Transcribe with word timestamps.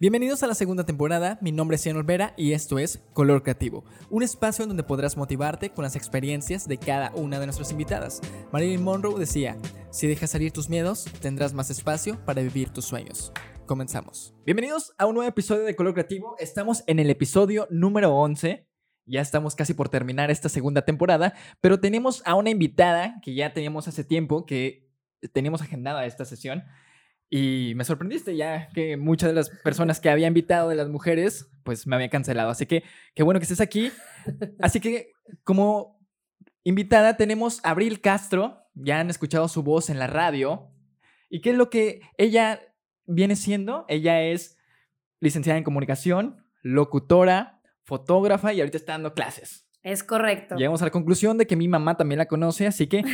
Bienvenidos 0.00 0.44
a 0.44 0.46
la 0.46 0.54
segunda 0.54 0.86
temporada, 0.86 1.40
mi 1.40 1.50
nombre 1.50 1.74
es 1.74 1.84
Ian 1.84 1.96
Olvera 1.96 2.32
y 2.36 2.52
esto 2.52 2.78
es 2.78 3.02
Color 3.14 3.42
Creativo, 3.42 3.84
un 4.10 4.22
espacio 4.22 4.62
en 4.62 4.68
donde 4.68 4.84
podrás 4.84 5.16
motivarte 5.16 5.70
con 5.70 5.82
las 5.82 5.96
experiencias 5.96 6.68
de 6.68 6.78
cada 6.78 7.10
una 7.16 7.40
de 7.40 7.46
nuestras 7.46 7.72
invitadas. 7.72 8.20
Marilyn 8.52 8.84
Monroe 8.84 9.18
decía, 9.18 9.56
si 9.90 10.06
dejas 10.06 10.30
salir 10.30 10.52
tus 10.52 10.68
miedos, 10.68 11.06
tendrás 11.20 11.52
más 11.52 11.70
espacio 11.70 12.24
para 12.24 12.42
vivir 12.42 12.70
tus 12.70 12.84
sueños. 12.84 13.32
Comenzamos. 13.66 14.36
Bienvenidos 14.46 14.94
a 14.98 15.06
un 15.06 15.16
nuevo 15.16 15.28
episodio 15.28 15.64
de 15.64 15.74
Color 15.74 15.94
Creativo, 15.94 16.36
estamos 16.38 16.84
en 16.86 17.00
el 17.00 17.10
episodio 17.10 17.66
número 17.68 18.14
11. 18.14 18.68
Ya 19.04 19.20
estamos 19.20 19.56
casi 19.56 19.74
por 19.74 19.88
terminar 19.88 20.30
esta 20.30 20.48
segunda 20.48 20.82
temporada, 20.82 21.34
pero 21.60 21.80
tenemos 21.80 22.22
a 22.24 22.36
una 22.36 22.50
invitada 22.50 23.16
que 23.20 23.34
ya 23.34 23.52
teníamos 23.52 23.88
hace 23.88 24.04
tiempo, 24.04 24.46
que 24.46 24.88
teníamos 25.32 25.60
agendada 25.60 26.06
esta 26.06 26.24
sesión. 26.24 26.62
Y 27.30 27.74
me 27.76 27.84
sorprendiste 27.84 28.36
ya 28.36 28.68
que 28.70 28.96
muchas 28.96 29.28
de 29.28 29.34
las 29.34 29.50
personas 29.50 30.00
que 30.00 30.08
había 30.08 30.26
invitado 30.26 30.70
de 30.70 30.76
las 30.76 30.88
mujeres, 30.88 31.50
pues 31.62 31.86
me 31.86 31.94
habían 31.94 32.10
cancelado. 32.10 32.50
Así 32.50 32.64
que 32.66 32.84
qué 33.14 33.22
bueno 33.22 33.38
que 33.38 33.44
estés 33.44 33.60
aquí. 33.60 33.92
Así 34.60 34.80
que 34.80 35.12
como 35.44 36.00
invitada 36.64 37.16
tenemos 37.16 37.60
a 37.64 37.70
Abril 37.70 38.00
Castro. 38.00 38.62
Ya 38.74 39.00
han 39.00 39.10
escuchado 39.10 39.48
su 39.48 39.62
voz 39.62 39.90
en 39.90 39.98
la 39.98 40.06
radio. 40.06 40.70
¿Y 41.28 41.40
qué 41.40 41.50
es 41.50 41.56
lo 41.56 41.68
que 41.68 42.00
ella 42.16 42.62
viene 43.04 43.36
siendo? 43.36 43.84
Ella 43.88 44.22
es 44.22 44.56
licenciada 45.20 45.58
en 45.58 45.64
comunicación, 45.64 46.46
locutora, 46.62 47.60
fotógrafa 47.82 48.52
y 48.54 48.60
ahorita 48.60 48.78
está 48.78 48.92
dando 48.92 49.12
clases. 49.12 49.68
Es 49.82 50.02
correcto. 50.02 50.56
Llegamos 50.56 50.80
a 50.82 50.86
la 50.86 50.90
conclusión 50.90 51.36
de 51.38 51.46
que 51.46 51.56
mi 51.56 51.68
mamá 51.68 51.96
también 51.96 52.18
la 52.18 52.26
conoce, 52.26 52.66
así 52.66 52.86
que 52.86 53.04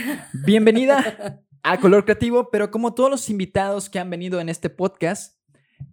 bienvenida 0.44 1.42
a 1.64 1.80
Color 1.80 2.04
Creativo, 2.04 2.50
pero 2.50 2.70
como 2.70 2.92
todos 2.92 3.10
los 3.10 3.30
invitados 3.30 3.88
que 3.88 3.98
han 3.98 4.10
venido 4.10 4.38
en 4.38 4.50
este 4.50 4.68
podcast, 4.68 5.40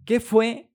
¿qué 0.04 0.20
fue 0.20 0.70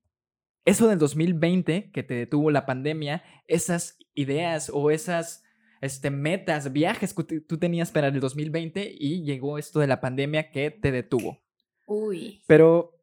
eso 0.65 0.88
del 0.88 0.97
2020 0.97 1.91
que 1.91 2.01
te 2.01 2.15
detuvo 2.15 2.49
la 2.49 2.65
pandemia? 2.65 3.23
Esas 3.45 3.99
ideas 4.16 4.72
o 4.73 4.89
esas 4.89 5.44
este, 5.81 6.09
metas, 6.09 6.73
viajes 6.73 7.13
que 7.13 7.41
tú 7.41 7.59
tenías 7.59 7.91
para 7.91 8.07
el 8.07 8.19
2020 8.19 8.95
y 8.97 9.23
llegó 9.23 9.59
esto 9.59 9.80
de 9.80 9.88
la 9.88 10.02
pandemia 10.02 10.49
que 10.49 10.72
te 10.72 10.91
detuvo. 10.91 11.44
Uy. 11.85 12.41
Pero 12.47 13.00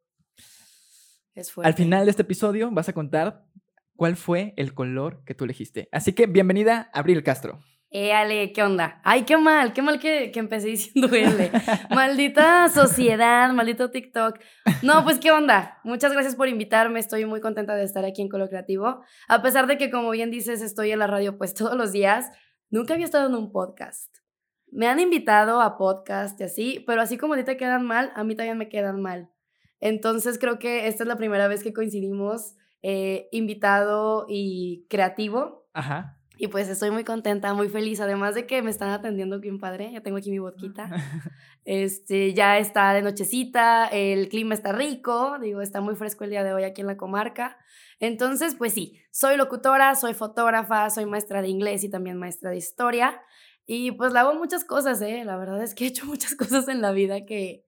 al 1.62 1.74
final 1.74 2.06
de 2.06 2.10
este 2.10 2.22
episodio 2.22 2.72
vas 2.72 2.88
a 2.88 2.92
contar 2.92 3.46
cuál 3.94 4.16
fue 4.16 4.52
el 4.56 4.74
color 4.74 5.22
que 5.24 5.34
tú 5.34 5.44
elegiste. 5.44 5.88
Así 5.92 6.12
que 6.12 6.26
bienvenida, 6.26 6.90
Abril 6.92 7.22
Castro. 7.22 7.60
Eh, 7.96 8.12
Ale, 8.12 8.52
¿qué 8.52 8.60
onda? 8.60 9.00
Ay, 9.04 9.22
qué 9.22 9.36
mal, 9.36 9.72
qué 9.72 9.80
mal 9.80 10.00
que, 10.00 10.32
que 10.32 10.40
empecé 10.40 10.66
diciendo 10.66 11.06
L. 11.14 11.52
Maldita 11.90 12.68
sociedad, 12.68 13.52
maldito 13.52 13.92
TikTok. 13.92 14.40
No, 14.82 15.04
pues 15.04 15.20
qué 15.20 15.30
onda. 15.30 15.78
Muchas 15.84 16.12
gracias 16.12 16.34
por 16.34 16.48
invitarme. 16.48 16.98
Estoy 16.98 17.24
muy 17.24 17.40
contenta 17.40 17.76
de 17.76 17.84
estar 17.84 18.04
aquí 18.04 18.20
en 18.20 18.28
Colo 18.28 18.48
Creativo. 18.48 19.04
A 19.28 19.42
pesar 19.42 19.68
de 19.68 19.78
que, 19.78 19.92
como 19.92 20.10
bien 20.10 20.32
dices, 20.32 20.60
estoy 20.60 20.90
en 20.90 20.98
la 20.98 21.06
radio 21.06 21.38
pues 21.38 21.54
todos 21.54 21.76
los 21.76 21.92
días, 21.92 22.32
nunca 22.68 22.94
había 22.94 23.04
estado 23.04 23.28
en 23.28 23.36
un 23.36 23.52
podcast. 23.52 24.12
Me 24.72 24.88
han 24.88 24.98
invitado 24.98 25.60
a 25.60 25.78
podcast 25.78 26.40
y 26.40 26.42
así, 26.42 26.84
pero 26.88 27.00
así 27.00 27.16
como 27.16 27.34
a 27.34 27.36
ti 27.36 27.44
te 27.44 27.56
quedan 27.56 27.86
mal, 27.86 28.10
a 28.16 28.24
mí 28.24 28.34
también 28.34 28.58
me 28.58 28.68
quedan 28.68 29.00
mal. 29.02 29.30
Entonces 29.78 30.40
creo 30.40 30.58
que 30.58 30.88
esta 30.88 31.04
es 31.04 31.08
la 31.08 31.16
primera 31.16 31.46
vez 31.46 31.62
que 31.62 31.72
coincidimos 31.72 32.56
eh, 32.82 33.28
invitado 33.30 34.26
y 34.28 34.84
creativo. 34.90 35.68
Ajá. 35.72 36.18
Y 36.36 36.48
pues 36.48 36.68
estoy 36.68 36.90
muy 36.90 37.04
contenta, 37.04 37.54
muy 37.54 37.68
feliz, 37.68 38.00
además 38.00 38.34
de 38.34 38.46
que 38.46 38.60
me 38.62 38.70
están 38.70 38.90
atendiendo 38.90 39.38
bien 39.38 39.60
padre, 39.60 39.92
ya 39.92 40.00
tengo 40.00 40.16
aquí 40.16 40.30
mi 40.30 40.38
vodquita. 40.38 40.90
Este, 41.66 42.34
ya 42.34 42.58
está 42.58 42.92
de 42.92 43.00
nochecita, 43.00 43.86
el 43.86 44.28
clima 44.28 44.52
está 44.52 44.72
rico, 44.72 45.38
digo, 45.40 45.62
está 45.62 45.80
muy 45.80 45.94
fresco 45.94 46.24
el 46.24 46.28
día 46.28 46.44
de 46.44 46.52
hoy 46.52 46.64
aquí 46.64 46.82
en 46.82 46.86
la 46.86 46.98
comarca. 46.98 47.56
Entonces, 48.00 48.54
pues 48.54 48.74
sí, 48.74 49.00
soy 49.10 49.38
locutora, 49.38 49.94
soy 49.94 50.12
fotógrafa, 50.12 50.90
soy 50.90 51.06
maestra 51.06 51.40
de 51.40 51.48
inglés 51.48 51.82
y 51.82 51.88
también 51.88 52.18
maestra 52.18 52.50
de 52.50 52.58
historia. 52.58 53.22
Y 53.64 53.92
pues 53.92 54.12
le 54.12 54.18
hago 54.18 54.34
muchas 54.34 54.62
cosas, 54.62 55.00
¿eh? 55.00 55.24
La 55.24 55.38
verdad 55.38 55.62
es 55.62 55.74
que 55.74 55.84
he 55.84 55.88
hecho 55.88 56.04
muchas 56.04 56.34
cosas 56.36 56.68
en 56.68 56.82
la 56.82 56.92
vida 56.92 57.24
que, 57.24 57.64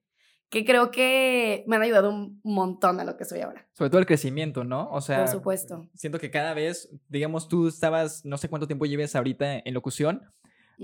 que 0.48 0.64
creo 0.64 0.90
que 0.90 1.64
me 1.66 1.76
han 1.76 1.82
ayudado 1.82 2.10
un 2.10 2.40
montón 2.44 3.00
a 3.00 3.04
lo 3.04 3.16
que 3.16 3.24
soy 3.24 3.40
ahora. 3.40 3.66
Sobre 3.72 3.90
todo 3.90 4.00
el 4.00 4.06
crecimiento, 4.06 4.64
¿no? 4.64 4.88
O 4.90 5.00
sea, 5.00 5.18
por 5.18 5.28
supuesto. 5.28 5.88
Siento 5.94 6.18
que 6.18 6.30
cada 6.30 6.54
vez, 6.54 6.88
digamos, 7.08 7.48
tú 7.48 7.68
estabas, 7.68 8.24
no 8.24 8.38
sé 8.38 8.48
cuánto 8.48 8.66
tiempo 8.66 8.86
lleves 8.86 9.16
ahorita 9.16 9.58
en 9.58 9.74
locución, 9.74 10.22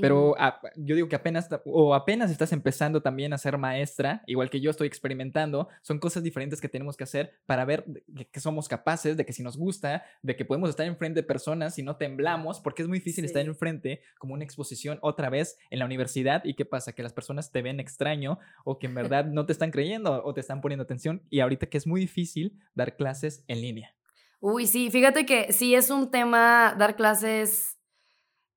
pero 0.00 0.34
yo 0.76 0.94
digo 0.94 1.08
que 1.08 1.16
apenas, 1.16 1.48
o 1.64 1.94
apenas 1.94 2.30
estás 2.30 2.53
empezando 2.53 3.03
también 3.03 3.32
a 3.32 3.38
ser 3.38 3.58
maestra, 3.58 4.22
igual 4.26 4.48
que 4.48 4.60
yo 4.60 4.70
estoy 4.70 4.86
experimentando, 4.86 5.69
son 5.82 5.98
cosas 5.98 6.22
diferentes 6.22 6.60
que 6.60 6.69
tenemos 6.69 6.97
que 6.97 7.04
hacer 7.04 7.34
para 7.47 7.64
ver 7.64 7.84
que 8.31 8.41
somos 8.41 8.69
capaces, 8.69 9.16
de 9.16 9.26
que 9.26 9.32
si 9.32 9.42
nos 9.42 9.56
gusta, 9.56 10.04
de 10.22 10.36
que 10.36 10.44
podemos 10.44 10.70
estar 10.70 10.86
enfrente 10.86 11.20
de 11.20 11.26
personas 11.26 11.78
y 11.78 11.82
no 11.82 11.97
temblamos, 11.97 12.60
porque 12.60 12.82
es 12.82 12.88
muy 12.88 12.98
difícil 12.98 13.25
estar 13.25 13.44
enfrente 13.44 14.00
como 14.19 14.34
una 14.34 14.44
exposición 14.44 14.98
otra 15.02 15.28
vez 15.31 15.58
en 15.70 15.78
la 15.78 15.84
universidad 15.84 16.44
y 16.44 16.54
qué 16.54 16.64
pasa, 16.64 16.94
que 16.94 17.02
las 17.02 17.12
personas 17.12 17.52
te 17.52 17.62
ven 17.62 17.81
extraño 17.81 18.38
o 18.64 18.78
que 18.78 18.86
en 18.86 18.94
verdad 18.94 19.26
no 19.26 19.47
te 19.47 19.52
están 19.52 19.70
creyendo 19.70 20.22
o 20.25 20.34
te 20.34 20.41
están 20.41 20.60
poniendo 20.60 20.84
atención 20.84 21.22
y 21.28 21.41
ahorita 21.41 21.66
que 21.66 21.78
es 21.78 21.86
muy 21.86 22.00
difícil 22.00 22.58
dar 22.75 22.97
clases 22.97 23.44
en 23.48 23.60
línea. 23.60 23.94
Uy, 24.41 24.66
sí, 24.66 24.91
fíjate 24.91 25.25
que 25.25 25.52
sí 25.52 25.75
es 25.75 25.91
un 25.91 26.10
tema 26.10 26.75
dar 26.76 26.97
clases 26.97 27.78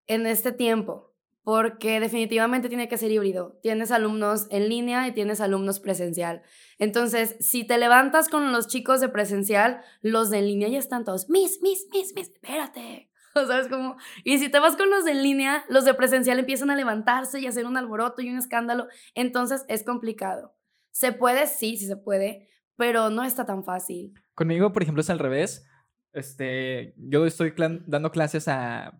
en 0.07 0.25
este 0.25 0.51
tiempo 0.51 1.14
porque 1.45 1.99
definitivamente 1.99 2.69
tiene 2.69 2.89
que 2.89 2.97
ser 2.97 3.11
híbrido. 3.11 3.59
Tienes 3.61 3.91
alumnos 3.91 4.47
en 4.49 4.67
línea 4.67 5.07
y 5.07 5.13
tienes 5.13 5.39
alumnos 5.39 5.79
presencial. 5.79 6.41
Entonces, 6.79 7.35
si 7.39 7.63
te 7.63 7.77
levantas 7.77 8.29
con 8.29 8.51
los 8.51 8.65
chicos 8.65 8.99
de 8.99 9.09
presencial, 9.09 9.81
los 10.01 10.31
de 10.31 10.39
en 10.39 10.47
línea 10.47 10.69
ya 10.69 10.79
están 10.79 11.05
todos, 11.05 11.29
mis, 11.29 11.61
mis, 11.61 11.87
mis, 11.93 12.15
mis, 12.15 12.29
espérate. 12.31 13.11
¿Sabes 13.35 13.67
cómo? 13.67 13.95
Y 14.23 14.39
si 14.39 14.49
te 14.49 14.57
vas 14.57 14.75
con 14.75 14.89
los 14.89 15.05
de 15.05 15.11
en 15.11 15.21
línea, 15.21 15.63
los 15.69 15.85
de 15.85 15.93
presencial 15.93 16.39
empiezan 16.39 16.71
a 16.71 16.75
levantarse 16.75 17.39
y 17.39 17.45
hacer 17.45 17.67
un 17.67 17.77
alboroto 17.77 18.23
y 18.23 18.29
un 18.31 18.39
escándalo. 18.39 18.87
Entonces, 19.13 19.65
es 19.67 19.83
complicado. 19.83 20.55
¿Se 20.89 21.13
puede? 21.13 21.45
Sí, 21.45 21.77
sí 21.77 21.85
se 21.85 21.95
puede, 21.95 22.49
pero 22.75 23.11
no 23.11 23.23
está 23.23 23.45
tan 23.45 23.63
fácil. 23.63 24.15
Conmigo, 24.33 24.73
por 24.73 24.81
ejemplo, 24.81 25.01
es 25.01 25.11
al 25.11 25.19
revés. 25.19 25.67
Este, 26.11 26.95
yo 26.97 27.27
estoy 27.27 27.53
dando 27.85 28.11
clases 28.11 28.47
a 28.47 28.99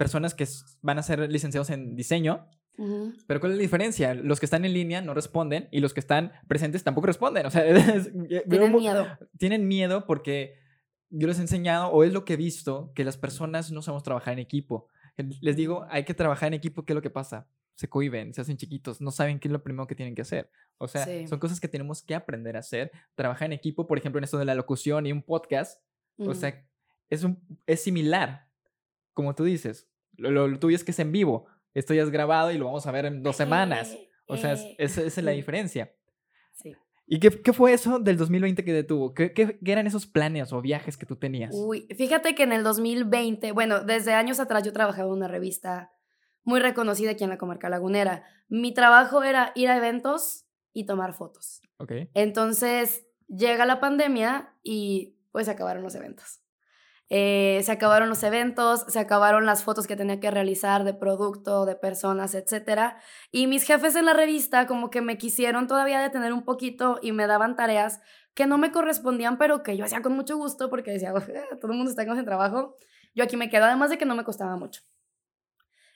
personas 0.00 0.32
que 0.32 0.48
van 0.80 0.98
a 0.98 1.02
ser 1.02 1.30
licenciados 1.30 1.68
en 1.68 1.94
diseño. 1.94 2.48
Pero 3.26 3.38
¿cuál 3.38 3.52
es 3.52 3.58
la 3.58 3.62
diferencia? 3.62 4.14
Los 4.14 4.40
que 4.40 4.46
están 4.46 4.64
en 4.64 4.72
línea 4.72 5.02
no 5.02 5.12
responden 5.12 5.68
y 5.70 5.80
los 5.80 5.92
que 5.92 6.00
están 6.00 6.32
presentes 6.48 6.82
tampoco 6.82 7.08
responden. 7.08 7.44
O 7.44 7.50
sea, 7.50 7.62
tienen 8.48 8.72
miedo. 8.74 9.06
Tienen 9.36 9.68
miedo 9.68 10.06
porque 10.06 10.54
yo 11.10 11.28
les 11.28 11.36
he 11.36 11.42
enseñado, 11.42 11.88
o 11.88 12.02
es 12.02 12.14
lo 12.14 12.24
que 12.24 12.32
he 12.32 12.36
visto, 12.38 12.92
que 12.94 13.04
las 13.04 13.18
personas 13.18 13.70
no 13.70 13.82
sabemos 13.82 14.02
trabajar 14.02 14.32
en 14.32 14.38
equipo. 14.38 14.88
Les 15.42 15.54
digo, 15.54 15.84
hay 15.90 16.04
que 16.04 16.14
trabajar 16.14 16.46
en 16.46 16.54
equipo, 16.54 16.86
¿qué 16.86 16.94
es 16.94 16.94
lo 16.94 17.02
que 17.02 17.10
pasa? 17.10 17.46
Se 17.74 17.90
cohiben, 17.90 18.32
se 18.32 18.40
hacen 18.40 18.56
chiquitos, 18.56 19.02
no 19.02 19.10
saben 19.10 19.38
qué 19.38 19.48
es 19.48 19.52
lo 19.52 19.62
primero 19.62 19.86
que 19.86 19.94
tienen 19.94 20.14
que 20.14 20.22
hacer. 20.22 20.50
O 20.78 20.88
sea, 20.88 21.06
son 21.28 21.38
cosas 21.38 21.60
que 21.60 21.68
tenemos 21.68 22.00
que 22.00 22.14
aprender 22.14 22.56
a 22.56 22.60
hacer. 22.60 22.90
Trabajar 23.14 23.44
en 23.44 23.52
equipo, 23.52 23.86
por 23.86 23.98
ejemplo, 23.98 24.18
en 24.18 24.24
esto 24.24 24.38
de 24.38 24.46
la 24.46 24.54
locución 24.54 25.04
y 25.04 25.12
un 25.12 25.22
podcast, 25.22 25.82
o 26.16 26.32
sea, 26.32 26.66
es, 27.10 27.22
un, 27.22 27.38
es 27.66 27.82
similar, 27.82 28.48
como 29.12 29.34
tú 29.34 29.44
dices 29.44 29.89
lo, 30.20 30.58
tuyo 30.58 30.76
es 30.76 30.84
que 30.84 30.90
es 30.90 30.98
en 30.98 31.12
vivo. 31.12 31.46
Esto 31.74 31.94
ya 31.94 32.02
es 32.02 32.10
grabado 32.10 32.50
y 32.50 32.58
lo 32.58 32.66
vamos 32.66 32.86
a 32.86 32.92
ver 32.92 33.06
en 33.06 33.22
dos 33.22 33.36
semanas. 33.36 33.96
O 34.26 34.36
sea, 34.36 34.54
eh, 34.54 34.76
esa 34.78 35.02
es, 35.02 35.16
la 35.22 35.32
diferencia. 35.32 35.92
Sí. 36.52 36.74
¿Y 37.06 37.18
qué, 37.18 37.30
qué, 37.42 37.52
fue 37.52 37.72
eso 37.72 37.98
del 37.98 38.16
2020 38.16 38.64
que 38.64 38.72
detuvo? 38.72 39.14
¿Qué, 39.14 39.32
¿Qué, 39.32 39.58
eran 39.64 39.86
esos 39.86 40.06
planes 40.06 40.52
o 40.52 40.60
viajes 40.60 40.96
que 40.96 41.06
tú 41.06 41.16
tenías? 41.16 41.50
Uy, 41.52 41.86
fíjate 41.96 42.34
que 42.34 42.44
en 42.44 42.52
el 42.52 42.62
2020, 42.62 43.52
bueno, 43.52 43.82
desde 43.82 44.14
años 44.14 44.38
atrás 44.38 44.62
yo 44.62 44.72
trabajaba 44.72 45.08
en 45.08 45.14
una 45.14 45.28
revista 45.28 45.90
muy 46.44 46.60
reconocida 46.60 47.12
aquí 47.12 47.24
en 47.24 47.30
la 47.30 47.38
comarca 47.38 47.68
lagunera. 47.68 48.24
Mi 48.48 48.72
trabajo 48.72 49.22
era 49.22 49.52
ir 49.54 49.68
a 49.68 49.76
eventos 49.76 50.46
y 50.72 50.86
tomar 50.86 51.14
fotos. 51.14 51.62
Ok. 51.78 51.92
Entonces 52.14 53.06
llega 53.28 53.66
la 53.66 53.80
pandemia 53.80 54.54
y 54.62 55.16
pues 55.32 55.48
acabaron 55.48 55.82
los 55.82 55.94
eventos. 55.94 56.40
Eh, 57.12 57.60
se 57.64 57.72
acabaron 57.72 58.08
los 58.08 58.22
eventos, 58.22 58.84
se 58.86 59.00
acabaron 59.00 59.44
las 59.44 59.64
fotos 59.64 59.88
que 59.88 59.96
tenía 59.96 60.20
que 60.20 60.30
realizar 60.30 60.84
de 60.84 60.94
producto, 60.94 61.66
de 61.66 61.74
personas, 61.74 62.36
etc. 62.36 62.94
Y 63.32 63.48
mis 63.48 63.64
jefes 63.64 63.96
en 63.96 64.04
la 64.04 64.14
revista 64.14 64.68
como 64.68 64.90
que 64.90 65.00
me 65.02 65.18
quisieron 65.18 65.66
todavía 65.66 66.00
detener 66.00 66.32
un 66.32 66.44
poquito 66.44 67.00
y 67.02 67.10
me 67.10 67.26
daban 67.26 67.56
tareas 67.56 68.00
que 68.34 68.46
no 68.46 68.58
me 68.58 68.70
correspondían, 68.70 69.38
pero 69.38 69.64
que 69.64 69.76
yo 69.76 69.84
hacía 69.84 70.02
con 70.02 70.14
mucho 70.14 70.36
gusto 70.36 70.70
porque 70.70 70.92
decía, 70.92 71.12
todo 71.60 71.72
el 71.72 71.76
mundo 71.76 71.90
está 71.90 72.06
con 72.06 72.16
ese 72.16 72.24
trabajo, 72.24 72.76
yo 73.12 73.24
aquí 73.24 73.36
me 73.36 73.50
quedo, 73.50 73.64
además 73.64 73.90
de 73.90 73.98
que 73.98 74.06
no 74.06 74.14
me 74.14 74.22
costaba 74.22 74.56
mucho. 74.56 74.82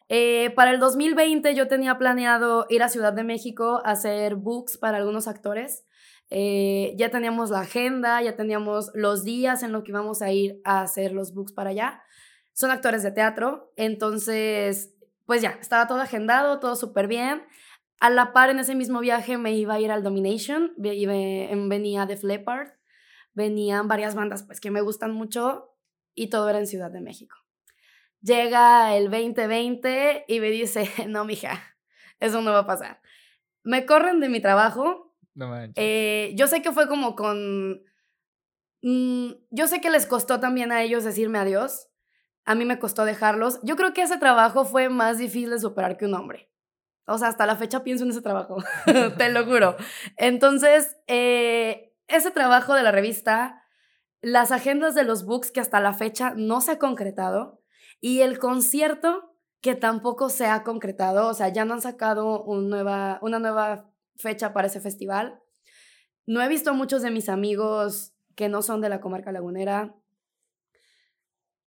Eh, 0.09 0.53
para 0.55 0.73
el 0.73 0.81
2020 0.81 1.55
yo 1.55 1.69
tenía 1.69 1.97
planeado 1.97 2.67
ir 2.69 2.83
a 2.83 2.89
Ciudad 2.89 3.13
de 3.13 3.25
México 3.25 3.81
a 3.85 3.93
hacer 3.93 4.35
books 4.35 4.77
para 4.79 4.99
algunos 4.99 5.29
actores. 5.29 5.85
Eh, 6.31 6.95
ya 6.97 7.11
teníamos 7.11 7.51
la 7.51 7.61
agenda, 7.61 8.23
ya 8.23 8.37
teníamos 8.37 8.91
los 8.95 9.25
días 9.25 9.63
en 9.63 9.73
los 9.73 9.85
que 9.85 9.91
íbamos 9.93 10.23
a 10.23 10.33
ir 10.33 10.61
a 10.65 10.83
hacer 10.83 11.13
los 11.13 11.35
books 11.35 11.53
para 11.53 11.71
allá. 11.71 12.03
Son 12.53 12.71
actores 12.71 13.03
de 13.03 13.11
teatro, 13.11 13.73
entonces, 13.77 14.95
pues 15.27 15.43
ya, 15.43 15.59
estaba 15.61 15.87
todo 15.87 16.01
agendado, 16.01 16.61
todo 16.61 16.77
súper 16.77 17.09
bien. 17.09 17.43
A 18.01 18.11
la 18.11 18.33
par, 18.33 18.51
en 18.51 18.59
ese 18.59 18.75
mismo 18.75 19.01
viaje 19.01 19.39
me 19.39 19.53
iba 19.53 19.75
a 19.75 19.81
ir 19.81 19.91
al 19.91 20.03
Domination, 20.03 20.73
venía 20.77 22.07
de 22.07 22.19
Leppard, 22.23 22.69
venían 23.33 23.89
varias 23.89 24.15
bandas 24.15 24.43
pues 24.45 24.61
que 24.61 24.71
me 24.71 24.81
gustan 24.81 25.13
mucho 25.13 25.75
y 26.15 26.29
todo 26.31 26.49
era 26.49 26.59
en 26.59 26.67
Ciudad 26.67 26.91
de 26.91 27.01
México. 27.01 27.37
Llega 28.21 28.97
el 28.97 29.11
2020 29.11 30.25
y 30.29 30.41
me 30.41 30.51
dice, 30.51 30.89
no, 31.09 31.25
mija, 31.25 31.61
eso 32.21 32.41
no 32.41 32.53
va 32.53 32.61
a 32.61 32.67
pasar. 32.67 33.01
Me 33.63 33.87
corren 33.87 34.21
de 34.21 34.29
mi 34.29 34.41
trabajo. 34.41 35.04
No 35.35 35.49
manches. 35.49 35.75
Eh, 35.77 36.33
yo 36.37 36.47
sé 36.47 36.63
que 36.63 36.73
fue 36.73 36.89
como 36.89 37.17
con... 37.17 37.83
mm, 38.83 39.31
yo 39.51 39.67
sé 39.67 39.81
que 39.81 39.91
les 39.91 40.07
costó 40.07 40.41
también 40.41 40.73
a 40.73 40.83
ellos 40.83 41.05
decirme 41.05 41.39
adiós. 41.39 41.89
A 42.45 42.55
mí 42.55 42.65
me 42.65 42.79
costó 42.79 43.05
dejarlos. 43.05 43.61
Yo 43.63 43.77
creo 43.77 43.93
que 43.93 44.03
ese 44.03 44.19
trabajo 44.19 44.65
fue 44.65 44.89
más 44.89 45.19
difícil 45.19 45.51
de 45.51 45.59
superar 45.59 45.97
que 45.97 46.07
un 46.07 46.15
hombre. 46.15 46.51
O 47.07 47.19
sea, 47.19 47.29
hasta 47.29 47.47
la 47.47 47.57
fecha 47.57 47.85
pienso 47.85 48.05
en 48.05 48.11
ese 48.11 48.23
trabajo, 48.23 48.57
te 49.19 49.29
lo 49.29 49.45
juro. 49.45 49.77
Entonces, 50.17 50.97
eh, 51.07 51.95
ese 52.09 52.31
trabajo 52.31 52.75
de 52.75 52.83
la 52.83 52.93
revista, 52.93 53.63
las 54.23 54.53
agendas 54.53 54.95
de 54.95 55.05
los 55.05 55.27
books 55.27 55.51
que 55.51 55.61
hasta 55.61 55.81
la 55.81 55.93
fecha 55.93 56.33
no 56.35 56.63
se 56.63 56.73
ha 56.73 56.79
concretado 56.79 57.63
y 58.01 58.21
el 58.21 58.39
concierto 58.39 59.37
que 59.61 59.75
tampoco 59.75 60.31
se 60.31 60.47
ha 60.47 60.63
concretado, 60.63 61.29
o 61.29 61.35
sea, 61.35 61.49
ya 61.49 61.65
no 61.65 61.75
han 61.75 61.81
sacado 61.81 62.43
un 62.43 62.69
nueva, 62.69 63.19
una 63.23 63.39
nueva 63.39 63.91
fecha 64.17 64.53
para 64.53 64.69
ese 64.69 64.81
festival. 64.81 65.41
No 66.27 66.41
he 66.43 66.49
visto 66.49 66.75
muchos 66.75 67.03
de 67.03 67.11
mis 67.11 67.29
amigos 67.29 68.15
que 68.35 68.49
no 68.49 68.63
son 68.63 68.81
de 68.81 68.89
la 68.89 69.01
comarca 69.01 69.33
lagunera. 69.33 69.95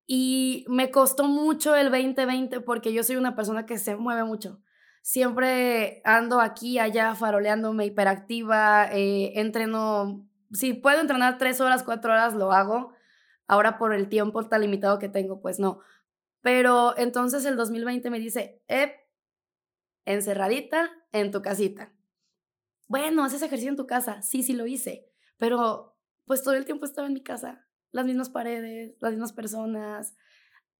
Y 0.06 0.64
me 0.69 0.90
costó 0.90 1.25
mucho 1.25 1.75
el 1.75 1.90
2020 1.90 2.60
porque 2.60 2.93
yo 2.93 3.02
soy 3.02 3.16
una 3.16 3.34
persona 3.34 3.66
que 3.66 3.78
se 3.78 3.96
mueve 3.96 4.25
mucho. 4.25 4.60
Siempre 5.02 6.00
ando 6.04 6.40
aquí, 6.40 6.78
allá, 6.78 7.14
faroleándome, 7.14 7.87
hiperactiva, 7.87 8.88
eh, 8.93 9.32
entreno, 9.38 10.26
si 10.52 10.75
puedo 10.75 11.00
entrenar 11.00 11.38
tres 11.38 11.60
horas, 11.60 11.82
cuatro 11.82 12.12
horas, 12.12 12.34
lo 12.34 12.52
hago. 12.52 12.93
Ahora 13.48 13.78
por 13.78 13.94
el 13.94 14.08
tiempo 14.08 14.48
tan 14.48 14.62
limitado 14.62 14.98
que 14.98 15.08
tengo, 15.08 15.40
pues 15.40 15.58
no. 15.60 15.81
Pero 16.40 16.96
entonces 16.96 17.44
el 17.44 17.56
2020 17.56 18.10
me 18.10 18.19
dice, 18.19 18.62
eh, 18.69 18.94
encerradita 20.04 20.90
en 21.12 21.31
tu 21.31 21.43
casita. 21.43 21.93
Bueno, 22.88 23.24
haces 23.24 23.42
ejercicio 23.42 23.70
en 23.70 23.76
tu 23.76 23.86
casa. 23.86 24.22
Sí, 24.22 24.42
sí 24.42 24.52
lo 24.52 24.66
hice. 24.66 25.08
Pero 25.36 25.96
pues 26.24 26.42
todo 26.42 26.54
el 26.54 26.64
tiempo 26.64 26.84
estaba 26.84 27.06
en 27.06 27.14
mi 27.14 27.22
casa. 27.22 27.66
Las 27.92 28.06
mismas 28.06 28.30
paredes, 28.30 28.96
las 29.00 29.12
mismas 29.12 29.32
personas. 29.32 30.14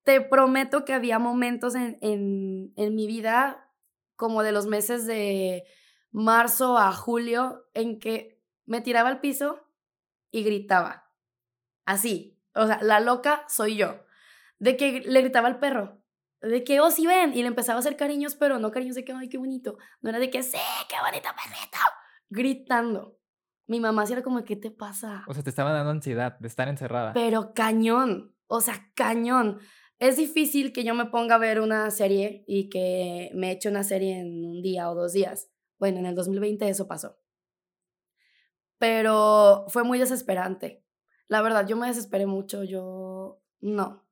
Te 0.05 0.21
prometo 0.21 0.85
que 0.85 0.95
había 0.95 1.19
momentos 1.19 1.75
en, 1.75 1.99
en, 2.01 2.73
en 2.77 2.95
mi 2.95 3.07
vida, 3.07 3.71
como 4.15 4.43
de 4.43 4.53
los 4.53 4.67
meses 4.67 5.07
de 5.07 5.65
marzo 6.11 6.79
a 6.79 6.93
julio, 6.93 7.67
en 7.75 7.99
que 7.99 8.41
me 8.67 8.81
tiraba 8.81 9.09
al 9.09 9.21
piso 9.21 9.61
y 10.31 10.43
gritaba. 10.45 11.11
Así. 11.85 12.39
O 12.55 12.67
sea, 12.67 12.81
la 12.83 13.01
loca 13.01 13.45
soy 13.49 13.77
yo. 13.77 14.01
De 14.59 14.77
que 14.77 15.01
le 15.01 15.21
gritaba 15.23 15.49
al 15.49 15.59
perro. 15.59 16.03
De 16.49 16.65
que, 16.65 16.81
oh, 16.81 16.91
sí 16.91 17.07
ven. 17.07 17.33
Y 17.35 17.43
le 17.43 17.49
empezaba 17.49 17.77
a 17.77 17.81
hacer 17.81 17.97
cariños, 17.97 18.35
pero 18.37 18.59
no 18.59 18.71
cariños 18.71 18.97
de 18.97 19.05
que, 19.05 19.13
ay, 19.13 19.29
qué 19.29 19.39
bonito. 19.39 19.77
No 20.01 20.11
era 20.11 20.19
de 20.19 20.31
que, 20.31 20.43
sí, 20.43 20.59
qué 20.89 20.97
bonito 21.03 21.29
perrito. 21.35 21.79
Gritando. 22.29 23.19
Mi 23.67 23.81
mamá 23.81 24.07
sí 24.07 24.13
era 24.13 24.23
como, 24.23 24.45
¿qué 24.45 24.57
te 24.57 24.71
pasa? 24.71 25.25
O 25.27 25.35
sea, 25.35 25.43
te 25.43 25.51
estaba 25.51 25.73
dando 25.73 25.91
ansiedad 25.91 26.39
de 26.39 26.49
estar 26.49 26.69
encerrada. 26.69 27.13
Pero 27.13 27.53
cañón. 27.53 28.35
O 28.47 28.61
sea, 28.61 28.91
cañón. 28.95 29.59
Es 29.99 30.17
difícil 30.17 30.73
que 30.73 30.85
yo 30.85 30.95
me 30.95 31.07
ponga 31.07 31.37
a 31.37 31.39
ver 31.39 31.61
una 31.61 31.91
serie 31.91 32.45
y 32.47 32.69
que 32.69 33.31
me 33.35 33.51
eche 33.51 33.69
una 33.69 33.83
serie 33.83 34.21
en 34.21 34.45
un 34.45 34.63
día 34.63 34.91
o 34.91 34.95
dos 34.95 35.13
días. 35.13 35.51
Bueno, 35.79 35.99
en 35.99 36.07
el 36.07 36.15
2020 36.15 36.69
eso 36.69 36.87
pasó. 36.87 37.19
Pero 38.79 39.65
fue 39.69 39.85
muy 39.85 39.99
desesperante. 39.99 40.85
La 41.29 41.43
verdad, 41.43 41.67
yo 41.67 41.77
me 41.77 41.87
desesperé 41.87 42.27
mucho. 42.27 42.63
Yo 42.63 43.43
no. 43.61 44.06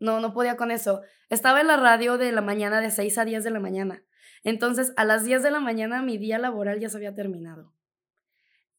No, 0.00 0.18
no 0.18 0.32
podía 0.32 0.56
con 0.56 0.70
eso. 0.70 1.02
Estaba 1.28 1.60
en 1.60 1.68
la 1.68 1.76
radio 1.76 2.18
de 2.18 2.32
la 2.32 2.40
mañana 2.40 2.80
de 2.80 2.90
6 2.90 3.18
a 3.18 3.24
10 3.24 3.44
de 3.44 3.50
la 3.50 3.60
mañana. 3.60 4.02
Entonces, 4.42 4.92
a 4.96 5.04
las 5.04 5.24
10 5.24 5.42
de 5.42 5.50
la 5.50 5.60
mañana 5.60 6.02
mi 6.02 6.18
día 6.18 6.38
laboral 6.38 6.80
ya 6.80 6.88
se 6.88 6.96
había 6.96 7.14
terminado. 7.14 7.72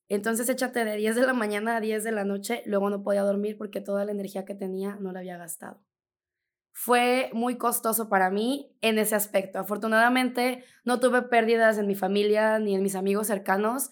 Entonces, 0.10 0.50
échate 0.50 0.84
de 0.84 0.98
10 0.98 1.16
de 1.16 1.26
la 1.26 1.34
mañana 1.34 1.78
a 1.78 1.80
10 1.80 2.04
de 2.04 2.12
la 2.12 2.26
noche, 2.26 2.64
luego 2.66 2.90
no 2.90 3.04
podía 3.04 3.22
dormir 3.22 3.58
porque 3.58 3.80
toda 3.80 4.04
la 4.04 4.12
energía 4.12 4.44
que 4.44 4.56
tenía 4.56 4.98
no 5.00 5.14
la 5.14 5.20
había 5.20 5.38
gastado. 5.38 5.82
Fue 6.74 7.30
muy 7.34 7.58
costoso 7.58 8.10
para 8.10 8.30
mí 8.30 8.76
en 8.82 8.98
ese 8.98 9.16
aspecto. 9.16 9.60
Afortunadamente, 9.60 10.66
no 10.84 11.00
tuve 11.00 11.22
pérdidas 11.22 11.78
en 11.78 11.88
mi 11.88 11.96
familia 11.96 12.60
ni 12.60 12.76
en 12.76 12.82
mis 12.82 12.96
amigos 12.96 13.28
cercanos. 13.28 13.92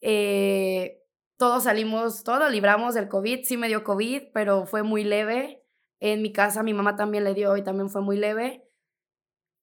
Eh, 0.00 1.02
todos 1.36 1.64
salimos, 1.64 2.22
todos 2.22 2.50
libramos 2.50 2.94
del 2.94 3.08
COVID. 3.08 3.44
Sí 3.44 3.56
me 3.56 3.68
dio 3.68 3.84
COVID, 3.84 4.28
pero 4.32 4.66
fue 4.66 4.82
muy 4.82 5.04
leve. 5.04 5.65
En 6.00 6.22
mi 6.22 6.32
casa 6.32 6.62
mi 6.62 6.74
mamá 6.74 6.96
también 6.96 7.24
le 7.24 7.34
dio 7.34 7.56
y 7.56 7.64
también 7.64 7.90
fue 7.90 8.02
muy 8.02 8.16
leve. 8.16 8.68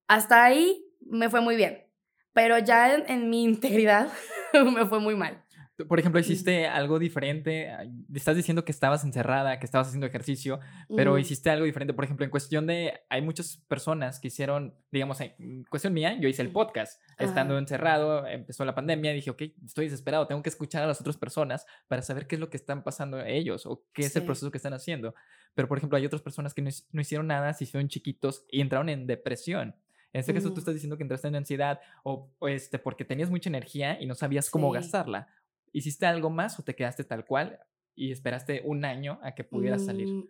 Hasta 0.07 0.43
ahí 0.43 0.85
me 1.01 1.29
fue 1.29 1.41
muy 1.41 1.55
bien, 1.55 1.87
pero 2.33 2.57
ya 2.59 2.93
en, 2.95 3.29
mi 3.29 3.43
integridad 3.43 4.09
me 4.53 4.85
fue 4.85 4.99
muy 4.99 5.15
mal. 5.15 5.42
Por 5.89 5.99
ejemplo, 5.99 6.19
hiciste 6.21 6.67
algo 6.67 6.99
diferente. 6.99 7.71
Estás 8.13 8.35
diciendo 8.35 8.63
que 8.63 8.71
estabas 8.71 9.03
encerrada, 9.03 9.57
que 9.57 9.65
estabas 9.65 9.87
haciendo 9.87 10.05
ejercicio, 10.05 10.59
pero 10.95 11.11
Ujú. 11.13 11.19
hiciste 11.19 11.49
algo 11.49 11.65
diferente. 11.65 11.93
Por 11.95 12.05
ejemplo, 12.05 12.23
en 12.23 12.29
cuestión 12.29 12.67
de. 12.67 12.93
Hay 13.09 13.23
muchas 13.23 13.57
personas 13.67 14.19
que 14.19 14.27
hicieron, 14.27 14.75
digamos, 14.91 15.19
en 15.19 15.63
cuestión 15.69 15.93
mía, 15.93 16.15
yo 16.19 16.29
hice 16.29 16.43
el 16.43 16.51
podcast. 16.51 17.01
Estando 17.17 17.55
Ajá. 17.55 17.61
encerrado, 17.61 18.27
empezó 18.27 18.65
la 18.65 18.75
pandemia, 18.75 19.13
dije, 19.13 19.31
ok, 19.31 19.41
estoy 19.65 19.85
desesperado, 19.85 20.27
tengo 20.27 20.43
que 20.43 20.49
escuchar 20.49 20.83
a 20.83 20.87
las 20.87 21.01
otras 21.01 21.17
personas 21.17 21.65
para 21.87 22.03
saber 22.03 22.27
qué 22.27 22.35
es 22.35 22.39
lo 22.39 22.51
que 22.51 22.57
están 22.57 22.83
pasando 22.83 23.19
ellos 23.25 23.65
o 23.65 23.83
qué 23.93 24.03
es 24.03 24.15
el 24.15 24.25
proceso 24.25 24.51
que 24.51 24.57
están 24.57 24.73
haciendo. 24.73 25.15
Pero, 25.55 25.67
por 25.67 25.79
ejemplo, 25.79 25.97
hay 25.97 26.05
otras 26.05 26.21
personas 26.21 26.53
que 26.53 26.61
no, 26.61 26.69
no 26.91 27.01
hicieron 27.01 27.25
nada, 27.25 27.51
se 27.53 27.63
hicieron 27.63 27.87
chiquitos 27.89 28.45
y 28.49 28.61
entraron 28.61 28.89
en 28.89 29.07
depresión. 29.07 29.75
En 30.11 30.19
este 30.19 30.35
caso, 30.35 30.49
tú 30.49 30.53
Ujú. 30.53 30.59
estás 30.59 30.75
diciendo 30.75 30.97
que 30.97 31.03
entraste 31.03 31.27
en 31.29 31.35
ansiedad 31.35 31.79
o, 32.03 32.29
o 32.37 32.47
este, 32.47 32.77
porque 32.77 33.03
tenías 33.05 33.31
mucha 33.31 33.49
energía 33.49 33.99
y 33.99 34.05
no 34.05 34.13
sabías 34.13 34.51
cómo 34.51 34.69
Sí. 34.71 34.75
gastarla. 34.75 35.27
¿Hiciste 35.73 36.05
algo 36.05 36.29
más 36.29 36.57
o 36.59 36.63
te 36.63 36.75
quedaste 36.75 37.03
tal 37.03 37.25
cual 37.25 37.59
y 37.95 38.11
esperaste 38.11 38.61
un 38.63 38.85
año 38.85 39.19
a 39.23 39.35
que 39.35 39.43
pudieras 39.43 39.85
salir? 39.85 40.07
Mm, 40.07 40.23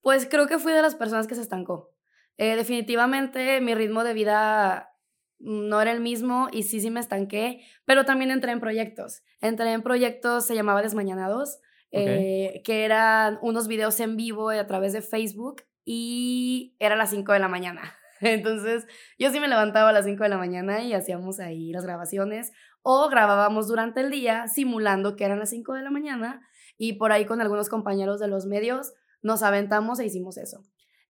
Pues 0.00 0.26
creo 0.26 0.46
que 0.46 0.58
fui 0.58 0.72
de 0.72 0.82
las 0.82 0.94
personas 0.96 1.26
que 1.26 1.34
se 1.34 1.42
estancó. 1.42 1.94
Eh, 2.38 2.56
definitivamente 2.56 3.60
mi 3.60 3.74
ritmo 3.74 4.04
de 4.04 4.14
vida 4.14 4.90
no 5.38 5.80
era 5.80 5.92
el 5.92 6.00
mismo 6.00 6.48
y 6.52 6.64
sí, 6.64 6.80
sí 6.80 6.90
me 6.90 7.00
estanqué, 7.00 7.60
pero 7.84 8.04
también 8.04 8.30
entré 8.30 8.52
en 8.52 8.60
proyectos. 8.60 9.22
Entré 9.40 9.72
en 9.72 9.82
proyectos, 9.82 10.46
se 10.46 10.54
llamaba 10.54 10.82
Desmañanados, 10.82 11.60
eh, 11.90 12.60
que 12.64 12.84
eran 12.84 13.38
unos 13.42 13.68
videos 13.68 13.98
en 14.00 14.16
vivo 14.16 14.50
a 14.50 14.66
través 14.66 14.92
de 14.92 15.02
Facebook 15.02 15.62
y 15.84 16.76
era 16.78 16.94
a 16.94 16.98
las 16.98 17.10
5 17.10 17.32
de 17.32 17.38
la 17.38 17.48
mañana. 17.48 17.94
Entonces 18.20 18.86
yo 19.18 19.30
sí 19.30 19.40
me 19.40 19.48
levantaba 19.48 19.90
a 19.90 19.92
las 19.92 20.04
5 20.04 20.22
de 20.24 20.28
la 20.28 20.38
mañana 20.38 20.82
y 20.82 20.92
hacíamos 20.92 21.40
ahí 21.40 21.72
las 21.72 21.84
grabaciones 21.84 22.52
o 22.82 23.08
grabábamos 23.08 23.68
durante 23.68 24.00
el 24.00 24.10
día 24.10 24.48
simulando 24.48 25.16
que 25.16 25.24
eran 25.24 25.38
las 25.38 25.50
5 25.50 25.74
de 25.74 25.82
la 25.82 25.90
mañana 25.90 26.40
y 26.76 26.94
por 26.94 27.12
ahí 27.12 27.26
con 27.26 27.40
algunos 27.40 27.68
compañeros 27.68 28.20
de 28.20 28.28
los 28.28 28.46
medios 28.46 28.92
nos 29.22 29.42
aventamos 29.42 29.98
e 29.98 30.06
hicimos 30.06 30.36
eso. 30.36 30.62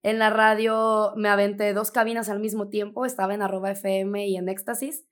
En 0.02 0.18
la 0.18 0.30
radio 0.30 1.12
me 1.16 1.28
aventé 1.28 1.72
dos 1.74 1.90
cabinas 1.90 2.28
al 2.28 2.40
mismo 2.40 2.68
tiempo, 2.68 3.04
estaba 3.04 3.34
en 3.34 3.42
arroba 3.42 3.72
FM 3.72 4.26
y 4.28 4.36
en 4.36 4.48
éxtasis 4.48 5.06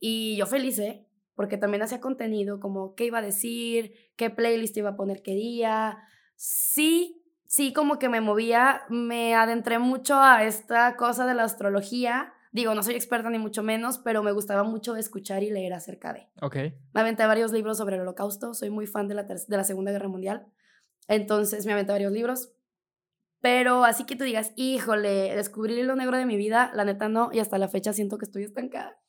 y 0.00 0.36
yo 0.36 0.46
feliz, 0.46 0.78
¿eh? 0.80 1.06
Porque 1.34 1.56
también 1.56 1.82
hacía 1.82 2.00
contenido 2.00 2.58
como 2.58 2.94
qué 2.94 3.04
iba 3.04 3.18
a 3.18 3.22
decir, 3.22 3.94
qué 4.16 4.30
playlist 4.30 4.76
iba 4.76 4.90
a 4.90 4.96
poner 4.96 5.22
qué 5.22 5.32
día. 5.32 5.98
Sí, 6.34 7.22
sí, 7.46 7.72
como 7.72 7.98
que 7.98 8.08
me 8.08 8.20
movía, 8.20 8.82
me 8.88 9.34
adentré 9.34 9.78
mucho 9.78 10.16
a 10.16 10.44
esta 10.44 10.96
cosa 10.96 11.24
de 11.24 11.34
la 11.34 11.44
astrología. 11.44 12.34
Digo, 12.52 12.74
no 12.74 12.82
soy 12.82 12.94
experta 12.94 13.30
ni 13.30 13.38
mucho 13.38 13.62
menos, 13.62 13.98
pero 13.98 14.22
me 14.22 14.30
gustaba 14.30 14.62
mucho 14.62 14.94
escuchar 14.96 15.42
y 15.42 15.50
leer 15.50 15.72
acerca 15.72 16.12
de. 16.12 16.28
Ok. 16.42 16.56
Me 16.92 17.00
aventé 17.00 17.24
varios 17.24 17.50
libros 17.50 17.78
sobre 17.78 17.96
el 17.96 18.02
holocausto, 18.02 18.52
soy 18.52 18.68
muy 18.68 18.86
fan 18.86 19.08
de 19.08 19.14
la, 19.14 19.22
de 19.22 19.56
la 19.56 19.64
Segunda 19.64 19.90
Guerra 19.90 20.08
Mundial, 20.08 20.46
entonces 21.08 21.64
me 21.64 21.72
aventé 21.72 21.92
varios 21.92 22.12
libros. 22.12 22.52
Pero 23.40 23.84
así 23.84 24.04
que 24.04 24.16
tú 24.16 24.24
digas, 24.24 24.52
híjole, 24.56 25.34
descubrí 25.34 25.80
hilo 25.80 25.96
negro 25.96 26.16
de 26.16 26.26
mi 26.26 26.36
vida, 26.36 26.70
la 26.74 26.84
neta 26.84 27.08
no, 27.08 27.30
y 27.32 27.40
hasta 27.40 27.58
la 27.58 27.68
fecha 27.68 27.92
siento 27.92 28.18
que 28.18 28.26
estoy 28.26 28.44
estancada. 28.44 29.00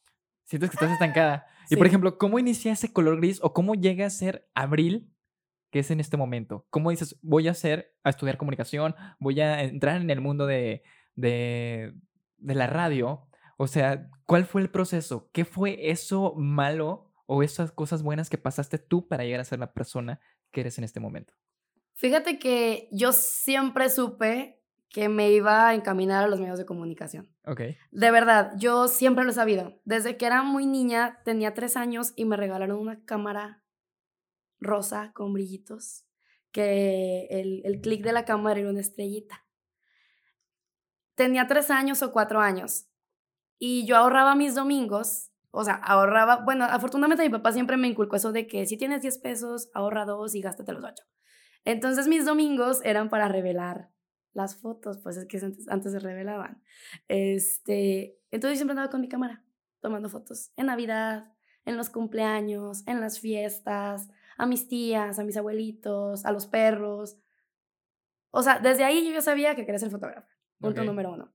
Sientes 0.46 0.70
que 0.70 0.76
estás 0.76 0.92
estancada. 0.92 1.46
Y 1.70 1.78
por 1.78 1.88
ejemplo, 1.88 2.18
¿cómo 2.18 2.40
inicia 2.40 2.74
ese 2.74 2.92
color 2.92 3.18
gris 3.18 3.40
o 3.42 3.54
cómo 3.54 3.74
llega 3.74 4.06
a 4.06 4.10
ser 4.10 4.50
abril, 4.54 5.10
que 5.72 5.80
es 5.80 5.92
en 5.92 6.02
este 6.02 6.18
momento? 6.18 6.68
¿Cómo 6.70 6.90
dices, 6.90 7.18
voy 7.22 7.48
a 7.48 7.52
hacer, 7.52 7.96
a 8.04 8.10
estudiar 8.10 8.38
comunicación, 8.38 8.96
voy 9.18 9.40
a 9.40 9.64
entrar 9.64 10.02
en 10.02 10.10
el 10.10 10.20
mundo 10.20 10.46
de, 10.46 10.84
de, 11.16 11.94
de 12.38 12.56
la 12.56 12.68
radio? 12.68 13.30
O 13.64 13.68
sea, 13.68 14.10
¿cuál 14.26 14.44
fue 14.44 14.60
el 14.62 14.70
proceso? 14.70 15.30
¿Qué 15.32 15.46
fue 15.46 15.90
eso 15.90 16.34
malo 16.36 17.10
o 17.28 17.44
esas 17.44 17.72
cosas 17.72 18.04
buenas 18.04 18.30
que 18.30 18.38
pasaste 18.38 18.78
tú 18.78 19.08
para 19.08 19.24
llegar 19.24 19.40
a 19.40 19.46
ser 19.46 19.60
la 19.60 19.72
persona 19.72 20.20
que 20.52 20.60
eres 20.60 20.78
en 20.80 20.84
este 20.84 21.00
momento? 21.00 21.34
Fíjate 21.94 22.40
que 22.40 22.90
yo 22.92 23.14
siempre 23.14 23.90
supe 23.90 24.62
que 24.90 25.08
me 25.08 25.32
iba 25.32 25.70
a 25.70 25.76
encaminar 25.76 26.26
a 26.26 26.28
los 26.28 26.42
medios 26.42 26.60
de 26.60 26.66
comunicación. 26.66 27.34
Ok. 27.46 27.62
De 27.92 28.12
verdad, 28.12 28.52
yo 28.58 28.90
siempre 28.90 29.24
lo 29.24 29.30
he 29.30 29.34
sabido. 29.34 29.80
Desde 29.86 30.18
que 30.18 30.26
era 30.26 30.44
muy 30.44 30.66
niña, 30.66 31.22
tenía 31.24 31.54
tres 31.54 31.78
años 31.78 32.12
y 32.18 32.26
me 32.26 32.36
regalaron 32.36 32.78
una 32.78 33.06
cámara 33.06 33.64
rosa 34.60 35.14
con 35.14 35.32
brillitos 35.32 36.06
que 36.52 37.28
el, 37.30 37.62
el 37.64 37.80
clic 37.80 38.04
de 38.04 38.12
la 38.12 38.26
cámara 38.26 38.60
era 38.60 38.70
una 38.70 38.82
estrellita. 38.82 39.46
Tenía 41.16 41.48
tres 41.48 41.72
años 41.72 42.04
o 42.04 42.12
cuatro 42.12 42.42
años 42.42 42.90
y 43.60 43.86
yo 43.86 43.98
ahorraba 43.98 44.36
mis 44.36 44.56
domingos, 44.56 45.32
o 45.52 45.64
sea, 45.64 45.76
ahorraba, 45.76 46.38
bueno, 46.44 46.66
afortunadamente 46.66 47.24
mi 47.24 47.30
papá 47.30 47.52
siempre 47.52 47.78
me 47.78 47.88
inculcó 47.88 48.16
eso 48.16 48.32
de 48.32 48.48
que 48.48 48.66
si 48.66 48.78
tienes 48.78 49.02
10 49.02 49.18
pesos, 49.20 49.70
ahorra 49.74 50.06
dos 50.06 50.36
y 50.36 50.42
gástate 50.42 50.74
los 50.74 50.84
ocho. 50.84 51.04
Entonces 51.66 52.08
mis 52.08 52.26
domingos 52.26 52.82
eran 52.84 53.10
para 53.10 53.28
revelar 53.28 53.90
las 54.34 54.56
fotos, 54.56 54.98
pues 54.98 55.18
es 55.18 55.26
que 55.26 55.38
antes, 55.38 55.68
antes 55.70 55.92
se 55.92 56.00
revelaban. 56.00 56.62
Este, 57.08 58.18
entonces 58.32 58.58
siempre 58.58 58.72
andaba 58.72 58.90
con 58.90 59.02
mi 59.02 59.08
cámara 59.08 59.44
tomando 59.80 60.10
fotos 60.10 60.52
en 60.56 60.68
Navidad, 60.68 61.32
en 61.66 61.78
los 61.78 61.90
cumpleaños, 61.90 62.86
en 62.88 63.00
las 63.00 63.20
fiestas, 63.20 64.10
a 64.38 64.46
mis 64.46 64.68
tías, 64.68 65.20
a 65.20 65.24
mis 65.24 65.38
abuelitos, 65.38 66.26
a 66.26 66.32
los 66.32 66.48
perros. 66.48 67.18
O 68.32 68.42
sea, 68.42 68.60
desde 68.60 68.84
ahí 68.84 69.06
yo 69.06 69.14
ya 69.14 69.22
sabía 69.22 69.56
que 69.56 69.66
quería 69.66 69.80
ser 69.80 69.92
fotógrafa. 69.92 70.28
Punto 70.60 70.84
número 70.84 71.12
uno. 71.12 71.33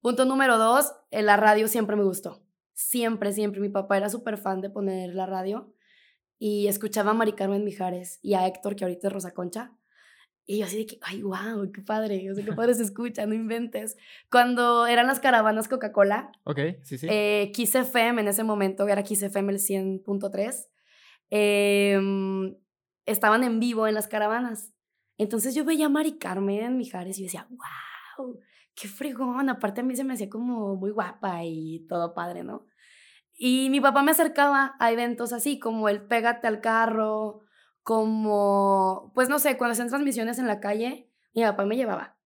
Punto 0.00 0.24
número 0.24 0.58
dos, 0.58 0.92
eh, 1.10 1.22
la 1.22 1.36
radio 1.36 1.68
siempre 1.68 1.96
me 1.96 2.04
gustó. 2.04 2.42
Siempre, 2.74 3.32
siempre. 3.32 3.60
Mi 3.60 3.68
papá 3.68 3.96
era 3.96 4.08
súper 4.08 4.38
fan 4.38 4.60
de 4.60 4.70
poner 4.70 5.14
la 5.14 5.26
radio 5.26 5.74
y 6.38 6.68
escuchaba 6.68 7.10
a 7.10 7.14
Mari 7.14 7.32
Carmen 7.32 7.64
Mijares 7.64 8.20
y 8.22 8.34
a 8.34 8.46
Héctor, 8.46 8.76
que 8.76 8.84
ahorita 8.84 9.08
es 9.08 9.12
Rosa 9.12 9.34
Concha. 9.34 9.72
Y 10.46 10.58
yo 10.58 10.64
así 10.64 10.78
de 10.78 10.86
que, 10.86 10.98
ay, 11.02 11.20
wow, 11.20 11.70
qué 11.74 11.82
padre, 11.82 12.30
o 12.30 12.34
sea, 12.34 12.42
qué 12.42 12.52
padre 12.52 12.72
se 12.72 12.82
escucha, 12.82 13.26
no 13.26 13.34
inventes. 13.34 13.96
Cuando 14.30 14.86
eran 14.86 15.06
las 15.06 15.20
caravanas 15.20 15.68
Coca-Cola, 15.68 16.32
ok, 16.44 16.58
sí, 16.84 16.96
sí. 16.96 17.06
Eh, 17.10 17.50
Kiss 17.52 17.74
FM 17.74 18.22
en 18.22 18.28
ese 18.28 18.44
momento, 18.44 18.88
era 18.88 19.02
Kiss 19.02 19.22
FM 19.22 19.52
el 19.52 19.58
100.3, 19.58 20.68
em, 21.28 22.56
estaban 23.04 23.44
en 23.44 23.60
vivo 23.60 23.86
en 23.86 23.94
las 23.94 24.08
caravanas. 24.08 24.72
Entonces 25.18 25.54
yo 25.54 25.66
veía 25.66 25.86
a 25.86 25.90
Mari 25.90 26.16
Carmen 26.18 26.78
Mijares 26.78 27.18
y 27.18 27.22
yo 27.22 27.26
decía, 27.26 27.46
wow, 27.50 28.40
qué 28.80 28.88
fregón. 28.88 29.48
Aparte 29.48 29.80
a 29.80 29.84
mí 29.84 29.96
se 29.96 30.04
me 30.04 30.14
hacía 30.14 30.28
como 30.28 30.76
muy 30.76 30.90
guapa 30.90 31.44
y 31.44 31.86
todo 31.88 32.14
padre, 32.14 32.44
¿no? 32.44 32.66
Y 33.34 33.70
mi 33.70 33.80
papá 33.80 34.02
me 34.02 34.10
acercaba 34.10 34.74
a 34.80 34.92
eventos 34.92 35.32
así, 35.32 35.58
como 35.58 35.88
el 35.88 36.02
pégate 36.02 36.48
al 36.48 36.60
carro, 36.60 37.42
como, 37.82 39.12
pues 39.14 39.28
no 39.28 39.38
sé, 39.38 39.56
cuando 39.56 39.72
hacían 39.72 39.88
transmisiones 39.88 40.38
en 40.38 40.46
la 40.46 40.60
calle, 40.60 41.10
mi 41.34 41.42
papá 41.42 41.64
me 41.64 41.76
llevaba. 41.76 42.16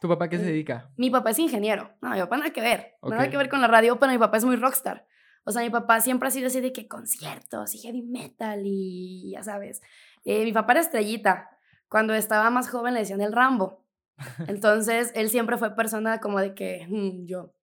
¿Tu 0.00 0.08
papá 0.08 0.28
qué 0.28 0.38
se 0.38 0.44
dedica? 0.44 0.90
Mi 0.96 1.10
papá 1.10 1.30
es 1.30 1.38
ingeniero. 1.38 1.94
No, 2.00 2.10
mi 2.10 2.18
papá 2.18 2.36
nada 2.36 2.50
que 2.50 2.60
ver. 2.60 2.94
Nada 3.02 3.30
que 3.30 3.36
ver 3.36 3.48
con 3.48 3.60
la 3.60 3.68
radio, 3.68 3.98
pero 3.98 4.12
mi 4.12 4.18
papá 4.18 4.36
es 4.38 4.44
muy 4.44 4.56
rockstar. 4.56 5.06
O 5.44 5.52
sea, 5.52 5.62
mi 5.62 5.70
papá 5.70 6.00
siempre 6.00 6.28
ha 6.28 6.30
sido 6.30 6.48
así 6.48 6.60
de 6.60 6.72
que 6.72 6.88
conciertos 6.88 7.74
y 7.74 7.78
heavy 7.78 8.02
metal 8.02 8.62
y 8.64 9.30
ya 9.32 9.42
sabes. 9.42 9.80
Eh, 10.24 10.44
mi 10.44 10.52
papá 10.52 10.72
era 10.72 10.80
estrellita. 10.80 11.50
Cuando 11.88 12.14
estaba 12.14 12.50
más 12.50 12.68
joven 12.68 12.94
le 12.94 13.00
decían 13.00 13.20
el 13.20 13.32
Rambo. 13.32 13.85
Entonces, 14.48 15.12
él 15.14 15.30
siempre 15.30 15.58
fue 15.58 15.74
persona 15.74 16.20
como 16.20 16.40
de 16.40 16.54
que 16.54 16.86
mm, 16.88 17.26
yo, 17.26 17.54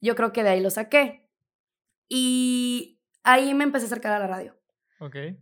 yo 0.00 0.14
creo 0.14 0.32
que 0.32 0.42
de 0.42 0.50
ahí 0.50 0.60
lo 0.60 0.70
saqué. 0.70 1.28
Y 2.08 3.00
ahí 3.22 3.54
me 3.54 3.64
empecé 3.64 3.86
a 3.86 3.88
acercar 3.88 4.12
a 4.12 4.18
la 4.18 4.26
radio. 4.26 4.56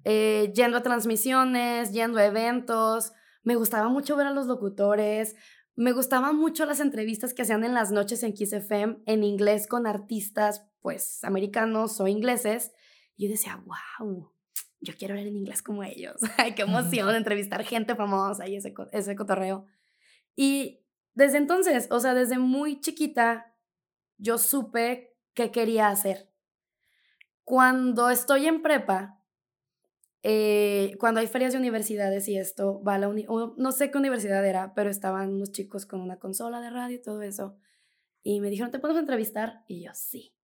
Eh, 0.05 0.53
yendo 0.55 0.79
a 0.79 0.83
transmisiones, 0.83 1.93
yendo 1.93 2.19
a 2.19 2.25
eventos. 2.25 3.13
Me 3.45 3.55
gustaba 3.55 3.89
mucho 3.89 4.17
ver 4.17 4.27
a 4.27 4.33
los 4.33 4.47
locutores. 4.47 5.37
Me 5.75 5.93
gustaban 5.93 6.37
mucho 6.37 6.67
las 6.67 6.81
entrevistas 6.81 7.33
que 7.33 7.43
hacían 7.43 7.65
en 7.65 7.75
las 7.75 7.93
noches 7.93 8.23
en 8.23 8.35
Kiss 8.35 8.53
FM 8.53 8.99
en 9.07 9.25
inglés 9.25 9.67
con 9.67 9.87
artistas, 9.87 10.67
pues, 10.81 11.23
americanos 11.25 12.01
o 12.01 12.09
ingleses. 12.09 12.73
Y 13.17 13.27
yo 13.27 13.31
decía, 13.31 13.63
wow, 13.65 14.33
yo 14.81 14.95
quiero 14.99 15.15
hablar 15.15 15.29
en 15.29 15.37
inglés 15.37 15.63
como 15.63 15.83
ellos. 15.83 16.17
Ay, 16.37 16.55
qué 16.55 16.63
emoción 16.63 17.15
entrevistar 17.15 17.65
gente 17.65 17.95
famosa 17.95 18.49
y 18.49 18.57
ese, 18.57 18.75
ese 18.93 19.17
cotorreo. 19.17 19.67
Y 20.35 20.85
desde 21.15 21.39
entonces, 21.39 21.89
o 21.91 22.01
sea, 22.01 22.15
desde 22.15 22.39
muy 22.39 22.81
chiquita, 22.81 23.55
yo 24.19 24.39
supe 24.39 25.17
qué 25.35 25.51
quería 25.51 25.89
hacer. 25.89 26.31
Cuando 27.45 28.09
estoy 28.11 28.47
en 28.47 28.63
prepa, 28.63 29.21
eh, 30.23 30.97
cuando 31.01 31.21
hay 31.21 31.27
ferias 31.27 31.53
de 31.53 31.59
universidades 31.59 32.29
y 32.29 32.39
esto, 32.39 32.83
va 32.83 32.95
a 32.95 32.99
la 32.99 33.13
no 33.57 33.73
sé 33.73 33.91
qué 33.91 33.99
universidad 33.99 34.47
era, 34.47 34.73
pero 34.75 34.89
estaban 34.89 35.35
unos 35.35 35.51
chicos 35.51 35.85
con 35.85 36.01
una 36.01 36.19
consola 36.19 36.61
de 36.61 36.71
radio 36.71 36.97
y 36.97 37.03
todo 37.03 37.23
eso. 37.23 37.57
Y 38.23 38.41
me 38.41 38.51
dijeron, 38.51 38.71
¿te 38.71 38.79
podemos 38.79 39.01
entrevistar? 39.01 39.65
Y 39.67 39.85
yo, 39.85 39.91
sí. 39.95 40.35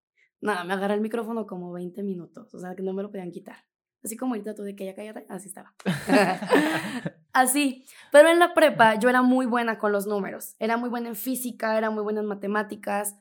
Nada, 0.40 0.64
me 0.64 0.75
agarré 0.75 0.95
el 0.95 1.00
micrófono 1.00 1.47
como 1.47 1.73
20 1.73 2.02
minutos, 2.02 2.52
o 2.54 2.59
sea, 2.59 2.75
que 2.75 2.83
no 2.83 2.92
me 2.92 3.02
lo 3.02 3.11
podían 3.11 3.30
quitar. 3.30 3.64
Así 4.02 4.16
como 4.16 4.35
ahorita 4.35 4.54
tú 4.54 4.62
de 4.62 4.76
que 4.76 4.85
ya 4.85 4.95
cállate, 4.95 5.26
así 5.28 5.49
estaba. 5.49 5.75
así. 7.32 7.85
Pero 8.12 8.28
en 8.28 8.38
la 8.38 8.54
prepa 8.54 8.99
yo 8.99 9.08
era 9.08 9.23
muy 9.23 9.47
buena 9.47 9.78
con 9.78 9.92
los 9.92 10.06
números. 10.06 10.54
Era 10.58 10.76
muy 10.76 10.88
buena 10.88 11.08
en 11.08 11.16
física, 11.16 11.76
era 11.76 11.90
muy 11.90 12.02
buena 12.02 12.20
en 12.20 12.26
matemáticas. 12.26 13.16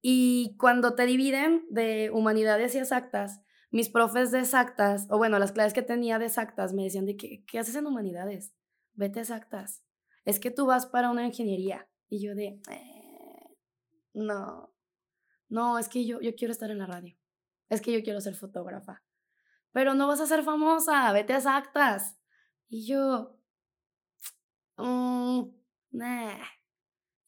Y 0.00 0.56
cuando 0.58 0.94
te 0.94 1.06
dividen 1.06 1.66
de 1.70 2.10
humanidades 2.12 2.74
y 2.74 2.78
exactas, 2.78 3.40
mis 3.70 3.88
profes 3.88 4.30
de 4.30 4.40
exactas, 4.40 5.06
o 5.10 5.18
bueno, 5.18 5.38
las 5.38 5.52
clases 5.52 5.74
que 5.74 5.82
tenía 5.82 6.18
de 6.18 6.26
exactas, 6.26 6.72
me 6.72 6.84
decían 6.84 7.04
de 7.04 7.16
que, 7.16 7.44
¿qué 7.44 7.58
haces 7.58 7.74
en 7.74 7.86
humanidades? 7.86 8.54
Vete 8.94 9.18
a 9.18 9.22
exactas. 9.22 9.82
Es 10.24 10.40
que 10.40 10.50
tú 10.50 10.66
vas 10.66 10.86
para 10.86 11.10
una 11.10 11.26
ingeniería. 11.26 11.88
Y 12.08 12.24
yo 12.24 12.34
de, 12.34 12.60
eh, 12.70 13.56
no, 14.14 14.72
no, 15.48 15.78
es 15.78 15.88
que 15.88 16.06
yo, 16.06 16.20
yo 16.20 16.34
quiero 16.34 16.52
estar 16.52 16.70
en 16.70 16.78
la 16.78 16.86
radio. 16.86 17.16
Es 17.68 17.80
que 17.80 17.92
yo 17.92 18.02
quiero 18.02 18.20
ser 18.20 18.34
fotógrafa. 18.34 19.02
Pero 19.72 19.94
no 19.94 20.08
vas 20.08 20.20
a 20.20 20.26
ser 20.26 20.42
famosa, 20.42 21.12
vete 21.12 21.34
a 21.34 21.36
exactas. 21.36 22.17
Y 22.68 22.86
yo, 22.86 23.38
mm, 24.76 25.42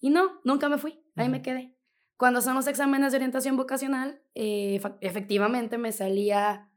Y 0.00 0.10
no, 0.10 0.40
nunca 0.44 0.68
me 0.68 0.78
fui, 0.78 1.02
ahí 1.16 1.28
me 1.28 1.42
quedé. 1.42 1.76
Cuando 2.16 2.42
son 2.42 2.54
los 2.54 2.66
exámenes 2.66 3.12
de 3.12 3.16
orientación 3.16 3.56
vocacional, 3.56 4.22
eh, 4.34 4.80
efectivamente 5.00 5.78
me 5.78 5.92
salía 5.92 6.70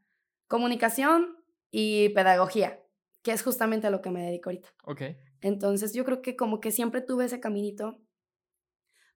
comunicación 0.48 1.36
y 1.70 2.10
pedagogía, 2.10 2.82
que 3.22 3.32
es 3.32 3.42
justamente 3.42 3.86
a 3.86 3.90
lo 3.90 4.00
que 4.00 4.10
me 4.10 4.22
dedico 4.22 4.50
ahorita. 4.50 4.70
Ok. 4.84 5.02
Entonces 5.40 5.92
yo 5.92 6.04
creo 6.04 6.22
que 6.22 6.36
como 6.36 6.60
que 6.60 6.70
siempre 6.70 7.02
tuve 7.02 7.26
ese 7.26 7.40
caminito, 7.40 8.00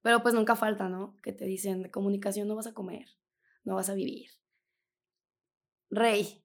pero 0.02 0.22
pues 0.22 0.34
nunca 0.34 0.56
falta, 0.56 0.88
¿no? 0.88 1.16
Que 1.22 1.32
te 1.32 1.46
dicen, 1.46 1.82
de 1.82 1.90
comunicación 1.90 2.46
no 2.46 2.56
vas 2.56 2.66
a 2.66 2.74
comer, 2.74 3.06
no 3.64 3.74
vas 3.74 3.88
a 3.88 3.94
vivir. 3.94 4.30
Rey, 5.90 6.44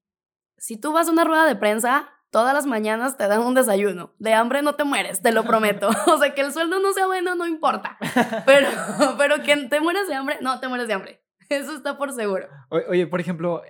si 0.57 0.77
tú 0.77 0.93
vas 0.93 1.10
a 1.10 1.12
una 1.12 1.25
rueda 1.25 1.45
de 1.45 1.57
prensa, 1.57 2.10
todas 2.34 2.54
las 2.54 2.66
mañanas 2.66 3.16
te 3.16 3.28
dan 3.28 3.44
un 3.44 3.54
desayuno. 3.54 4.12
De 4.18 4.34
hambre 4.34 4.63
no 4.63 4.74
te 4.74 4.84
mueres, 4.84 5.22
te 5.22 5.32
lo 5.32 5.44
prometo. 5.46 5.88
o 6.08 6.18
sea, 6.18 6.34
que 6.34 6.42
el 6.42 6.52
sueldo 6.52 6.80
no 6.80 6.92
sea 6.92 7.06
bueno, 7.06 7.36
no 7.36 7.48
importa. 7.48 7.98
Pero, 8.46 8.68
pero 9.18 9.42
que 9.44 9.56
te 9.68 9.80
mueres 9.80 10.10
de 10.10 10.16
hambre, 10.16 10.38
no 10.42 10.60
te 10.60 10.68
mueres 10.68 10.88
de 10.88 10.96
hambre. 10.96 11.22
Eso 11.48 11.75
está 11.75 11.98
por 11.98 12.12
seguro. 12.12 12.48
Oye, 12.70 13.06
por 13.06 13.22
ejemplo, 13.22 13.62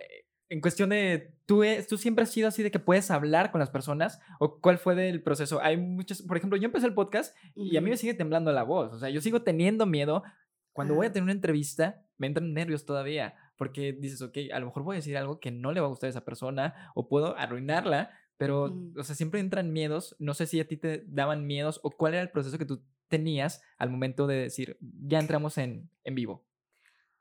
en 0.48 0.62
cuestión 0.62 0.90
de, 0.90 1.36
¿tú, 1.46 1.64
¿tú 1.90 1.98
siempre 1.98 2.24
has 2.24 2.32
sido 2.32 2.48
así 2.48 2.64
de 2.64 2.72
que 2.72 2.80
puedes 2.80 3.12
hablar 3.12 3.52
con 3.52 3.60
las 3.60 3.70
personas? 3.70 4.22
¿O 4.40 4.62
cuál 4.62 4.78
fue 4.78 5.10
el 5.10 5.22
proceso? 5.22 5.60
Hay 5.62 5.76
muchos, 5.76 6.22
por 6.22 6.38
ejemplo, 6.38 6.58
yo 6.58 6.66
empecé 6.66 6.88
el 6.88 6.94
podcast 6.94 7.36
y 7.56 7.76
a 7.76 7.82
mí 7.82 7.90
me 7.90 7.98
sigue 7.98 8.14
temblando 8.14 8.54
la 8.54 8.64
voz. 8.64 8.94
O 8.94 9.00
sea, 9.00 9.10
yo 9.10 9.20
sigo 9.20 9.42
teniendo 9.42 9.86
miedo. 9.86 10.24
Cuando 10.72 10.96
voy 10.96 11.08
a 11.08 11.12
tener 11.12 11.24
una 11.24 11.34
entrevista, 11.34 12.06
me 12.18 12.28
entran 12.28 12.54
nervios 12.54 12.86
todavía. 12.86 13.36
Porque 13.58 13.92
dices, 13.92 14.22
ok, 14.22 14.38
a 14.54 14.60
lo 14.60 14.68
mejor 14.68 14.84
voy 14.84 14.96
a 14.96 15.00
decir 15.00 15.18
algo 15.18 15.40
que 15.40 15.52
no 15.52 15.74
le 15.74 15.82
va 15.82 15.88
a 15.88 15.90
gustar 15.90 16.08
a 16.08 16.12
esa 16.12 16.26
persona 16.26 16.92
o 16.96 17.10
puedo 17.10 17.38
arruinarla 17.38 18.12
pero, 18.44 18.68
mm. 18.68 19.00
o 19.00 19.04
sea, 19.06 19.16
siempre 19.16 19.40
entran 19.40 19.72
miedos. 19.72 20.18
No 20.20 20.34
sé 20.34 20.48
si 20.48 20.60
a 20.60 20.68
ti 20.68 20.76
te 20.76 21.06
daban 21.08 21.48
miedos 21.48 21.80
o 21.82 21.92
cuál 21.92 22.16
era 22.16 22.24
el 22.24 22.30
proceso 22.30 22.58
que 22.58 22.66
tú 22.66 22.84
tenías 23.08 23.62
al 23.78 23.90
momento 23.90 24.28
de 24.28 24.36
decir, 24.36 24.78
ya 24.82 25.20
entramos 25.20 25.58
en, 25.58 25.90
en 26.04 26.14
vivo. 26.14 26.46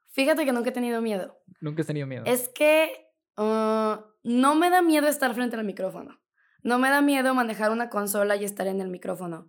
Fíjate 0.09 0.45
que 0.45 0.50
nunca 0.50 0.71
he 0.71 0.73
tenido 0.73 1.00
miedo. 1.00 1.38
Nunca 1.61 1.83
he 1.83 1.85
tenido 1.85 2.09
miedo. 2.09 2.25
Es 2.26 2.49
que 2.49 3.07
ah, 3.37 4.05
no 4.25 4.57
me 4.57 4.69
da 4.69 4.83
miedo 4.83 5.07
estar 5.07 5.33
frente 5.33 5.55
al 5.55 5.64
micrófono. 5.64 6.21
No 6.64 6.81
me 6.81 6.91
da 6.91 7.02
miedo 7.02 7.35
manejar 7.35 7.71
una 7.71 7.88
consola 7.88 8.35
y 8.35 8.45
estar 8.45 8.67
en 8.67 8.81
el 8.81 8.88
micrófono. 8.88 9.49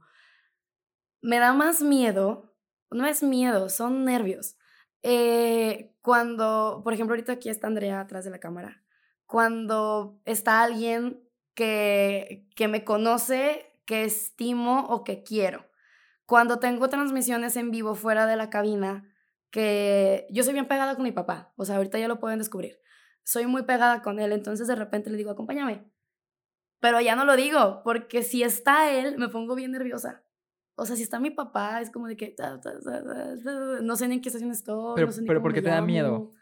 Me 1.24 1.40
da 1.40 1.54
más 1.54 1.82
miedo, 1.82 2.54
no 2.92 3.08
es 3.08 3.24
miedo, 3.24 3.70
son 3.70 4.06
nervios. 4.06 4.58
Eh, 5.02 5.96
cuando, 6.02 6.82
por 6.84 6.94
ejemplo, 6.94 7.16
ahorita 7.16 7.32
aquí 7.32 7.50
está 7.50 7.66
Andrea 7.66 8.00
atrás 8.00 8.26
de 8.26 8.30
la 8.30 8.40
cámara. 8.40 8.84
Cuando 9.26 10.22
está 10.26 10.62
alguien 10.62 11.23
que, 11.54 12.48
que 12.56 12.68
me 12.68 12.84
conoce, 12.84 13.66
que 13.86 14.04
estimo 14.04 14.86
o 14.88 15.04
que 15.04 15.24
quiero. 15.24 15.66
Cuando 16.26 16.60
tengo 16.60 16.90
transmisiones 16.90 17.56
en 17.58 17.72
vivo 17.72 17.96
fuera 17.96 18.26
de 18.26 18.36
la 18.36 18.50
cabina, 18.50 19.10
que 19.52 20.26
yo 20.32 20.44
soy 20.44 20.54
bien 20.54 20.68
pegada 20.68 20.96
con 20.96 21.04
mi 21.04 21.12
papá, 21.12 21.54
o 21.58 21.66
sea, 21.66 21.76
ahorita 21.76 22.00
ya 22.00 22.08
lo 22.08 22.20
pueden 22.20 22.40
descubrir. 22.40 22.80
Soy 23.24 23.46
muy 23.46 23.64
pegada 23.64 24.02
con 24.02 24.20
él, 24.20 24.32
entonces 24.32 24.68
de 24.68 24.76
repente 24.76 25.10
le 25.10 25.18
digo, 25.18 25.32
acompáñame. 25.32 25.90
Pero 26.80 27.00
ya 27.00 27.16
no 27.16 27.24
lo 27.24 27.36
digo, 27.36 27.82
porque 27.84 28.24
si 28.24 28.44
está 28.44 28.92
él, 28.92 29.18
me 29.18 29.30
pongo 29.30 29.56
bien 29.56 29.72
nerviosa. 29.72 30.24
O 30.76 30.86
sea, 30.86 30.96
si 30.96 31.04
está 31.04 31.20
mi 31.20 31.30
papá, 31.30 31.82
es 31.82 31.92
como 31.92 32.08
de 32.08 32.18
que 32.18 32.36
no 33.82 33.96
sé 33.96 34.08
ni 34.08 34.16
en 34.16 34.22
qué 34.22 34.30
estación 34.30 34.52
estoy. 34.52 34.96
Pero, 34.96 35.08
no 35.08 35.14
sé 35.14 35.24
pero 35.26 35.42
¿por 35.42 35.54
qué 35.54 35.62
te 35.62 35.70
da 35.70 35.82
miedo? 35.82 36.34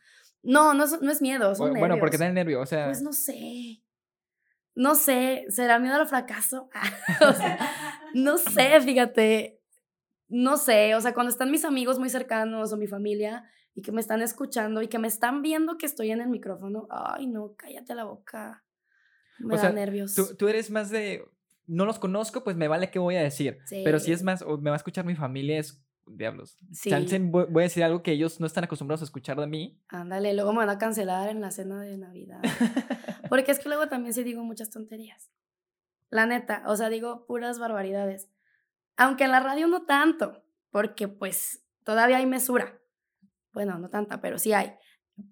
No, 0.42 0.74
no 0.74 0.86
es, 0.86 1.02
no 1.02 1.12
es 1.12 1.22
miedo, 1.22 1.54
son 1.54 1.74
Bueno, 1.74 1.98
porque 2.00 2.18
te 2.18 2.24
da 2.24 2.32
nervio, 2.32 2.62
o 2.62 2.66
sea. 2.66 2.86
Pues 2.86 3.02
no 3.02 3.14
sé. 3.14 3.84
No 4.76 4.96
sé, 4.96 5.46
¿será 5.50 5.80
miedo 5.80 5.96
al 5.96 6.08
fracaso? 6.08 6.70
o 7.22 7.34
sea, 7.34 7.58
no 8.14 8.38
sé, 8.38 8.80
fíjate, 8.82 9.60
no 10.28 10.58
sé, 10.58 10.96
o 10.96 11.02
sea, 11.02 11.14
cuando 11.14 11.32
están 11.32 11.52
mis 11.52 11.66
amigos 11.66 12.00
muy 12.00 12.10
cercanos 12.10 12.72
o 12.72 12.78
mi 12.78 12.88
familia 12.88 13.44
y 13.74 13.82
que 13.82 13.92
me 13.92 14.02
están 14.02 14.22
escuchando 14.22 14.82
y 14.82 14.88
que 14.88 15.00
me 15.00 15.08
están 15.08 15.42
viendo 15.42 15.78
que 15.78 15.86
estoy 15.86 16.12
en 16.12 16.22
el 16.22 16.30
micrófono, 16.30 16.88
ay, 16.90 17.28
no, 17.28 17.54
cállate 17.58 17.96
la 17.96 18.06
boca. 18.06 18.64
Me 19.40 19.58
da 19.58 19.72
nervios. 19.72 20.14
Tú, 20.14 20.36
tú, 20.36 20.48
eres 20.48 20.70
más 20.70 20.90
de, 20.90 21.26
no 21.68 21.86
los 21.86 22.00
conozco, 22.00 22.44
pues 22.44 22.56
me 22.56 22.68
vale 22.68 22.92
qué 22.92 23.00
voy 23.00 23.16
a 23.16 23.24
decir. 23.24 23.60
Pero 23.70 24.00
si 24.00 24.12
es 24.12 24.24
más, 24.24 24.42
o 24.42 24.58
me 24.58 24.70
va 24.70 24.76
a 24.76 24.78
escuchar 24.78 25.06
mi 25.06 25.16
familia, 25.16 25.58
es 25.58 25.82
diablos. 26.18 26.58
Sí. 26.72 26.92
voy 27.20 27.62
a 27.62 27.64
decir 27.64 27.84
algo 27.84 28.04
que 28.04 28.12
ellos 28.12 28.40
no 28.40 28.46
están 28.46 28.64
acostumbrados 28.64 29.02
a 29.02 29.06
escuchar 29.06 29.40
de 29.40 29.48
mí. 29.48 29.82
Ándale, 29.88 30.34
luego 30.34 30.52
me 30.52 30.60
van 30.60 30.70
a 30.70 30.78
cancelar 30.78 31.30
en 31.30 31.42
la 31.42 31.52
cena 31.52 31.82
de 31.82 31.98
Navidad. 31.98 32.42
Porque 33.30 33.52
es 33.52 33.60
que 33.60 33.70
luego 33.70 33.88
también 33.88 34.14
sí 34.14 34.24
digo 34.24 34.44
muchas 34.44 34.70
tonterías. 34.70 35.32
La 36.10 36.26
neta, 36.26 36.64
o 36.68 36.76
sea, 36.76 36.90
digo 36.90 37.26
puras 37.26 37.60
barbaridades. 37.60 38.30
Aunque 38.98 39.24
en 39.24 39.32
la 39.32 39.40
radio 39.40 39.68
no 39.68 39.84
tanto, 39.84 40.44
porque 40.70 41.08
pues 41.08 41.64
todavía 41.84 42.18
hay 42.18 42.26
mesura. 42.26 42.80
Bueno, 43.54 43.80
no 43.80 43.90
tanta, 43.90 44.20
pero 44.22 44.38
sí 44.38 44.52
hay. 44.52 44.74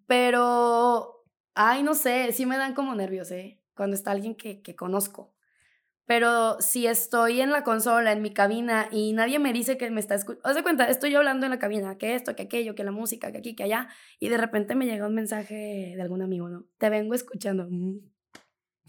Pero, 0.07 1.25
ay, 1.53 1.83
no 1.83 1.93
sé, 1.93 2.31
sí 2.31 2.45
me 2.45 2.57
dan 2.57 2.73
como 2.73 2.95
nervios, 2.95 3.31
¿eh? 3.31 3.61
Cuando 3.75 3.95
está 3.95 4.11
alguien 4.11 4.35
que, 4.35 4.61
que 4.61 4.75
conozco. 4.75 5.33
Pero 6.09 6.59
si 6.59 6.87
estoy 6.87 7.39
en 7.39 7.51
la 7.51 7.63
consola, 7.63 8.11
en 8.11 8.23
mi 8.23 8.33
cabina, 8.33 8.87
y 8.91 9.13
nadie 9.13 9.37
me 9.37 9.53
dice 9.53 9.77
que 9.77 9.91
me 9.91 9.99
está 9.99 10.15
escuchando, 10.15 10.49
haz 10.49 10.55
de 10.55 10.63
cuenta, 10.63 10.85
estoy 10.85 11.11
yo 11.11 11.19
hablando 11.19 11.45
en 11.45 11.51
la 11.51 11.59
cabina, 11.59 11.99
que 11.99 12.15
esto, 12.15 12.35
que 12.35 12.41
aquello, 12.41 12.73
que 12.73 12.83
la 12.83 12.89
música, 12.89 13.31
que 13.31 13.37
aquí, 13.37 13.55
que 13.55 13.61
allá, 13.61 13.89
y 14.19 14.29
de 14.29 14.37
repente 14.37 14.73
me 14.73 14.87
llega 14.87 15.05
un 15.05 15.13
mensaje 15.13 15.93
de 15.95 16.01
algún 16.01 16.23
amigo, 16.23 16.49
¿no? 16.49 16.65
Te 16.79 16.89
vengo 16.89 17.13
escuchando. 17.13 17.67
Mm, 17.69 17.99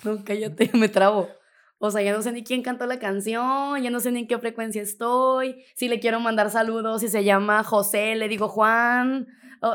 no, 0.03 0.25
cállate, 0.25 0.71
me 0.73 0.89
trabo. 0.89 1.29
O 1.77 1.91
sea, 1.91 2.00
ya 2.00 2.15
no 2.15 2.23
sé 2.23 2.33
ni 2.33 2.43
quién 2.43 2.62
cantó 2.62 2.87
la 2.87 2.99
canción, 2.99 3.83
ya 3.83 3.91
no 3.91 4.00
sé 4.00 4.12
ni 4.12 4.21
en 4.21 4.27
qué 4.27 4.39
frecuencia 4.39 4.81
estoy, 4.81 5.62
si 5.75 5.89
le 5.89 6.00
quiero 6.00 6.21
mandar 6.21 6.49
saludos, 6.49 7.03
si 7.03 7.09
se 7.09 7.23
llama 7.23 7.62
José, 7.65 8.17
le 8.17 8.29
digo 8.29 8.49
Juan, 8.49 9.27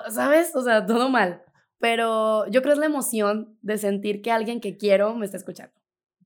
¿sabes? 0.10 0.56
O 0.56 0.64
sea, 0.64 0.84
todo 0.88 1.10
mal. 1.10 1.44
Pero 1.78 2.48
yo 2.48 2.64
creo 2.64 2.74
es 2.74 2.80
la 2.80 2.88
emoción 2.88 3.56
de 3.62 3.78
sentir 3.78 4.24
que 4.24 4.32
alguien 4.32 4.62
que 4.62 4.78
quiero 4.78 5.14
me 5.14 5.26
está 5.26 5.38
escuchando. 5.38 5.85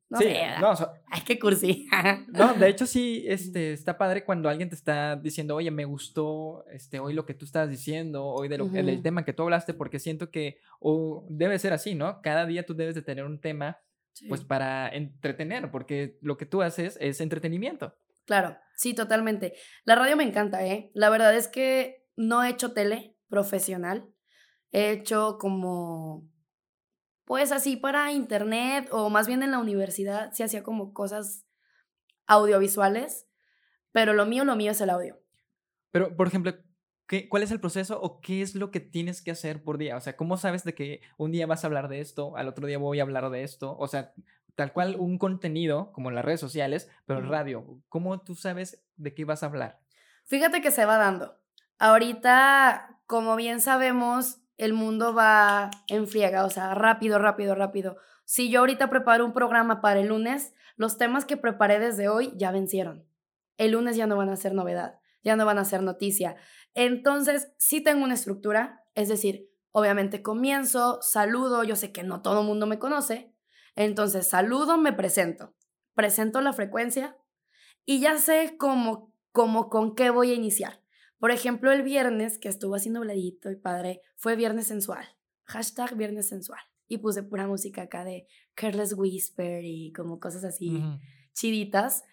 No 0.09 0.17
sí, 0.17 0.33
no, 0.59 0.73
Ay, 1.07 1.21
qué 1.23 1.37
cursi. 1.37 1.87
no, 2.29 2.55
de 2.55 2.67
hecho 2.67 2.87
sí, 2.87 3.23
este, 3.27 3.73
está 3.73 3.97
padre 3.97 4.23
cuando 4.23 4.49
alguien 4.49 4.67
te 4.67 4.75
está 4.75 5.15
diciendo, 5.15 5.55
oye, 5.55 5.69
me 5.69 5.85
gustó 5.85 6.65
este, 6.71 6.99
hoy 6.99 7.13
lo 7.13 7.27
que 7.27 7.35
tú 7.35 7.45
estás 7.45 7.69
diciendo, 7.69 8.25
hoy 8.25 8.47
de 8.47 8.57
lo, 8.57 8.65
del 8.65 9.03
tema 9.03 9.23
que 9.23 9.33
tú 9.33 9.43
hablaste, 9.43 9.75
porque 9.75 9.99
siento 9.99 10.31
que, 10.31 10.57
o 10.79 11.27
debe 11.29 11.59
ser 11.59 11.73
así, 11.73 11.93
¿no? 11.93 12.21
Cada 12.23 12.47
día 12.47 12.65
tú 12.65 12.75
debes 12.75 12.95
de 12.95 13.03
tener 13.03 13.23
un 13.23 13.39
tema 13.39 13.77
pues 14.27 14.41
para 14.41 14.89
entretener, 14.89 15.71
porque 15.71 16.17
lo 16.21 16.37
que 16.37 16.45
tú 16.45 16.61
haces 16.61 16.97
es 16.99 17.21
entretenimiento. 17.21 17.95
Claro, 18.25 18.57
sí, 18.75 18.93
totalmente. 18.93 19.53
La 19.85 19.95
radio 19.95 20.17
me 20.17 20.23
encanta, 20.23 20.65
¿eh? 20.65 20.91
La 20.93 21.09
verdad 21.09 21.35
es 21.35 21.47
que 21.47 22.05
no 22.15 22.43
he 22.43 22.49
hecho 22.49 22.73
tele 22.73 23.15
profesional, 23.29 24.09
he 24.71 24.91
hecho 24.91 25.37
como, 25.39 26.27
pues 27.29 27.51
así 27.51 27.75
para 27.77 28.11
internet 28.11 28.87
o 28.91 29.11
más 29.11 29.27
bien 29.27 29.43
en 29.43 29.51
la 29.51 29.59
universidad 29.59 30.31
se 30.31 30.43
hacía 30.43 30.63
como 30.63 30.95
cosas 30.95 31.45
audiovisuales, 32.25 33.27
pero 33.91 34.13
lo 34.13 34.25
mío, 34.25 34.45
lo 34.45 34.55
mío 34.55 34.71
es 34.71 34.81
el 34.81 34.89
audio. 34.89 35.21
Pero, 35.91 36.15
por 36.15 36.25
ejemplo, 36.25 36.55
¿Cuál 37.27 37.41
es 37.41 37.49
el 37.49 37.59
proceso 37.59 37.99
o 37.99 38.21
qué 38.21 38.43
es 38.43 38.53
lo 38.53 38.69
que 38.69 38.79
tienes 38.79 39.23
que 39.23 39.31
hacer 39.31 39.63
por 39.63 39.79
día? 39.79 39.97
O 39.97 39.99
sea, 39.99 40.15
¿cómo 40.15 40.37
sabes 40.37 40.63
de 40.63 40.75
que 40.75 41.01
un 41.17 41.31
día 41.31 41.47
vas 41.47 41.63
a 41.63 41.67
hablar 41.67 41.87
de 41.87 42.01
esto, 42.01 42.37
al 42.37 42.47
otro 42.47 42.67
día 42.67 42.77
voy 42.77 42.99
a 42.99 43.01
hablar 43.01 43.31
de 43.31 43.41
esto? 43.41 43.75
O 43.79 43.87
sea, 43.87 44.13
tal 44.53 44.73
cual 44.73 44.95
un 44.99 45.17
contenido, 45.17 45.91
como 45.91 46.09
en 46.09 46.15
las 46.15 46.23
redes 46.23 46.39
sociales, 46.39 46.87
pero 47.07 47.19
en 47.19 47.27
radio. 47.27 47.81
¿Cómo 47.89 48.21
tú 48.21 48.35
sabes 48.35 48.83
de 48.95 49.15
qué 49.15 49.25
vas 49.25 49.41
a 49.41 49.47
hablar? 49.47 49.79
Fíjate 50.25 50.61
que 50.61 50.69
se 50.69 50.85
va 50.85 50.97
dando. 50.97 51.35
Ahorita, 51.79 53.01
como 53.07 53.35
bien 53.35 53.59
sabemos, 53.59 54.39
el 54.59 54.73
mundo 54.73 55.13
va 55.13 55.71
en 55.87 56.05
friega, 56.05 56.43
o 56.43 56.49
sea, 56.49 56.75
rápido, 56.75 57.17
rápido, 57.17 57.55
rápido. 57.55 57.95
Si 58.25 58.49
yo 58.49 58.59
ahorita 58.59 58.89
preparo 58.89 59.25
un 59.25 59.31
programa 59.31 59.79
para 59.79 60.01
el 60.01 60.09
lunes, 60.09 60.53
los 60.75 60.97
temas 60.97 61.23
que 61.23 61.37
preparé 61.37 61.79
desde 61.79 62.09
hoy 62.09 62.33
ya 62.35 62.51
vencieron. 62.51 63.07
El 63.57 63.71
lunes 63.71 63.95
ya 63.95 64.05
no 64.05 64.17
van 64.17 64.27
a 64.27 64.35
ser 64.35 64.53
novedad, 64.53 64.99
ya 65.23 65.37
no 65.37 65.45
van 65.45 65.59
a 65.59 65.65
ser 65.65 65.81
noticia. 65.81 66.35
Entonces, 66.73 67.53
sí 67.57 67.81
tengo 67.81 68.03
una 68.03 68.15
estructura, 68.15 68.83
es 68.95 69.07
decir, 69.07 69.49
obviamente 69.71 70.21
comienzo, 70.21 70.99
saludo, 71.01 71.63
yo 71.63 71.77
sé 71.77 71.93
que 71.93 72.03
no 72.03 72.21
todo 72.21 72.41
el 72.41 72.47
mundo 72.47 72.67
me 72.67 72.79
conoce, 72.79 73.33
entonces 73.77 74.27
saludo, 74.27 74.77
me 74.77 74.91
presento, 74.91 75.55
presento 75.93 76.41
la 76.41 76.51
frecuencia 76.51 77.17
y 77.85 78.01
ya 78.01 78.17
sé 78.17 78.57
cómo, 78.57 79.13
cómo 79.31 79.69
con 79.69 79.95
qué 79.95 80.09
voy 80.09 80.31
a 80.31 80.35
iniciar. 80.35 80.81
Por 81.19 81.31
ejemplo, 81.31 81.71
el 81.71 81.83
viernes, 81.83 82.39
que 82.39 82.49
estuvo 82.49 82.75
así 82.75 82.89
nubladito 82.89 83.51
y 83.51 83.55
padre, 83.55 84.01
fue 84.15 84.35
viernes 84.35 84.67
sensual. 84.67 85.05
Hashtag 85.45 85.95
viernes 85.95 86.27
sensual. 86.27 86.61
Y 86.87 86.97
puse 86.97 87.23
pura 87.23 87.45
música 87.47 87.83
acá 87.83 88.03
de 88.03 88.27
Careless 88.55 88.93
Whisper 88.93 89.63
y 89.63 89.91
como 89.93 90.19
cosas 90.19 90.43
así 90.43 90.81
chiditas. 91.33 92.03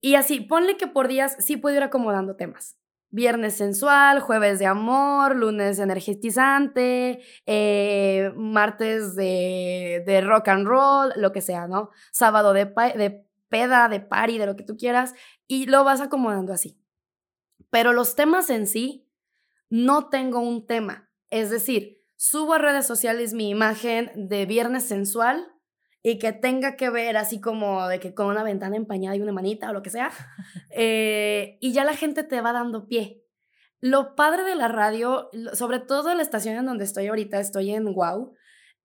Y 0.00 0.14
así, 0.14 0.40
ponle 0.40 0.76
que 0.76 0.86
por 0.86 1.08
días 1.08 1.36
sí 1.38 1.56
puedo 1.56 1.76
ir 1.76 1.82
acomodando 1.82 2.36
temas 2.36 2.78
viernes 3.10 3.54
sensual, 3.54 4.20
jueves 4.20 4.58
de 4.58 4.66
amor, 4.66 5.36
lunes 5.36 5.78
energizante, 5.78 7.20
eh, 7.46 8.32
martes 8.36 9.14
de, 9.14 10.22
rock 10.24 10.48
and 10.48 10.66
roll, 10.66 11.12
lo 11.16 11.32
que 11.32 11.40
sea, 11.40 11.66
¿no? 11.66 11.90
Sábado 12.12 12.52
de, 12.52 12.66
de 12.66 13.26
peda, 13.48 13.88
de 13.88 14.00
party, 14.00 14.38
de 14.38 14.46
lo 14.46 14.56
que 14.56 14.64
tú 14.64 14.76
quieras, 14.76 15.14
y 15.46 15.66
lo 15.66 15.82
vas 15.82 16.00
acomodando 16.00 16.52
así. 16.52 16.78
Pero 17.76 17.92
los 17.92 18.16
temas 18.16 18.48
en 18.48 18.66
sí, 18.66 19.06
no 19.68 20.08
tengo 20.08 20.40
un 20.40 20.66
tema. 20.66 21.10
Es 21.28 21.50
decir, 21.50 22.02
subo 22.16 22.54
a 22.54 22.58
redes 22.58 22.86
sociales 22.86 23.34
mi 23.34 23.50
imagen 23.50 24.10
de 24.14 24.46
viernes 24.46 24.84
sensual 24.84 25.46
y 26.02 26.18
que 26.18 26.32
tenga 26.32 26.76
que 26.76 26.88
ver 26.88 27.18
así 27.18 27.38
como 27.38 27.86
de 27.86 28.00
que 28.00 28.14
con 28.14 28.28
una 28.28 28.42
ventana 28.42 28.76
empañada 28.76 29.14
y 29.14 29.20
una 29.20 29.32
manita 29.32 29.68
o 29.68 29.74
lo 29.74 29.82
que 29.82 29.90
sea, 29.90 30.10
eh, 30.70 31.58
y 31.60 31.74
ya 31.74 31.84
la 31.84 31.94
gente 31.94 32.24
te 32.24 32.40
va 32.40 32.54
dando 32.54 32.88
pie. 32.88 33.22
Lo 33.80 34.14
padre 34.14 34.44
de 34.44 34.54
la 34.54 34.68
radio, 34.68 35.28
sobre 35.52 35.78
todo 35.78 36.14
la 36.14 36.22
estación 36.22 36.56
en 36.56 36.64
donde 36.64 36.84
estoy 36.84 37.08
ahorita, 37.08 37.40
estoy 37.40 37.72
en 37.72 37.92
Wow, 37.92 38.32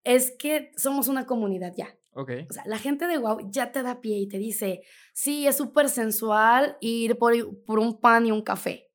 es 0.04 0.36
que 0.38 0.74
somos 0.76 1.08
una 1.08 1.26
comunidad 1.26 1.72
ya. 1.78 1.96
Ok. 2.14 2.32
O 2.50 2.54
sea, 2.54 2.64
la 2.66 2.78
gente 2.78 3.08
de 3.08 3.18
Wow 3.18 3.50
ya 3.50 3.72
te 3.72 3.84
da 3.84 4.02
pie 4.02 4.18
y 4.18 4.28
te 4.28 4.38
dice, 4.38 4.82
sí, 5.14 5.48
es 5.48 5.58
súper 5.58 5.90
sensual 5.90 6.78
ir 6.82 7.18
por, 7.18 7.34
por 7.66 7.80
un 7.80 8.00
pan 8.00 8.26
y 8.26 8.32
un 8.32 8.42
café. 8.42 8.92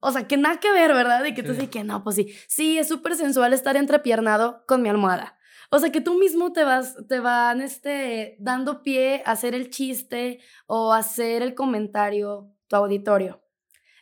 O 0.00 0.12
sea, 0.12 0.26
que 0.26 0.36
nada 0.36 0.60
que 0.60 0.70
ver, 0.70 0.92
¿verdad? 0.92 1.24
Y 1.24 1.34
que 1.34 1.42
tú 1.42 1.52
dices 1.52 1.70
que 1.70 1.82
no, 1.82 2.04
pues 2.04 2.16
sí. 2.16 2.34
Sí, 2.46 2.78
es 2.78 2.88
súper 2.88 3.16
sensual 3.16 3.54
estar 3.54 3.76
entrepiernado 3.76 4.64
con 4.66 4.82
mi 4.82 4.88
almohada. 4.90 5.38
O 5.70 5.78
sea, 5.78 5.90
que 5.90 6.00
tú 6.00 6.18
mismo 6.18 6.52
te 6.52 6.62
vas, 6.62 6.94
te 7.08 7.20
van 7.20 7.62
este, 7.62 8.36
dando 8.38 8.82
pie 8.82 9.22
a 9.24 9.32
hacer 9.32 9.54
el 9.54 9.70
chiste 9.70 10.40
o 10.66 10.92
hacer 10.92 11.42
el 11.42 11.54
comentario, 11.54 12.54
tu 12.68 12.76
auditorio. 12.76 13.42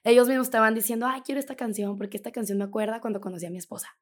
Ellos 0.04 0.28
mismos 0.28 0.50
te 0.50 0.58
van 0.58 0.74
diciendo, 0.74 1.06
ay, 1.06 1.20
quiero 1.24 1.38
esta 1.38 1.54
canción 1.54 1.96
porque 1.96 2.16
esta 2.16 2.32
canción 2.32 2.58
me 2.58 2.64
acuerda 2.64 3.00
cuando 3.00 3.20
conocí 3.20 3.46
a 3.46 3.50
mi 3.50 3.58
esposa. 3.58 3.96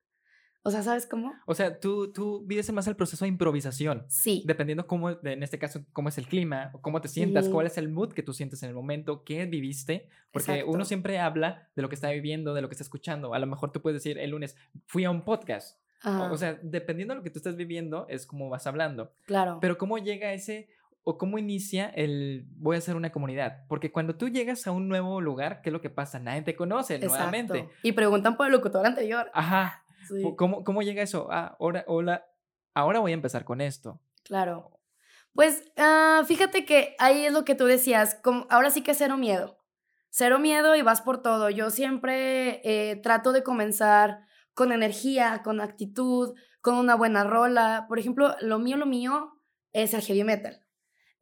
O 0.63 0.71
sea, 0.71 0.83
¿sabes 0.83 1.07
cómo? 1.07 1.33
O 1.47 1.55
sea, 1.55 1.81
tú, 1.81 2.13
tú 2.13 2.43
vives 2.45 2.71
más 2.73 2.87
el 2.87 2.95
proceso 2.95 3.25
de 3.25 3.31
improvisación. 3.31 4.05
Sí. 4.09 4.43
Dependiendo 4.47 4.87
cómo, 4.87 5.11
en 5.11 5.43
este 5.43 5.59
caso, 5.59 5.85
cómo 5.93 6.11
es 6.11 6.19
el 6.19 6.27
clima, 6.27 6.73
cómo 6.83 7.01
te 7.01 7.09
sientas, 7.09 7.49
cuál 7.49 7.67
es 7.67 7.79
el 7.79 7.89
mood 7.89 8.13
que 8.13 8.23
tú 8.23 8.35
sientes 8.35 8.63
en 8.63 8.69
el 8.69 8.75
momento, 8.75 9.25
qué 9.25 9.47
viviste. 9.47 10.09
Porque 10.33 10.63
uno 10.65 10.85
siempre 10.85 11.19
habla 11.19 11.69
de 11.75 11.83
lo 11.83 11.89
que 11.89 11.95
está 11.95 12.11
viviendo, 12.11 12.53
de 12.53 12.61
lo 12.61 12.69
que 12.69 12.75
está 12.75 12.85
escuchando. 12.85 13.33
A 13.33 13.39
lo 13.39 13.47
mejor 13.47 13.73
tú 13.73 13.81
puedes 13.81 14.03
decir 14.03 14.19
el 14.19 14.31
lunes, 14.31 14.57
fui 14.87 15.05
a 15.05 15.11
un 15.11 15.23
podcast. 15.25 15.79
O, 16.05 16.37
sea, 16.37 16.59
dependiendo 16.63 17.13
de 17.13 17.19
lo 17.19 17.25
que 17.25 17.31
tú 17.31 17.39
estás 17.39 17.57
viviendo, 17.57 18.07
es 18.09 18.27
como 18.27 18.49
vas 18.49 18.67
hablando. 18.67 19.13
Claro. 19.27 19.59
Pero 19.61 19.77
cómo 19.77 19.99
llega 19.99 20.33
ese, 20.33 20.69
o 21.03 21.19
cómo 21.19 21.39
inicia 21.39 21.89
el 21.89 22.47
voy 22.57 22.77
a 22.77 22.79
hacer 22.79 22.97
una 22.97 23.11
comunidad. 23.11 23.65
Porque 23.69 23.91
cuando 23.91 24.17
tú 24.17 24.29
llegas 24.29 24.67
a 24.67 24.71
un 24.71 24.89
nuevo 24.89 25.21
lugar, 25.21 25.61
¿qué 25.63 25.71
es 25.71 25.73
lo 25.73 25.81
que 25.81 25.91
pasa? 25.91 26.19
Nadie 26.19 26.43
te 26.43 26.55
conoce 26.55 26.99
nuevamente. 26.99 27.69
Y 27.83 27.93
preguntan 27.93 28.37
por 28.37 28.47
el 28.47 28.53
locutor 28.53 28.87
anterior. 28.87 29.31
Ajá. 29.35 29.80
¿Cómo, 30.37 30.65
¿Cómo 30.65 30.83
llega 30.83 31.03
eso? 31.03 31.29
Ah, 31.31 31.57
ahora, 31.59 31.85
hola, 31.87 32.27
ahora 32.75 33.01
voy 33.01 33.13
a 33.13 33.15
empezar 33.15 33.45
con 33.45 33.61
esto. 33.61 34.01
Claro. 34.25 34.81
Pues 35.35 35.65
ah, 35.77 36.23
fíjate 36.27 36.65
que 36.65 36.97
ahí 36.99 37.27
es 37.27 37.33
lo 37.33 37.45
que 37.45 37.55
tú 37.55 37.67
decías, 37.67 38.17
como, 38.23 38.47
ahora 38.51 38.71
sí 38.71 38.83
que 38.83 38.95
cero 38.95 39.17
miedo. 39.17 39.59
Cero 40.11 40.39
miedo 40.39 40.75
y 40.75 40.83
vas 40.83 41.03
por 41.03 41.23
todo. 41.23 41.51
Yo 41.51 41.71
siempre 41.71 42.61
eh, 42.65 42.97
trato 42.97 43.33
de 43.33 43.45
comenzar 43.45 44.27
con 44.55 44.73
energía, 44.73 45.43
con 45.45 45.61
actitud, 45.61 46.35
con 46.61 46.75
una 46.75 46.97
buena 46.97 47.25
rola. 47.25 47.87
Por 47.89 47.99
ejemplo, 47.99 48.35
lo 48.41 48.59
mío, 48.59 48.77
lo 48.77 48.87
mío 48.87 49.33
es 49.73 49.95
el 49.95 50.03
heavy 50.03 50.25
metal. 50.25 50.67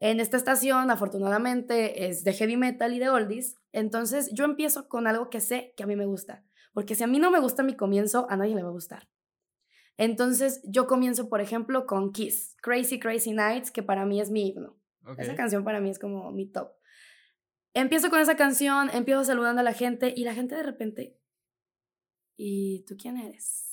En 0.00 0.20
esta 0.20 0.36
estación, 0.36 0.90
afortunadamente, 0.90 2.08
es 2.08 2.24
de 2.24 2.32
heavy 2.32 2.56
metal 2.56 2.94
y 2.94 2.98
de 2.98 3.10
oldies. 3.10 3.56
Entonces, 3.72 4.30
yo 4.32 4.44
empiezo 4.44 4.88
con 4.88 5.06
algo 5.06 5.28
que 5.28 5.40
sé 5.40 5.74
que 5.76 5.82
a 5.82 5.86
mí 5.86 5.96
me 5.96 6.06
gusta. 6.06 6.44
Porque 6.72 6.94
si 6.94 7.04
a 7.04 7.06
mí 7.06 7.18
no 7.18 7.30
me 7.30 7.40
gusta 7.40 7.62
mi 7.62 7.76
comienzo, 7.76 8.26
a 8.30 8.36
nadie 8.36 8.54
le 8.54 8.62
va 8.62 8.68
a 8.68 8.72
gustar. 8.72 9.08
Entonces 9.96 10.60
yo 10.64 10.86
comienzo, 10.86 11.28
por 11.28 11.40
ejemplo, 11.40 11.86
con 11.86 12.12
Kiss, 12.12 12.56
Crazy 12.62 13.00
Crazy 13.00 13.32
Nights, 13.32 13.70
que 13.70 13.82
para 13.82 14.06
mí 14.06 14.20
es 14.20 14.30
mi 14.30 14.48
himno. 14.48 14.76
Esa 15.16 15.34
canción 15.34 15.64
para 15.64 15.80
mí 15.80 15.90
es 15.90 15.98
como 15.98 16.30
mi 16.32 16.46
top. 16.46 16.70
Empiezo 17.74 18.10
con 18.10 18.20
esa 18.20 18.36
canción, 18.36 18.90
empiezo 18.92 19.24
saludando 19.24 19.60
a 19.60 19.64
la 19.64 19.72
gente 19.72 20.12
y 20.14 20.24
la 20.24 20.34
gente 20.34 20.54
de 20.54 20.62
repente, 20.62 21.18
¿y 22.36 22.84
tú 22.86 22.96
quién 22.96 23.16
eres? 23.16 23.64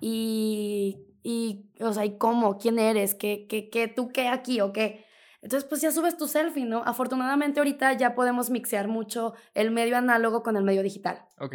Y, 0.00 1.06
y 1.22 1.70
o 1.80 1.92
sea, 1.92 2.04
¿y 2.04 2.18
cómo? 2.18 2.58
¿Quién 2.58 2.78
eres? 2.78 3.14
¿Qué, 3.14 3.46
qué, 3.48 3.70
qué, 3.70 3.88
tú 3.88 4.08
qué 4.08 4.28
aquí 4.28 4.60
o 4.60 4.72
qué? 4.72 5.05
Entonces, 5.46 5.68
pues 5.68 5.80
ya 5.80 5.92
subes 5.92 6.16
tu 6.16 6.26
selfie, 6.26 6.64
¿no? 6.64 6.82
Afortunadamente 6.84 7.60
ahorita 7.60 7.92
ya 7.92 8.16
podemos 8.16 8.50
mixear 8.50 8.88
mucho 8.88 9.34
el 9.54 9.70
medio 9.70 9.96
análogo 9.96 10.42
con 10.42 10.56
el 10.56 10.64
medio 10.64 10.82
digital. 10.82 11.24
Ok. 11.38 11.54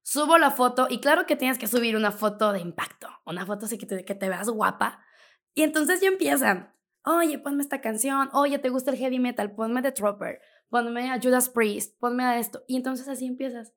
Subo 0.00 0.38
la 0.38 0.50
foto 0.50 0.86
y 0.88 0.98
claro 0.98 1.26
que 1.26 1.36
tienes 1.36 1.58
que 1.58 1.66
subir 1.66 1.96
una 1.96 2.12
foto 2.12 2.50
de 2.50 2.60
impacto, 2.60 3.10
una 3.26 3.44
foto 3.44 3.66
así 3.66 3.76
que 3.76 3.84
te, 3.84 4.06
que 4.06 4.14
te 4.14 4.30
veas 4.30 4.48
guapa. 4.48 5.04
Y 5.52 5.64
entonces 5.64 6.00
ya 6.00 6.08
empiezan, 6.08 6.72
oye, 7.04 7.38
ponme 7.38 7.62
esta 7.62 7.82
canción, 7.82 8.30
oye, 8.32 8.58
¿te 8.58 8.70
gusta 8.70 8.90
el 8.90 8.96
heavy 8.96 9.18
metal? 9.18 9.54
Ponme 9.54 9.82
The 9.82 9.92
Trooper, 9.92 10.40
ponme 10.70 11.10
a 11.10 11.20
Judas 11.20 11.50
Priest, 11.50 12.00
ponme 12.00 12.24
a 12.24 12.38
esto. 12.38 12.64
Y 12.66 12.76
entonces 12.76 13.06
así 13.06 13.26
empiezas. 13.26 13.74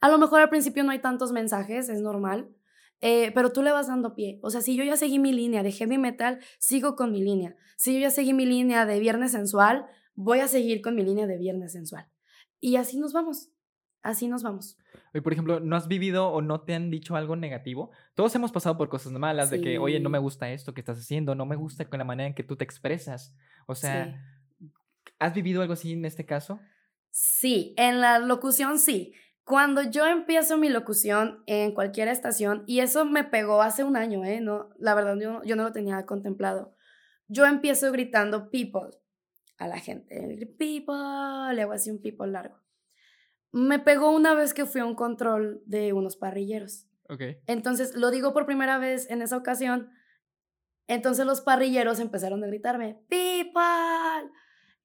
A 0.00 0.08
lo 0.08 0.18
mejor 0.18 0.40
al 0.40 0.50
principio 0.50 0.82
no 0.82 0.90
hay 0.90 0.98
tantos 0.98 1.30
mensajes, 1.30 1.88
es 1.88 2.00
normal, 2.00 2.52
eh, 3.00 3.32
pero 3.34 3.52
tú 3.52 3.62
le 3.62 3.72
vas 3.72 3.88
dando 3.88 4.14
pie. 4.14 4.38
O 4.42 4.50
sea, 4.50 4.60
si 4.60 4.76
yo 4.76 4.84
ya 4.84 4.96
seguí 4.96 5.18
mi 5.18 5.32
línea 5.32 5.62
de 5.62 5.72
heavy 5.72 5.98
metal, 5.98 6.40
sigo 6.58 6.96
con 6.96 7.12
mi 7.12 7.22
línea. 7.22 7.56
Si 7.76 7.94
yo 7.94 8.00
ya 8.00 8.10
seguí 8.10 8.32
mi 8.32 8.46
línea 8.46 8.86
de 8.86 9.00
viernes 9.00 9.32
sensual, 9.32 9.86
voy 10.14 10.40
a 10.40 10.48
seguir 10.48 10.82
con 10.82 10.94
mi 10.94 11.02
línea 11.02 11.26
de 11.26 11.38
viernes 11.38 11.72
sensual. 11.72 12.06
Y 12.60 12.76
así 12.76 12.98
nos 12.98 13.12
vamos. 13.12 13.50
Así 14.02 14.28
nos 14.28 14.42
vamos. 14.42 14.78
Oye, 15.12 15.22
por 15.22 15.32
ejemplo, 15.32 15.60
¿no 15.60 15.76
has 15.76 15.88
vivido 15.88 16.28
o 16.28 16.40
no 16.40 16.62
te 16.62 16.74
han 16.74 16.90
dicho 16.90 17.16
algo 17.16 17.36
negativo? 17.36 17.90
Todos 18.14 18.34
hemos 18.34 18.50
pasado 18.52 18.78
por 18.78 18.88
cosas 18.88 19.12
malas, 19.12 19.50
de 19.50 19.60
que, 19.60 19.78
oye, 19.78 20.00
no 20.00 20.08
me 20.08 20.18
gusta 20.18 20.50
esto 20.50 20.72
que 20.72 20.80
estás 20.80 20.98
haciendo, 20.98 21.34
no 21.34 21.44
me 21.44 21.56
gusta 21.56 21.88
con 21.88 21.98
la 21.98 22.04
manera 22.04 22.28
en 22.28 22.34
que 22.34 22.42
tú 22.42 22.56
te 22.56 22.64
expresas. 22.64 23.34
O 23.66 23.74
sea, 23.74 24.22
¿has 25.18 25.34
vivido 25.34 25.60
algo 25.60 25.74
así 25.74 25.92
en 25.92 26.04
este 26.04 26.24
caso? 26.24 26.60
Sí, 27.10 27.74
en 27.76 28.00
la 28.00 28.18
locución 28.18 28.78
sí. 28.78 29.12
Cuando 29.50 29.82
yo 29.82 30.06
empiezo 30.06 30.58
mi 30.58 30.68
locución 30.68 31.42
en 31.46 31.74
cualquier 31.74 32.06
estación, 32.06 32.62
y 32.68 32.78
eso 32.78 33.04
me 33.04 33.24
pegó 33.24 33.62
hace 33.62 33.82
un 33.82 33.96
año, 33.96 34.24
¿eh? 34.24 34.40
No, 34.40 34.68
la 34.78 34.94
verdad, 34.94 35.16
yo, 35.18 35.42
yo 35.42 35.56
no 35.56 35.64
lo 35.64 35.72
tenía 35.72 36.06
contemplado. 36.06 36.76
Yo 37.26 37.46
empiezo 37.46 37.90
gritando 37.90 38.48
people 38.48 38.96
a 39.58 39.66
la 39.66 39.80
gente. 39.80 40.46
People, 40.56 41.52
le 41.52 41.62
hago 41.62 41.72
así 41.72 41.90
un 41.90 42.00
people 42.00 42.30
largo. 42.30 42.60
Me 43.50 43.80
pegó 43.80 44.12
una 44.12 44.34
vez 44.34 44.54
que 44.54 44.66
fui 44.66 44.82
a 44.82 44.86
un 44.86 44.94
control 44.94 45.64
de 45.66 45.92
unos 45.94 46.16
parrilleros. 46.16 46.86
Ok. 47.08 47.22
Entonces, 47.48 47.96
lo 47.96 48.12
digo 48.12 48.32
por 48.32 48.46
primera 48.46 48.78
vez 48.78 49.10
en 49.10 49.20
esa 49.20 49.36
ocasión. 49.36 49.90
Entonces 50.86 51.26
los 51.26 51.40
parrilleros 51.40 51.98
empezaron 51.98 52.44
a 52.44 52.46
gritarme, 52.46 53.02
people. 53.08 54.30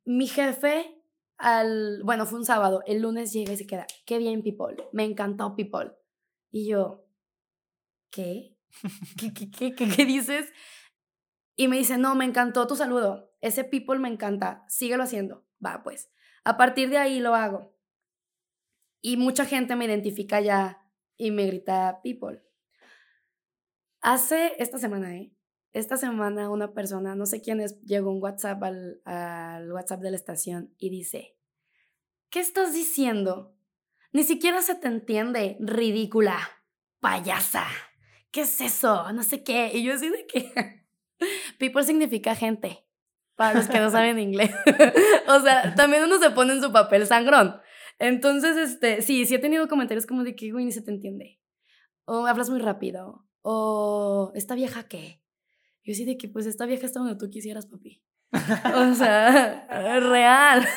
Mi 0.05 0.25
jefe, 0.25 1.03
al, 1.37 2.01
bueno, 2.03 2.25
fue 2.25 2.39
un 2.39 2.45
sábado, 2.45 2.81
el 2.85 3.01
lunes 3.01 3.33
llega 3.33 3.53
y 3.53 3.57
se 3.57 3.67
queda, 3.67 3.87
qué 4.05 4.17
bien, 4.17 4.41
people. 4.43 4.75
Me 4.93 5.03
encantó, 5.03 5.55
people. 5.55 5.91
Y 6.51 6.67
yo, 6.67 7.05
¿qué? 8.09 8.57
¿Qué, 9.19 9.33
qué, 9.33 9.51
qué, 9.51 9.75
qué, 9.75 9.89
qué 9.89 10.05
dices? 10.05 10.51
Y 11.55 11.67
me 11.67 11.77
dice, 11.77 11.97
no, 11.97 12.15
me 12.15 12.25
encantó 12.25 12.67
tu 12.67 12.75
saludo. 12.75 13.33
Ese 13.41 13.63
people 13.63 13.99
me 13.99 14.09
encanta. 14.09 14.65
Síguelo 14.67 15.03
haciendo. 15.03 15.45
Va, 15.65 15.83
pues. 15.83 16.11
A 16.43 16.57
partir 16.57 16.89
de 16.89 16.97
ahí 16.97 17.19
lo 17.19 17.35
hago. 17.35 17.75
Y 19.01 19.17
mucha 19.17 19.45
gente 19.45 19.75
me 19.75 19.85
identifica 19.85 20.41
ya 20.41 20.81
y 21.17 21.31
me 21.31 21.45
grita 21.45 22.01
people. 22.03 22.43
Hace 24.01 24.53
esta 24.59 24.77
semana, 24.77 25.15
¿eh? 25.15 25.34
Esta 25.75 25.97
semana 25.97 26.49
una 26.49 26.73
persona, 26.73 27.15
no 27.15 27.25
sé 27.25 27.41
quién 27.41 27.59
es, 27.59 27.81
llegó 27.81 28.09
un 28.09 28.23
WhatsApp 28.23 28.63
al, 28.63 29.71
WhatsApp 29.73 29.99
de 29.99 30.09
la 30.09 30.15
estación 30.15 30.73
y 30.77 30.89
dice, 30.89 31.35
¿qué 32.29 32.39
estás 32.39 32.73
diciendo? 32.73 33.57
Ni 34.13 34.23
siquiera 34.23 34.61
se 34.61 34.75
te 34.75 34.87
entiende, 34.87 35.57
ridícula, 35.59 36.39
payasa. 37.01 37.65
¿Qué 38.31 38.43
es 38.43 38.61
eso? 38.61 39.11
No 39.11 39.21
sé 39.21 39.43
qué. 39.43 39.71
Y 39.73 39.83
yo 39.83 39.93
así 39.93 40.07
de 40.07 40.25
que... 40.25 40.85
People 41.59 41.83
significa 41.83 42.35
gente, 42.35 42.87
para 43.35 43.55
los 43.55 43.67
que 43.67 43.81
no 43.81 43.89
saben 43.89 44.17
inglés. 44.17 44.51
o 45.27 45.41
sea, 45.41 45.75
también 45.75 46.05
uno 46.05 46.19
se 46.19 46.29
pone 46.29 46.53
en 46.53 46.61
su 46.61 46.71
papel 46.71 47.05
sangrón. 47.05 47.59
Entonces, 47.99 48.55
este, 48.55 49.01
sí, 49.01 49.25
sí 49.25 49.35
he 49.35 49.39
tenido 49.39 49.67
comentarios 49.67 50.05
como 50.05 50.23
de 50.23 50.37
que, 50.37 50.53
güey, 50.53 50.63
ni 50.63 50.71
se 50.71 50.83
te 50.83 50.91
entiende. 50.91 51.41
O 52.05 52.27
hablas 52.27 52.49
muy 52.49 52.61
rápido. 52.61 53.27
O, 53.41 54.31
¿esta 54.35 54.55
vieja 54.55 54.87
qué? 54.87 55.24
Yo 55.85 55.93
sí 55.93 56.03
de 56.03 56.17
que, 56.17 56.27
pues, 56.27 56.45
esta 56.45 56.65
vieja 56.65 56.85
está 56.85 56.99
donde 56.99 57.15
tú 57.15 57.29
quisieras, 57.29 57.67
papi. 57.67 58.03
o 58.33 58.93
sea, 58.95 59.65
real. 60.01 60.67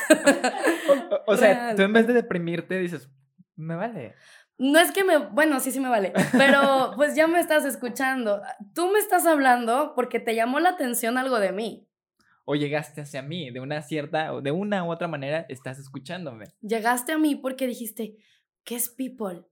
o, 1.27 1.37
sea, 1.37 1.75
tú 1.75 1.83
en 1.83 1.93
vez 1.93 2.07
de 2.07 2.13
deprimirte 2.13 2.79
dices, 2.79 3.11
me 3.57 3.75
vale. 3.75 4.15
No 4.59 4.79
es 4.79 4.93
que 4.93 5.03
me, 5.03 5.19
bueno, 5.19 5.59
sí, 5.61 5.73
sí 5.73 5.81
me 5.81 5.89
vale, 5.89 6.13
pero 6.33 6.93
pues 6.97 7.17
ya 7.17 7.27
me 7.27 7.41
estás 7.41 7.65
escuchando. 7.65 8.43
Tú 8.75 8.91
me 8.91 8.99
estás 8.99 9.25
hablando 9.25 9.95
porque 9.95 10.21
te 10.21 10.35
llamó 10.35 10.61
la 10.61 10.71
atención 10.71 11.17
algo 11.17 11.39
de 11.41 11.53
mí 11.53 11.89
o 12.51 12.55
llegaste 12.55 13.03
hacia 13.03 13.21
mí 13.21 13.51
de 13.51 13.61
una 13.61 13.83
cierta, 13.83 14.33
o 14.33 14.41
de 14.41 14.53
una 14.53 14.83
u 14.83 14.91
otra 14.91 15.07
manera 15.07 15.45
estás 15.51 15.79
escuchándome. 15.79 16.47
Llegaste 16.63 17.13
a 17.13 17.19
mí 17.19 17.37
porque 17.37 17.67
dijiste, 17.67 18.17
¿qué 18.65 18.75
es 18.77 18.89
people? 18.89 19.45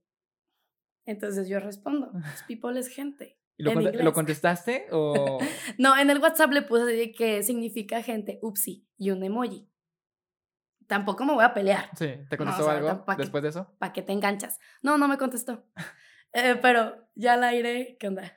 Entonces 1.05 1.47
yo 1.47 1.59
respondo, 1.59 2.11
people 2.47 2.79
es 2.79 2.87
gente. 2.87 3.36
¿Y 3.57 3.63
lo, 3.63 4.13
contestaste 4.13 4.87
o...? 4.91 5.39
no, 5.79 5.97
en 5.97 6.09
el 6.09 6.19
WhatsApp 6.19 6.51
le 6.51 6.61
puse 6.61 7.11
que 7.11 7.41
significa 7.41 8.03
gente, 8.03 8.39
upsi, 8.41 8.87
y 8.97 9.09
un 9.09 9.23
emoji. 9.23 9.67
Tampoco 10.85 11.25
me 11.25 11.33
voy 11.33 11.43
a 11.43 11.53
pelear. 11.53 11.89
Sí, 11.97 12.13
¿te 12.29 12.37
contestó 12.37 12.69
algo 12.69 13.03
después 13.17 13.43
de 13.43 13.49
eso? 13.49 13.75
¿Para 13.77 13.91
qué 13.93 14.01
te 14.01 14.13
enganchas? 14.13 14.59
No, 14.81 14.97
no 14.97 15.07
me 15.07 15.17
contestó. 15.17 15.65
Eh, 16.33 16.59
pero 16.61 17.07
ya 17.15 17.33
al 17.33 17.43
aire, 17.45 17.95
¿qué 17.99 18.09
onda? 18.09 18.33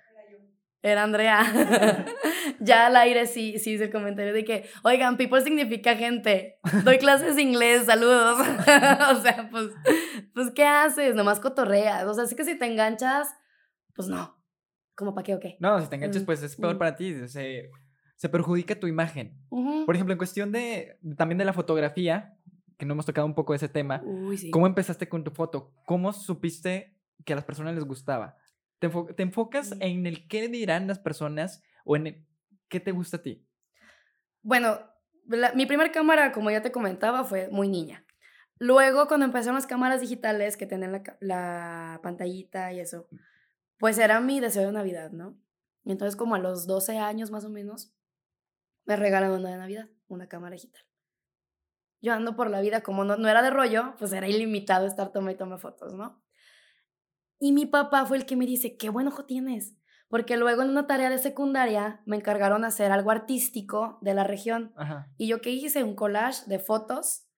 Era 0.81 1.03
Andrea. 1.03 1.45
ya 2.61 2.87
al 2.87 2.97
aire 2.97 3.27
sí, 3.27 3.59
sí 3.59 3.73
hice 3.73 3.85
el 3.85 3.91
comentario 3.91 4.33
de 4.33 4.45
que, 4.45 4.71
oigan, 4.85 5.17
people 5.17 5.43
significa 5.43 5.97
gente. 5.97 6.61
Doy 6.85 6.99
clases 6.99 7.37
de 7.37 7.43
inglés, 7.43 7.87
saludos. 7.87 8.39
o 8.39 9.21
sea, 9.21 9.49
pues, 9.51 9.67
pues, 10.33 10.51
¿qué 10.53 10.65
haces? 10.65 11.15
Nomás 11.15 11.41
cotorreas. 11.41 12.05
O 12.05 12.15
sea, 12.15 12.25
así 12.25 12.37
que 12.37 12.45
si 12.45 12.57
te 12.57 12.65
enganchas, 12.65 13.29
pues 13.93 14.09
no. 14.09 14.40
¿Cómo 15.01 15.15
para 15.15 15.25
qué 15.25 15.35
o 15.35 15.41
qué? 15.41 15.57
No, 15.61 15.81
si 15.81 15.89
te 15.89 15.97
enganchas, 15.97 16.25
mm, 16.25 16.27
pues 16.27 16.43
es 16.43 16.57
peor 16.57 16.75
mm. 16.75 16.79
para 16.79 16.95
ti. 16.95 17.27
Se, 17.27 17.71
se 18.17 18.29
perjudica 18.29 18.79
tu 18.79 18.87
imagen. 18.87 19.35
Por 19.49 19.95
ejemplo, 19.95 20.13
en 20.13 20.19
cuestión 20.19 20.53
de 20.53 20.99
también 21.17 21.39
de 21.39 21.47
la 21.47 21.55
fotografía, 21.55 22.37
que 22.77 22.85
no 22.85 22.93
hemos 22.93 23.07
tocado 23.07 23.27
un 23.27 23.35
poco 23.35 23.55
ese 23.55 23.71
tema. 23.71 24.03
¿Cómo 24.53 24.67
empezaste 24.67 25.09
con 25.09 25.25
tu 25.25 25.31
foto? 25.31 25.73
¿Cómo 25.87 26.13
supiste 26.13 26.99
que 27.25 27.33
a 27.33 27.37
las 27.37 27.47
personas 27.47 27.75
les 27.75 27.85
gustaba? 27.85 28.37
Te, 28.79 28.91
enfocas 29.23 29.75
en 29.81 30.07
el 30.07 30.29
qué 30.29 30.49
dirán 30.49 30.87
las 30.87 30.99
personas 30.99 31.63
o 31.87 31.97
en 31.97 32.27
qué 32.69 32.79
te 32.79 32.93
gusta 32.93 33.17
a 33.17 33.23
ti. 33.23 33.49
Bueno, 34.43 34.81
mi 35.55 35.65
primera 35.65 35.91
cámara, 35.91 36.31
como 36.31 36.51
ya 36.51 36.61
te 36.61 36.73
comentaba, 36.73 37.25
fue 37.25 37.49
muy 37.49 37.71
niña. 37.71 38.05
Luego, 38.59 39.09
cuando 39.09 39.25
empezaron 39.25 39.55
las 39.55 39.67
cámaras 39.67 40.03
digitales 40.03 40.59
que 40.59 40.67
tenían 40.67 40.93
la, 40.93 41.03
la 41.21 42.01
pantallita 42.03 42.71
y 42.75 42.81
eso, 42.81 43.09
pues 43.81 43.99
era 43.99 44.21
mi 44.21 44.41
deseo 44.41 44.67
de 44.67 44.73
Navidad, 44.73 45.11
¿no? 45.11 45.37
Y 45.85 45.91
entonces, 45.91 46.15
como 46.15 46.35
a 46.35 46.39
los 46.39 46.67
12 46.67 46.99
años 46.99 47.31
más 47.31 47.47
o 47.47 47.51
menos, 47.51 47.93
me 48.85 48.95
regalaron 48.95 49.41
una 49.41 49.51
de 49.51 49.57
Navidad, 49.57 49.89
una 50.07 50.29
cámara 50.29 50.53
digital. 50.53 50.83
Yo 52.03 52.13
ando 52.13 52.37
por 52.37 52.51
la 52.51 52.61
vida, 52.61 52.83
como 52.83 53.05
no, 53.05 53.17
no 53.17 53.29
era 53.29 53.43
de 53.43 53.51
rollo, 53.51 53.95
pues 53.99 54.13
era 54.13 54.29
ilimitado 54.29 54.87
estar 54.87 55.13
toma 55.13 55.33
y 55.33 55.37
toma 55.37 55.59
fotos, 55.59 55.95
¿no? 55.95 56.23
Y 57.39 57.53
mi 57.53 57.65
papá 57.65 58.05
fue 58.05 58.19
el 58.19 58.27
que 58.27 58.37
me 58.37 58.45
dice, 58.45 58.77
qué 58.77 58.91
buen 58.91 59.09
ojo 59.09 59.25
tienes. 59.25 59.75
Porque 60.09 60.37
luego 60.37 60.61
en 60.61 60.69
una 60.69 60.87
tarea 60.87 61.09
de 61.09 61.19
secundaria 61.19 62.03
me 62.05 62.17
encargaron 62.17 62.65
hacer 62.65 62.93
algo 62.93 63.11
artístico 63.11 63.99
de 64.03 64.13
la 64.13 64.25
región. 64.25 64.75
Y 65.17 65.27
yo 65.27 65.41
que 65.41 65.51
hice 65.51 65.85
un 65.85 65.95
collage 65.95 66.45
de 66.47 66.59
fotos. 66.59 67.29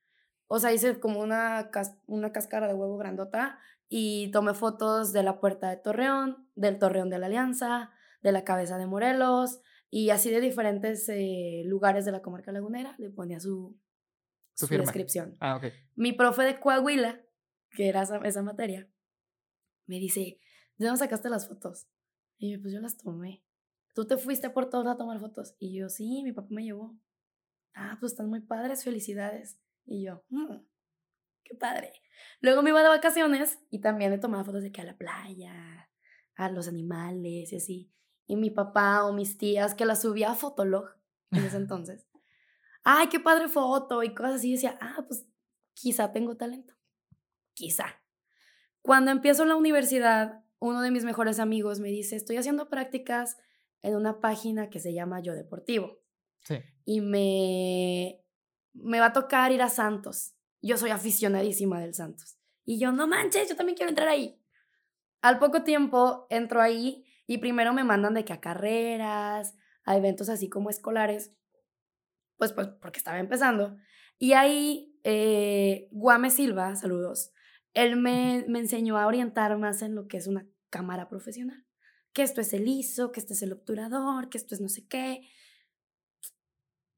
O 0.48 0.59
sea, 0.59 0.72
hice 0.72 0.98
como 0.98 1.20
una, 1.20 1.70
una 2.07 2.33
cáscara 2.33 2.66
de 2.66 2.74
huevo 2.74 2.96
grandota 2.96 3.61
y 3.94 4.31
tomé 4.31 4.55
fotos 4.55 5.12
de 5.12 5.22
la 5.22 5.38
puerta 5.38 5.68
de 5.68 5.76
Torreón, 5.76 6.48
del 6.55 6.78
Torreón 6.78 7.11
de 7.11 7.18
la 7.18 7.26
Alianza, 7.26 7.90
de 8.22 8.33
la 8.33 8.42
cabeza 8.42 8.78
de 8.78 8.87
Morelos 8.87 9.61
y 9.90 10.09
así 10.09 10.31
de 10.31 10.40
diferentes 10.40 11.07
eh, 11.11 11.61
lugares 11.66 12.07
de 12.07 12.12
la 12.12 12.22
comarca 12.22 12.52
lagunera. 12.52 12.94
Le 12.96 13.11
ponía 13.11 13.38
su, 13.38 13.78
su, 14.55 14.66
descripción. 14.66 15.37
Ah, 15.40 15.57
okay. 15.57 15.72
Mi 15.94 16.14
profe 16.14 16.42
de 16.42 16.59
Coahuila, 16.59 17.20
que 17.72 17.90
era 17.90 18.00
esa 18.24 18.42
materia, 18.42 18.88
me 19.85 19.98
dice, 19.98 20.40
¿de 20.78 20.87
dónde 20.87 21.00
sacaste 21.00 21.28
las 21.28 21.46
fotos? 21.46 21.87
Y 22.38 22.52
yo, 22.52 22.62
pues 22.62 22.72
yo 22.72 22.81
las 22.81 22.96
tomé. 22.96 23.44
¿Tú 23.94 24.07
te 24.07 24.16
fuiste 24.16 24.48
por 24.48 24.70
todos 24.70 24.87
a 24.87 24.96
tomar 24.96 25.20
fotos? 25.20 25.55
Y 25.59 25.78
yo, 25.78 25.90
sí, 25.90 26.22
mi 26.24 26.33
papá 26.33 26.48
me 26.50 26.64
llevó. 26.64 26.98
Ah, 27.74 27.98
pues 28.00 28.12
están 28.12 28.31
muy 28.31 28.40
padres, 28.40 28.85
felicidades. 28.85 29.61
Y 29.85 30.07
yo, 30.07 30.24
mm, 30.31 30.64
padre. 31.62 31.92
Luego 32.40 32.62
me 32.62 32.70
iba 32.70 32.83
de 32.83 32.88
vacaciones 32.88 33.61
y 33.70 33.81
también 33.81 34.11
me 34.11 34.18
tomaba 34.18 34.44
fotos 34.44 34.64
de 34.64 34.72
que 34.72 34.81
a 34.81 34.85
la 34.85 34.98
playa, 34.98 35.88
a 36.35 36.51
los 36.51 36.66
animales 36.66 37.53
y 37.53 37.57
así. 37.57 37.92
Y 38.27 38.37
mi 38.37 38.51
papá 38.51 39.05
o 39.05 39.12
mis 39.12 39.38
tías 39.38 39.75
que 39.75 39.87
la 39.87 39.94
subía 39.94 40.33
a 40.33 40.35
Fotolog 40.35 40.90
en 41.31 41.44
ese 41.44 41.57
entonces. 41.59 42.07
Ay, 42.83 43.07
qué 43.09 43.20
padre 43.20 43.48
foto 43.48 44.03
y 44.03 44.12
cosas 44.12 44.35
así. 44.35 44.48
Y 44.48 44.53
decía, 44.55 44.77
ah, 44.81 45.05
pues 45.07 45.25
quizá 45.72 46.12
tengo 46.12 46.37
talento. 46.37 46.75
Quizá. 47.55 48.03
Cuando 48.83 49.12
empiezo 49.12 49.44
la 49.44 49.55
universidad, 49.55 50.42
uno 50.59 50.83
de 50.83 50.90
mis 50.90 51.05
mejores 51.05 51.38
amigos 51.38 51.79
me 51.79 51.90
dice, 51.90 52.16
estoy 52.16 52.38
haciendo 52.38 52.68
prácticas 52.68 53.37
en 53.83 53.94
una 53.94 54.20
página 54.20 54.68
que 54.68 54.81
se 54.81 54.92
llama 54.92 55.20
Yo 55.20 55.35
Deportivo. 55.35 56.01
Sí. 56.40 56.57
Y 56.85 57.01
me, 57.01 58.20
me 58.72 58.98
va 58.98 59.07
a 59.07 59.12
tocar 59.12 59.53
ir 59.53 59.62
a 59.62 59.68
Santos. 59.68 60.35
Yo 60.62 60.79
soy 60.79 60.90
aficionadísima 60.90 61.81
del 61.81 61.92
Santos. 61.92 62.38
Y 62.64 62.79
yo, 62.79 62.92
no 62.92 63.07
manches, 63.07 63.48
yo 63.48 63.57
también 63.57 63.77
quiero 63.77 63.90
entrar 63.90 64.09
ahí. 64.09 64.40
Al 65.20 65.38
poco 65.38 65.64
tiempo 65.64 66.27
entro 66.31 66.62
ahí 66.62 67.05
y 67.27 67.38
primero 67.38 67.72
me 67.72 67.85
mandan 67.85 68.14
de 68.14 68.25
que 68.25 68.33
a 68.33 68.40
carreras, 68.40 69.55
a 69.85 69.96
eventos 69.96 70.29
así 70.29 70.48
como 70.48 70.70
escolares, 70.70 71.33
pues, 72.37 72.53
pues 72.53 72.68
porque 72.81 72.98
estaba 72.98 73.18
empezando. 73.18 73.77
Y 74.18 74.33
ahí 74.33 74.98
eh, 75.05 75.88
Guame 75.90 76.31
Silva, 76.31 76.77
saludos, 76.77 77.33
él 77.75 77.96
me, 77.96 78.44
me 78.48 78.61
enseñó 78.61 78.98
a 78.98 79.07
orientar 79.07 79.57
más 79.59 79.83
en 79.83 79.94
lo 79.94 80.07
que 80.07 80.16
es 80.16 80.27
una 80.27 80.46
cámara 80.70 81.09
profesional. 81.09 81.64
Que 82.12 82.22
esto 82.22 82.40
es 82.40 82.53
el 82.53 82.68
ISO, 82.68 83.11
que 83.11 83.20
este 83.20 83.33
es 83.33 83.42
el 83.42 83.53
obturador, 83.53 84.29
que 84.29 84.38
esto 84.38 84.55
es 84.55 84.61
no 84.61 84.68
sé 84.68 84.87
qué. 84.87 85.22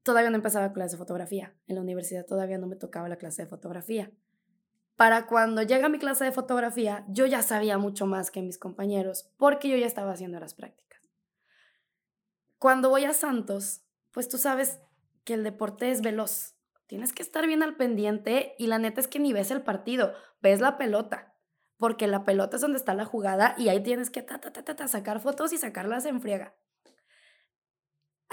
Todavía 0.05 0.29
no 0.29 0.35
empezaba 0.35 0.71
clase 0.71 0.91
de 0.93 0.99
fotografía. 0.99 1.55
En 1.65 1.77
la 1.77 1.81
universidad 1.81 2.27
todavía 2.27 2.59
no 2.59 2.67
me 2.67 2.75
tocaba 2.75 3.09
la 3.09 3.15
clase 3.15 3.41
de 3.41 3.49
fotografía. 3.49 4.11
Para 4.95 5.25
cuando 5.25 5.63
llega 5.63 5.89
mi 5.89 5.97
clase 5.97 6.25
de 6.25 6.31
fotografía, 6.31 7.03
yo 7.07 7.25
ya 7.25 7.41
sabía 7.41 7.79
mucho 7.79 8.05
más 8.05 8.29
que 8.29 8.43
mis 8.43 8.59
compañeros 8.59 9.31
porque 9.37 9.67
yo 9.67 9.77
ya 9.77 9.87
estaba 9.87 10.11
haciendo 10.11 10.39
las 10.39 10.53
prácticas. 10.53 11.01
Cuando 12.59 12.91
voy 12.91 13.05
a 13.05 13.13
Santos, 13.13 13.81
pues 14.11 14.29
tú 14.29 14.37
sabes 14.37 14.79
que 15.23 15.33
el 15.33 15.43
deporte 15.43 15.89
es 15.89 16.03
veloz. 16.03 16.53
Tienes 16.85 17.11
que 17.11 17.23
estar 17.23 17.47
bien 17.47 17.63
al 17.63 17.75
pendiente 17.75 18.53
y 18.59 18.67
la 18.67 18.77
neta 18.77 19.01
es 19.01 19.07
que 19.07 19.17
ni 19.17 19.33
ves 19.33 19.49
el 19.49 19.63
partido, 19.63 20.13
ves 20.39 20.61
la 20.61 20.77
pelota, 20.77 21.33
porque 21.77 22.05
la 22.05 22.25
pelota 22.25 22.57
es 22.57 22.61
donde 22.61 22.77
está 22.77 22.93
la 22.93 23.05
jugada 23.05 23.55
y 23.57 23.69
ahí 23.69 23.81
tienes 23.81 24.11
que 24.11 24.21
ta, 24.21 24.39
ta, 24.39 24.51
ta, 24.53 24.75
ta, 24.75 24.87
sacar 24.87 25.19
fotos 25.19 25.51
y 25.51 25.57
sacarlas 25.57 26.05
en 26.05 26.21
friega. 26.21 26.53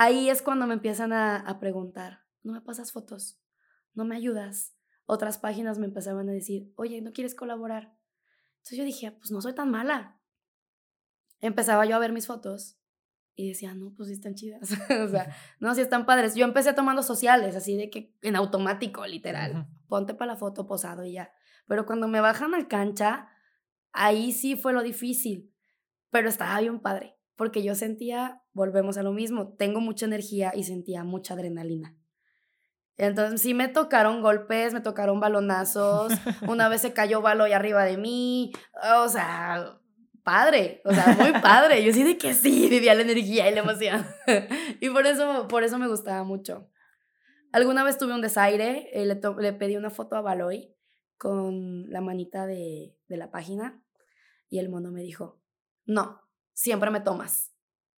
Ahí 0.03 0.31
es 0.31 0.43
cuando 0.43 0.67
me 0.67 0.75
empiezan 0.75 1.13
a, 1.13 1.37
a 1.37 1.61
preguntar, 1.61 2.25
¿no 2.43 2.55
me 2.55 2.61
pasas 2.61 2.91
fotos? 2.91 3.41
¿No 3.95 4.05
me 4.05 4.17
ayudas? 4.17 4.75
Otras 5.07 5.39
páginas 5.39 5.79
me 5.79 5.87
empezaban 5.87 6.29
a 6.29 6.33
decir, 6.33 6.73
oye, 6.75 7.01
¿no 7.03 7.13
quieres 7.13 7.37
colaborar? 7.37 7.97
Entonces 8.57 8.79
yo 8.79 8.85
dije, 8.85 9.13
pues 9.13 9.31
no 9.31 9.41
soy 9.41 9.55
tan 9.55 9.71
mala. 9.71 10.21
Empezaba 11.41 11.87
yo 11.87 11.95
a 11.95 12.01
ver 12.01 12.11
mis 12.13 12.27
fotos 12.27 12.81
y 13.37 13.47
decía, 13.47 13.75
no, 13.75 13.95
pues 13.95 14.09
sí 14.09 14.15
están 14.15 14.35
chidas. 14.35 14.73
o 14.91 15.09
sea, 15.09 15.37
no, 15.61 15.73
sí 15.77 15.83
están 15.83 16.05
padres. 16.05 16.35
Yo 16.35 16.47
empecé 16.47 16.73
tomando 16.73 17.05
sociales, 17.05 17.55
así 17.55 17.77
de 17.77 17.89
que 17.89 18.13
en 18.23 18.35
automático, 18.35 19.07
literal. 19.07 19.69
Ponte 19.87 20.15
para 20.15 20.33
la 20.33 20.37
foto 20.37 20.67
posado 20.67 21.05
y 21.05 21.13
ya. 21.13 21.33
Pero 21.69 21.87
cuando 21.87 22.09
me 22.09 22.21
bajan 22.21 22.57
a 22.57 22.67
cancha, 22.67 23.29
ahí 23.93 24.33
sí 24.33 24.57
fue 24.57 24.73
lo 24.73 24.83
difícil. 24.83 25.55
Pero 26.11 26.29
estaba 26.29 26.61
bien 26.61 26.81
padre, 26.81 27.17
porque 27.37 27.63
yo 27.63 27.77
sentía, 27.77 28.42
volvemos 28.53 28.97
a 28.99 29.03
lo 29.03 29.13
mismo, 29.13 29.55
tengo 29.55 29.81
mucha 29.81 30.07
energía 30.07 30.53
y 30.55 30.65
sentía 30.65 31.05
mucha 31.05 31.35
adrenalina. 31.35 31.97
Entonces 32.97 33.41
sí 33.41 33.55
me 33.55 33.69
tocaron 33.69 34.21
golpes, 34.21 34.75
me 34.75 34.81
tocaron 34.81 35.19
balonazos, 35.19 36.13
una 36.49 36.69
vez 36.69 36.83
se 36.83 36.93
cayó 36.93 37.23
balo 37.23 37.47
y 37.47 37.53
arriba 37.53 37.85
de 37.85 37.97
mí, 37.97 38.53
o 38.97 39.09
sea, 39.09 39.81
padre, 40.23 40.83
o 40.85 40.93
sea, 40.93 41.17
muy 41.19 41.33
padre. 41.41 41.85
Yo 41.85 41.93
sí 41.93 42.03
de 42.03 42.19
que 42.19 42.35
sí, 42.35 42.69
vivía 42.69 42.95
la 42.95 43.03
energía 43.03 43.51
y 43.51 43.55
la 43.55 43.61
emoción. 43.61 44.07
y 44.81 44.91
por 44.91 45.07
eso, 45.07 45.49
por 45.49 45.65
eso 45.65 45.79
me 45.79 45.89
gustaba 45.89 46.25
mucho. 46.25 46.69
Alguna 47.53 47.85
vez 47.85 47.99
tuve 47.99 48.15
un 48.15 48.23
desaire, 48.23 48.89
eh, 48.93 49.05
le, 49.05 49.21
le, 49.39 49.53
pedí 49.53 49.77
una 49.77 49.91
foto 49.91 50.17
a 50.17 50.23
Baloy 50.23 50.75
con 51.19 51.91
la 51.91 52.01
manita 52.01 52.47
de, 52.47 52.97
de 53.09 53.17
la 53.17 53.31
página 53.31 53.83
y 54.49 54.59
el 54.59 54.69
mono 54.69 54.91
me 54.91 55.03
dijo, 55.03 55.41
no, 55.85 56.23
siempre 56.55 56.91
me 56.91 57.01
tomas. 57.01 57.52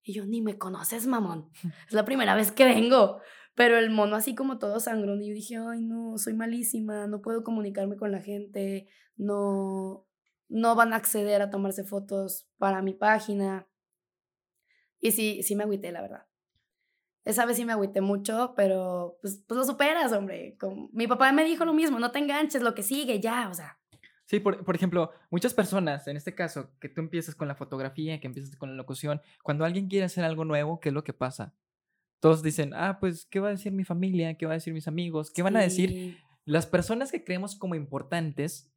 Y 0.05 0.13
yo, 0.13 0.27
ni 0.27 0.43
me 0.43 0.59
conoces, 0.59 1.07
mamón. 1.07 1.51
Es 1.89 1.95
la 1.95 2.05
primera 2.05 2.35
vez 2.35 2.53
que 2.53 2.67
vengo. 2.67 3.21
Pero 3.55 3.79
el 3.79 3.91
mono 3.91 4.17
así 4.17 4.35
como 4.35 4.59
todo 4.59 4.81
sangrón 4.81 5.23
y 5.23 5.29
yo 5.29 5.35
dije, 5.35 5.57
ay, 5.57 5.81
no, 5.81 6.19
soy 6.19 6.35
malísima, 6.35 7.07
no 7.07 7.23
puedo 7.23 7.45
comunicarme 7.45 7.97
con 7.97 8.11
la 8.11 8.21
gente, 8.21 8.89
no, 9.17 10.07
no 10.49 10.75
van 10.75 10.93
a 10.93 10.97
acceder 10.97 11.41
a 11.41 11.51
tomarse 11.51 11.85
fotos 11.85 12.49
para 12.59 12.83
mi 12.83 12.95
página. 12.95 13.69
Y 15.01 15.13
sí, 15.13 15.43
sí 15.43 15.55
me 15.55 15.63
agüité, 15.63 15.93
la 15.93 16.03
verdad. 16.03 16.27
Esa 17.25 17.47
vez 17.47 17.57
sí 17.57 17.65
me 17.65 17.73
agüité 17.73 18.01
mucho, 18.01 18.55
pero 18.57 19.19
pues, 19.21 19.43
pues 19.47 19.57
lo 19.57 19.65
superas, 19.65 20.13
hombre. 20.13 20.59
mi 20.93 21.07
papá 21.07 21.33
me 21.33 21.45
dijo 21.45 21.65
lo 21.65 21.73
mismo, 21.73 21.99
no 21.99 22.11
te 22.11 22.19
enganches, 22.19 22.61
lo 22.61 22.75
que 22.75 22.83
sigue, 22.83 23.21
ya, 23.21 23.49
o 23.49 23.55
sea. 23.55 23.79
Sí, 24.35 24.41
por, 24.41 24.65
por, 24.65 24.75
ejemplo, 24.75 25.13
muchas 25.31 25.55
personas, 25.55 26.09
en 26.09 26.17
este 26.17 26.35
caso, 26.35 26.71
que 26.81 26.89
tú 26.89 27.01
empiezas 27.01 27.37
con 27.37 27.47
la 27.47 27.55
fotografía, 27.55 28.19
que 28.19 28.27
empiezas 28.27 28.57
con 28.57 28.71
la 28.71 28.75
locución, 28.75 29.21
cuando 29.45 29.65
alguien 29.65 29.87
quiere 29.87 30.07
hacer 30.07 30.25
algo 30.25 30.45
nuevo, 30.45 30.81
¿qué 30.81 30.89
es 30.89 30.93
lo 30.93 31.05
que 31.05 31.13
pasa? 31.13 31.55
Todos 32.19 32.43
dicen, 32.43 32.73
ah, 32.75 32.99
pues, 32.99 33.27
¿qué 33.27 33.39
va 33.39 33.49
a 33.49 33.53
decir 33.53 33.71
mi 33.71 33.85
familia? 33.85 34.35
¿Qué 34.35 34.47
va 34.47 34.53
a 34.53 34.55
decir 34.57 34.75
mis 34.75 34.89
amigos? 34.89 35.31
¿Qué 35.31 35.43
van 35.43 35.57
a 35.57 35.61
decir 35.61 36.19
las 36.47 36.67
personas 36.67 37.13
que 37.13 37.23
creemos 37.23 37.55
como 37.55 37.77
importantes 37.77 38.75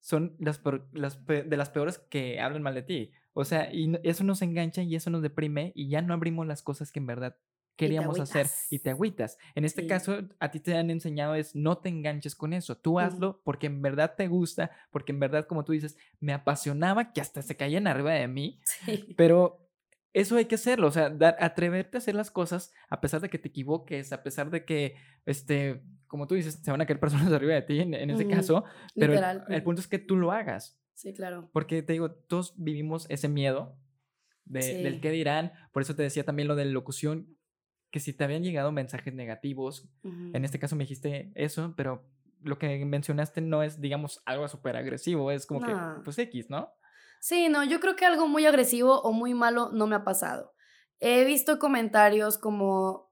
son 0.00 0.36
las, 0.38 0.60
las 0.92 1.26
de 1.26 1.56
las 1.56 1.70
peores 1.70 1.98
que 1.98 2.40
hablan 2.40 2.62
mal 2.62 2.74
de 2.74 2.82
ti. 2.82 3.10
O 3.32 3.44
sea, 3.44 3.72
y 3.72 3.92
eso 4.02 4.22
nos 4.22 4.42
engancha 4.42 4.82
y 4.82 4.94
eso 4.94 5.08
nos 5.08 5.22
deprime 5.22 5.72
y 5.74 5.88
ya 5.88 6.02
no 6.02 6.12
abrimos 6.12 6.46
las 6.46 6.62
cosas 6.62 6.92
que 6.92 7.00
en 7.00 7.06
verdad 7.06 7.36
queríamos 7.80 8.20
hacer 8.20 8.46
y 8.70 8.78
te 8.78 8.90
agüitas. 8.90 9.38
En 9.54 9.64
este 9.64 9.86
caso, 9.86 10.18
a 10.38 10.50
ti 10.50 10.60
te 10.60 10.76
han 10.76 10.90
enseñado 10.90 11.34
es 11.34 11.54
no 11.54 11.78
te 11.78 11.88
enganches 11.88 12.34
con 12.34 12.52
eso, 12.52 12.76
tú 12.76 13.00
hazlo 13.00 13.40
porque 13.44 13.66
en 13.66 13.80
verdad 13.82 14.14
te 14.16 14.28
gusta, 14.28 14.70
porque 14.90 15.12
en 15.12 15.20
verdad, 15.20 15.46
como 15.46 15.64
tú 15.64 15.72
dices, 15.72 15.96
me 16.20 16.32
apasionaba 16.32 17.12
que 17.12 17.20
hasta 17.20 17.42
se 17.42 17.56
caían 17.56 17.86
arriba 17.86 18.12
de 18.12 18.28
mí, 18.28 18.60
pero 19.16 19.70
eso 20.12 20.36
hay 20.36 20.46
que 20.46 20.56
hacerlo, 20.56 20.88
o 20.88 20.90
sea, 20.90 21.08
dar, 21.08 21.36
atreverte 21.38 21.96
a 21.96 21.98
hacer 21.98 22.14
las 22.14 22.30
cosas 22.30 22.72
a 22.88 23.00
pesar 23.00 23.20
de 23.20 23.28
que 23.28 23.38
te 23.38 23.48
equivoques, 23.48 24.12
a 24.12 24.22
pesar 24.22 24.50
de 24.50 24.64
que, 24.64 24.96
este, 25.24 25.82
como 26.06 26.26
tú 26.26 26.34
dices, 26.34 26.60
se 26.62 26.70
van 26.70 26.80
a 26.80 26.86
caer 26.86 27.00
personas 27.00 27.32
arriba 27.32 27.54
de 27.54 27.62
ti 27.62 27.80
en, 27.80 27.94
ese 28.10 28.26
caso, 28.26 28.64
pero 28.94 29.14
el, 29.48 29.62
punto 29.62 29.80
es 29.80 29.88
que 29.88 29.98
tú 29.98 30.16
lo 30.16 30.32
hagas. 30.32 30.78
Sí, 30.94 31.14
claro. 31.14 31.48
Porque 31.52 31.82
te 31.82 31.94
digo, 31.94 32.10
todos 32.10 32.54
vivimos 32.56 33.06
ese 33.08 33.28
miedo 33.28 33.78
de, 34.44 34.82
del 34.82 35.00
qué 35.00 35.10
dirán, 35.10 35.52
por 35.72 35.82
eso 35.82 35.94
te 35.94 36.02
decía 36.02 36.24
también 36.24 36.48
lo 36.48 36.56
de 36.56 36.64
locución, 36.66 37.38
que 37.90 38.00
si 38.00 38.12
te 38.12 38.24
habían 38.24 38.42
llegado 38.42 38.72
mensajes 38.72 39.14
negativos, 39.14 39.88
en 40.02 40.44
este 40.44 40.58
caso 40.58 40.76
me 40.76 40.84
dijiste 40.84 41.32
eso, 41.34 41.74
pero 41.76 42.08
lo 42.42 42.58
que 42.58 42.84
mencionaste 42.84 43.40
no 43.40 43.62
es, 43.62 43.80
digamos, 43.80 44.22
algo 44.24 44.48
súper 44.48 44.76
agresivo, 44.76 45.30
es 45.30 45.46
como 45.46 45.60
que, 45.60 45.74
pues 46.04 46.18
X, 46.18 46.48
¿no? 46.50 46.72
Sí, 47.20 47.48
no, 47.48 47.64
yo 47.64 47.80
creo 47.80 47.96
que 47.96 48.06
algo 48.06 48.28
muy 48.28 48.46
agresivo 48.46 49.00
o 49.02 49.12
muy 49.12 49.34
malo 49.34 49.70
no 49.72 49.86
me 49.86 49.96
ha 49.96 50.04
pasado. 50.04 50.54
He 51.00 51.24
visto 51.24 51.58
comentarios 51.58 52.38
como, 52.38 53.10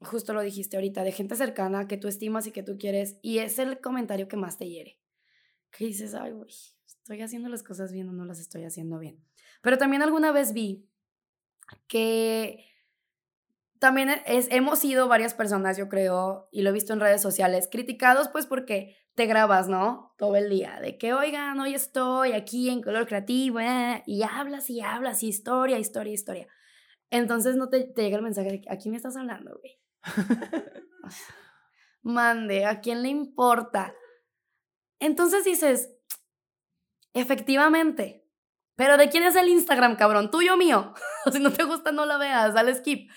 justo 0.00 0.34
lo 0.34 0.42
dijiste 0.42 0.76
ahorita, 0.76 1.04
de 1.04 1.12
gente 1.12 1.36
cercana 1.36 1.88
que 1.88 1.96
tú 1.96 2.08
estimas 2.08 2.46
y 2.46 2.52
que 2.52 2.62
tú 2.62 2.76
quieres, 2.78 3.18
y 3.22 3.38
es 3.38 3.58
el 3.58 3.80
comentario 3.80 4.28
que 4.28 4.36
más 4.36 4.58
te 4.58 4.68
hiere. 4.68 5.00
Que 5.70 5.86
dices, 5.86 6.14
ay, 6.14 6.32
güey, 6.32 6.50
estoy 6.86 7.22
haciendo 7.22 7.48
las 7.48 7.62
cosas 7.62 7.92
bien 7.92 8.08
o 8.08 8.12
no 8.12 8.24
las 8.24 8.40
estoy 8.40 8.64
haciendo 8.64 8.98
bien. 8.98 9.24
Pero 9.62 9.78
también 9.78 10.02
alguna 10.02 10.32
vez 10.32 10.52
vi 10.52 10.86
que 11.88 12.64
también 13.86 14.10
es, 14.26 14.48
hemos 14.50 14.80
sido 14.80 15.06
varias 15.06 15.32
personas, 15.32 15.76
yo 15.76 15.88
creo, 15.88 16.48
y 16.50 16.62
lo 16.62 16.70
he 16.70 16.72
visto 16.72 16.92
en 16.92 16.98
redes 16.98 17.22
sociales, 17.22 17.68
criticados 17.70 18.26
pues 18.26 18.44
porque 18.44 18.96
te 19.14 19.26
grabas, 19.26 19.68
¿no? 19.68 20.12
Todo 20.18 20.34
el 20.34 20.50
día, 20.50 20.80
de 20.80 20.98
que, 20.98 21.14
oigan, 21.14 21.60
hoy 21.60 21.72
estoy 21.72 22.32
aquí 22.32 22.68
en 22.68 22.82
color 22.82 23.06
creativo, 23.06 23.60
eh", 23.60 24.02
y 24.04 24.24
hablas 24.24 24.70
y 24.70 24.80
hablas, 24.80 25.22
y 25.22 25.28
historia, 25.28 25.78
historia, 25.78 26.12
historia. 26.12 26.48
Entonces 27.10 27.54
no 27.54 27.68
te, 27.68 27.84
te 27.84 28.02
llega 28.02 28.16
el 28.16 28.24
mensaje 28.24 28.48
de, 28.50 28.62
¿a 28.68 28.76
quién 28.76 28.90
me 28.90 28.96
estás 28.96 29.16
hablando, 29.16 29.56
güey? 29.56 29.78
Mande, 32.02 32.66
¿a 32.66 32.80
quién 32.80 33.04
le 33.04 33.08
importa? 33.08 33.94
Entonces 34.98 35.44
dices, 35.44 35.90
efectivamente, 37.14 38.26
pero 38.74 38.96
¿de 38.96 39.10
quién 39.10 39.22
es 39.22 39.36
el 39.36 39.48
Instagram, 39.48 39.94
cabrón? 39.94 40.32
¿Tuyo 40.32 40.54
o 40.54 40.56
mío? 40.56 40.92
si 41.32 41.38
no 41.38 41.52
te 41.52 41.62
gusta, 41.62 41.92
no 41.92 42.04
la 42.04 42.18
veas, 42.18 42.52
dale 42.52 42.74
skip. 42.74 43.08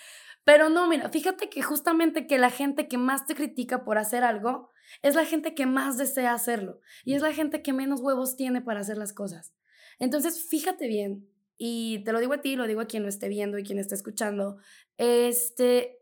Pero 0.43 0.69
no, 0.69 0.87
mira, 0.87 1.09
fíjate 1.09 1.49
que 1.49 1.61
justamente 1.61 2.27
que 2.27 2.37
la 2.37 2.49
gente 2.49 2.87
que 2.87 2.97
más 2.97 3.25
te 3.25 3.35
critica 3.35 3.83
por 3.83 3.97
hacer 3.97 4.23
algo 4.23 4.71
es 5.01 5.15
la 5.15 5.25
gente 5.25 5.53
que 5.53 5.65
más 5.65 5.97
desea 5.97 6.33
hacerlo 6.33 6.81
y 7.05 7.13
es 7.13 7.21
la 7.21 7.33
gente 7.33 7.61
que 7.61 7.73
menos 7.73 8.01
huevos 8.01 8.35
tiene 8.35 8.61
para 8.61 8.79
hacer 8.79 8.97
las 8.97 9.13
cosas. 9.13 9.53
Entonces, 9.99 10.47
fíjate 10.49 10.87
bien, 10.87 11.29
y 11.57 12.03
te 12.03 12.13
lo 12.13 12.19
digo 12.19 12.33
a 12.33 12.41
ti, 12.41 12.55
lo 12.55 12.67
digo 12.67 12.81
a 12.81 12.87
quien 12.87 13.03
lo 13.03 13.09
esté 13.09 13.27
viendo 13.27 13.57
y 13.57 13.63
quien 13.63 13.79
esté 13.79 13.95
escuchando, 13.95 14.57
este, 14.97 16.01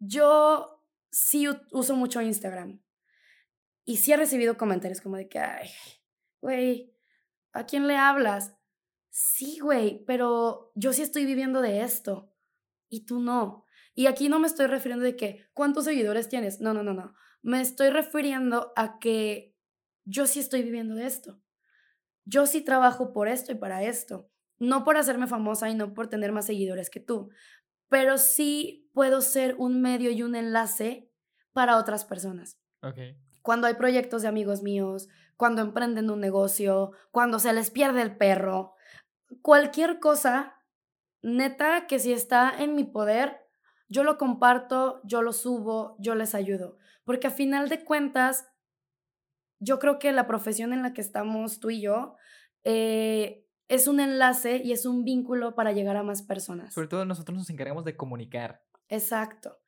yo 0.00 0.82
sí 1.10 1.46
uso 1.70 1.94
mucho 1.94 2.20
Instagram 2.22 2.80
y 3.84 3.98
sí 3.98 4.12
he 4.12 4.16
recibido 4.16 4.56
comentarios 4.56 5.00
como 5.00 5.16
de 5.16 5.28
que, 5.28 5.40
güey, 6.40 6.94
¿a 7.52 7.66
quién 7.66 7.86
le 7.86 7.96
hablas? 7.96 8.54
sí, 9.14 9.60
güey, 9.60 10.04
pero 10.06 10.72
yo 10.74 10.92
sí 10.92 11.02
estoy 11.02 11.24
viviendo 11.24 11.62
de 11.62 11.82
esto 11.82 12.33
y 12.94 13.04
tú 13.04 13.20
no. 13.20 13.64
Y 13.94 14.06
aquí 14.06 14.28
no 14.28 14.38
me 14.38 14.46
estoy 14.46 14.66
refiriendo 14.66 15.04
de 15.04 15.16
que, 15.16 15.46
¿cuántos 15.52 15.84
seguidores 15.84 16.28
tienes? 16.28 16.60
No, 16.60 16.72
no, 16.74 16.82
no, 16.82 16.94
no. 16.94 17.14
Me 17.42 17.60
estoy 17.60 17.90
refiriendo 17.90 18.72
a 18.76 18.98
que 18.98 19.56
yo 20.04 20.26
sí 20.26 20.40
estoy 20.40 20.62
viviendo 20.62 20.94
de 20.94 21.06
esto. 21.06 21.40
Yo 22.24 22.46
sí 22.46 22.62
trabajo 22.62 23.12
por 23.12 23.28
esto 23.28 23.52
y 23.52 23.56
para 23.56 23.82
esto. 23.82 24.30
No 24.58 24.84
por 24.84 24.96
hacerme 24.96 25.26
famosa 25.26 25.68
y 25.68 25.74
no 25.74 25.92
por 25.94 26.08
tener 26.08 26.32
más 26.32 26.46
seguidores 26.46 26.88
que 26.88 27.00
tú, 27.00 27.30
pero 27.88 28.18
sí 28.18 28.88
puedo 28.94 29.20
ser 29.20 29.56
un 29.58 29.82
medio 29.82 30.10
y 30.10 30.22
un 30.22 30.36
enlace 30.36 31.10
para 31.52 31.76
otras 31.76 32.04
personas. 32.04 32.58
Ok. 32.82 32.98
Cuando 33.42 33.66
hay 33.66 33.74
proyectos 33.74 34.22
de 34.22 34.28
amigos 34.28 34.62
míos, 34.62 35.08
cuando 35.36 35.60
emprenden 35.60 36.10
un 36.10 36.20
negocio, 36.20 36.92
cuando 37.10 37.38
se 37.40 37.52
les 37.52 37.70
pierde 37.70 38.02
el 38.02 38.16
perro, 38.16 38.74
cualquier 39.42 39.98
cosa, 39.98 40.54
neta, 41.24 41.86
que 41.86 41.98
si 41.98 42.12
está 42.12 42.52
en 42.56 42.76
mi 42.76 42.84
poder, 42.84 43.40
yo 43.88 44.04
lo 44.04 44.18
comparto, 44.18 45.00
yo 45.04 45.22
lo 45.22 45.32
subo, 45.32 45.96
yo 45.98 46.14
les 46.14 46.34
ayudo. 46.34 46.76
Porque 47.04 47.26
a 47.26 47.30
final 47.30 47.68
de 47.68 47.84
cuentas, 47.84 48.48
yo 49.58 49.78
creo 49.78 49.98
que 49.98 50.12
la 50.12 50.26
profesión 50.26 50.72
en 50.72 50.82
la 50.82 50.92
que 50.92 51.00
estamos 51.00 51.60
tú 51.60 51.70
y 51.70 51.80
yo 51.80 52.16
eh, 52.64 53.46
es 53.68 53.88
un 53.88 54.00
enlace 54.00 54.60
y 54.62 54.72
es 54.72 54.86
un 54.86 55.04
vínculo 55.04 55.54
para 55.54 55.72
llegar 55.72 55.96
a 55.96 56.02
más 56.02 56.22
personas. 56.22 56.74
Sobre 56.74 56.88
todo 56.88 57.04
nosotros 57.04 57.36
nos 57.36 57.50
encargamos 57.50 57.84
de 57.84 57.96
comunicar. 57.96 58.62
Exacto. 58.88 59.58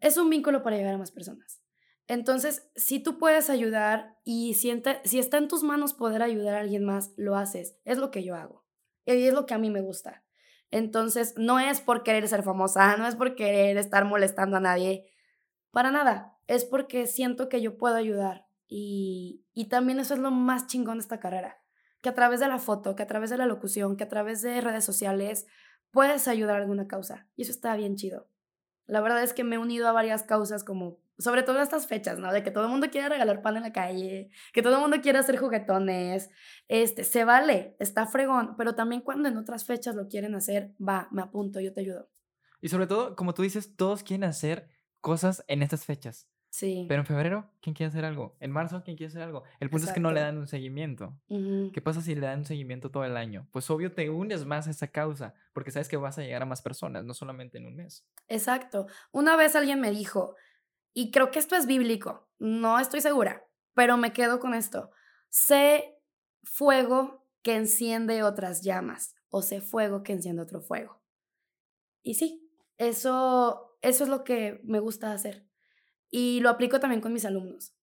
Es 0.00 0.16
un 0.16 0.30
vínculo 0.30 0.62
para 0.62 0.76
llegar 0.76 0.94
a 0.94 0.98
más 0.98 1.10
personas. 1.10 1.60
Entonces, 2.06 2.70
si 2.76 3.00
tú 3.00 3.18
puedes 3.18 3.48
ayudar 3.48 4.18
y 4.24 4.54
siente, 4.54 5.00
si 5.04 5.18
está 5.18 5.38
en 5.38 5.48
tus 5.48 5.62
manos 5.62 5.94
poder 5.94 6.22
ayudar 6.22 6.54
a 6.54 6.60
alguien 6.60 6.84
más, 6.84 7.12
lo 7.16 7.36
haces. 7.36 7.78
Es 7.84 7.98
lo 7.98 8.10
que 8.10 8.22
yo 8.22 8.34
hago. 8.34 8.64
Y 9.06 9.26
es 9.26 9.32
lo 9.32 9.46
que 9.46 9.54
a 9.54 9.58
mí 9.58 9.70
me 9.70 9.80
gusta. 9.80 10.23
Entonces, 10.74 11.34
no 11.36 11.60
es 11.60 11.80
por 11.80 12.02
querer 12.02 12.26
ser 12.26 12.42
famosa, 12.42 12.96
no 12.96 13.06
es 13.06 13.14
por 13.14 13.36
querer 13.36 13.76
estar 13.76 14.04
molestando 14.06 14.56
a 14.56 14.60
nadie, 14.60 15.08
para 15.70 15.92
nada. 15.92 16.36
Es 16.48 16.64
porque 16.64 17.06
siento 17.06 17.48
que 17.48 17.62
yo 17.62 17.78
puedo 17.78 17.94
ayudar. 17.94 18.48
Y, 18.66 19.44
y 19.54 19.68
también 19.68 20.00
eso 20.00 20.14
es 20.14 20.20
lo 20.20 20.32
más 20.32 20.66
chingón 20.66 20.98
de 20.98 21.02
esta 21.02 21.20
carrera. 21.20 21.62
Que 22.00 22.08
a 22.08 22.14
través 22.14 22.40
de 22.40 22.48
la 22.48 22.58
foto, 22.58 22.96
que 22.96 23.04
a 23.04 23.06
través 23.06 23.30
de 23.30 23.38
la 23.38 23.46
locución, 23.46 23.96
que 23.96 24.02
a 24.02 24.08
través 24.08 24.42
de 24.42 24.60
redes 24.60 24.84
sociales, 24.84 25.46
puedes 25.92 26.26
ayudar 26.26 26.56
a 26.56 26.62
alguna 26.62 26.88
causa. 26.88 27.28
Y 27.36 27.42
eso 27.42 27.52
está 27.52 27.76
bien 27.76 27.94
chido. 27.94 28.26
La 28.86 29.00
verdad 29.00 29.22
es 29.22 29.32
que 29.32 29.44
me 29.44 29.54
he 29.54 29.58
unido 29.58 29.86
a 29.86 29.92
varias 29.92 30.24
causas 30.24 30.64
como 30.64 30.98
sobre 31.18 31.42
todo 31.42 31.56
en 31.56 31.62
estas 31.62 31.86
fechas, 31.86 32.18
¿no? 32.18 32.32
De 32.32 32.42
que 32.42 32.50
todo 32.50 32.64
el 32.64 32.70
mundo 32.70 32.88
quiere 32.90 33.08
regalar 33.08 33.42
pan 33.42 33.56
en 33.56 33.62
la 33.62 33.72
calle, 33.72 34.30
que 34.52 34.62
todo 34.62 34.74
el 34.74 34.80
mundo 34.80 35.00
quiere 35.00 35.18
hacer 35.18 35.36
juguetones, 35.36 36.30
este, 36.68 37.04
se 37.04 37.24
vale, 37.24 37.76
está 37.78 38.06
fregón, 38.06 38.56
pero 38.56 38.74
también 38.74 39.00
cuando 39.02 39.28
en 39.28 39.36
otras 39.36 39.64
fechas 39.64 39.94
lo 39.94 40.08
quieren 40.08 40.34
hacer, 40.34 40.72
va, 40.80 41.08
me 41.10 41.22
apunto, 41.22 41.60
yo 41.60 41.72
te 41.72 41.80
ayudo. 41.80 42.10
Y 42.60 42.68
sobre 42.68 42.86
todo, 42.86 43.14
como 43.14 43.34
tú 43.34 43.42
dices, 43.42 43.76
todos 43.76 44.02
quieren 44.02 44.24
hacer 44.24 44.68
cosas 45.00 45.44
en 45.48 45.62
estas 45.62 45.84
fechas. 45.84 46.28
Sí. 46.54 46.86
Pero 46.88 47.00
en 47.00 47.06
febrero, 47.06 47.50
¿quién 47.60 47.74
quiere 47.74 47.88
hacer 47.88 48.04
algo? 48.04 48.36
En 48.38 48.52
marzo, 48.52 48.82
¿quién 48.84 48.96
quiere 48.96 49.08
hacer 49.08 49.22
algo? 49.22 49.42
El 49.58 49.70
punto 49.70 49.88
es 49.88 49.92
que 49.92 49.98
no 49.98 50.12
le 50.12 50.20
dan 50.20 50.38
un 50.38 50.46
seguimiento. 50.46 51.18
¿Qué 51.28 51.82
pasa 51.82 52.00
si 52.00 52.14
le 52.14 52.20
dan 52.20 52.38
un 52.38 52.44
seguimiento 52.44 52.92
todo 52.92 53.04
el 53.04 53.16
año? 53.16 53.48
Pues 53.50 53.68
obvio 53.70 53.92
te 53.92 54.08
unes 54.08 54.46
más 54.46 54.68
a 54.68 54.70
esa 54.70 54.86
causa, 54.86 55.34
porque 55.52 55.72
sabes 55.72 55.88
que 55.88 55.96
vas 55.96 56.16
a 56.16 56.22
llegar 56.22 56.42
a 56.42 56.46
más 56.46 56.62
personas, 56.62 57.04
no 57.04 57.12
solamente 57.12 57.58
en 57.58 57.66
un 57.66 57.74
mes. 57.74 58.06
Exacto. 58.28 58.86
Una 59.10 59.34
vez 59.34 59.56
alguien 59.56 59.80
me 59.80 59.90
dijo, 59.90 60.36
y 60.94 61.10
creo 61.10 61.30
que 61.30 61.40
esto 61.40 61.56
es 61.56 61.66
bíblico, 61.66 62.28
no 62.38 62.78
estoy 62.78 63.00
segura, 63.00 63.46
pero 63.74 63.96
me 63.96 64.12
quedo 64.12 64.38
con 64.38 64.54
esto. 64.54 64.90
Sé 65.28 65.98
fuego 66.44 67.26
que 67.42 67.56
enciende 67.56 68.22
otras 68.22 68.62
llamas 68.62 69.14
o 69.28 69.42
sé 69.42 69.60
fuego 69.60 70.02
que 70.04 70.12
enciende 70.12 70.42
otro 70.42 70.62
fuego. 70.62 71.02
Y 72.02 72.14
sí, 72.14 72.48
eso, 72.78 73.76
eso 73.82 74.04
es 74.04 74.10
lo 74.10 74.22
que 74.22 74.60
me 74.64 74.78
gusta 74.78 75.12
hacer. 75.12 75.46
Y 76.10 76.40
lo 76.40 76.48
aplico 76.48 76.78
también 76.78 77.00
con 77.00 77.12
mis 77.12 77.24
alumnos. 77.24 77.74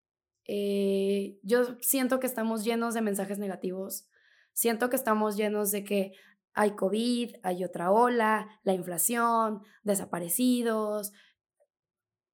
Eh, 0.46 1.38
yo 1.44 1.78
siento 1.82 2.20
que 2.20 2.28
estamos 2.28 2.64
llenos 2.64 2.94
de 2.94 3.02
mensajes 3.02 3.40
negativos, 3.40 4.08
siento 4.54 4.90
que 4.90 4.96
estamos 4.96 5.36
llenos 5.36 5.72
de 5.72 5.84
que 5.84 6.14
hay 6.54 6.72
COVID, 6.72 7.36
hay 7.44 7.64
otra 7.64 7.92
ola, 7.92 8.48
la 8.64 8.74
inflación, 8.74 9.62
desaparecidos, 9.84 11.12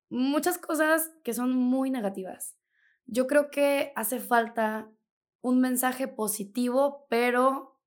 muchas 0.09 0.57
cosas 0.57 1.11
que 1.23 1.33
son 1.33 1.53
muy 1.53 1.89
negativas. 1.89 2.57
Yo 3.05 3.27
creo 3.27 3.49
que 3.49 3.93
hace 3.95 4.19
falta 4.19 4.91
un 5.41 5.59
mensaje 5.61 6.07
positivo, 6.07 7.05
pero 7.09 7.79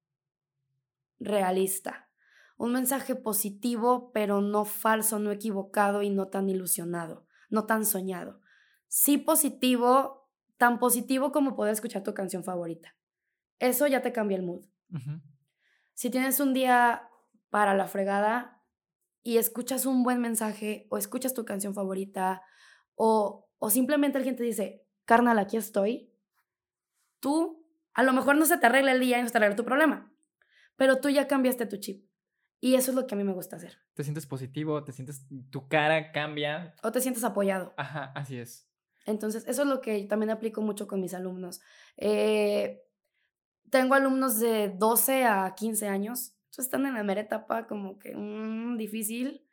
realista. 1.19 2.09
Un 2.57 2.73
mensaje 2.73 3.15
positivo, 3.15 4.13
pero 4.13 4.41
no 4.41 4.65
falso, 4.65 5.19
no 5.19 5.31
equivocado 5.31 6.03
y 6.03 6.11
no 6.11 6.29
tan 6.29 6.49
ilusionado, 6.49 7.27
no 7.49 7.67
tan 7.67 7.85
soñado. 7.85 8.41
Sí 8.89 9.19
positivo, 9.19 10.31
tan 10.57 10.79
positivo 10.79 11.33
como 11.33 11.57
poder 11.57 11.73
escuchar 11.73 12.03
tu 12.03 12.13
canción 12.13 12.45
favorita. 12.45 12.97
Eso 13.59 13.87
ya 13.87 14.03
te 14.03 14.13
cambia 14.13 14.37
el 14.37 14.43
mood. 14.43 14.67
Si 15.95 16.11
tienes 16.11 16.41
un 16.41 16.55
día 16.55 17.09
para 17.51 17.75
la 17.75 17.87
fregada, 17.87 18.60
y 19.23 19.39
escuchas 19.39 19.87
un 19.87 20.03
buen 20.03 20.21
mensaje 20.21 20.87
o 20.91 20.99
escuchas 20.99 21.35
tu 21.35 21.45
canción 21.45 21.75
favorita 21.75 22.43
o, 22.95 23.49
o 23.59 23.71
simplemente 23.71 24.19
alguien 24.19 24.37
te 24.37 24.43
dice, 24.43 24.87
carnal, 25.05 25.39
aquí 25.39 25.57
estoy, 25.57 26.13
tú 27.21 27.67
a 27.93 28.03
lo 28.03 28.13
mejor 28.13 28.37
no 28.37 28.47
se 28.47 28.59
te 28.59 28.67
arregla 28.67 28.93
el 28.93 29.01
día 29.01 29.19
y 29.19 29.23
no 29.23 29.29
se 29.29 29.33
te 29.33 29.39
arregla 29.39 29.57
tu 29.57 29.65
problema, 29.65 30.13
pero 30.77 31.01
tú 31.01 31.09
ya 31.09 31.29
cambiaste 31.29 31.67
tu 31.67 31.77
chip. 31.77 32.09
Y 32.63 32.75
eso 32.75 32.91
es 32.91 32.95
lo 32.95 33.07
que 33.07 33.15
a 33.15 33.19
mí 33.19 33.25
me 33.25 33.33
gusta 33.33 33.57
hacer. 33.57 33.79
Te 33.95 34.05
sientes 34.05 34.27
positivo, 34.27 34.85
te 34.85 34.93
sientes, 34.93 35.27
tu 35.51 35.67
cara 35.67 36.13
cambia. 36.13 36.75
O 36.83 36.93
te 36.93 37.01
sientes 37.01 37.25
apoyado. 37.25 37.73
Ajá, 37.79 38.13
así 38.15 38.37
es. 38.37 38.69
Entonces, 39.07 39.45
eso 39.49 39.63
es 39.63 39.69
lo 39.69 39.81
que 39.81 40.05
también 40.05 40.29
aplico 40.29 40.61
mucho 40.61 40.87
con 40.87 41.01
mis 41.01 41.15
alumnos. 41.15 41.63
Eh, 41.97 42.83
tengo 43.71 43.95
alumnos 43.95 44.39
de 44.41 44.69
12 44.77 45.25
a 45.25 45.55
15 45.55 45.89
años 45.89 46.35
están 46.59 46.87
en 46.87 46.95
la 46.95 47.03
mera 47.03 47.21
etapa 47.21 47.67
como 47.67 47.99
que 47.99 48.15
mm, 48.17 48.77
difícil, 48.77 49.47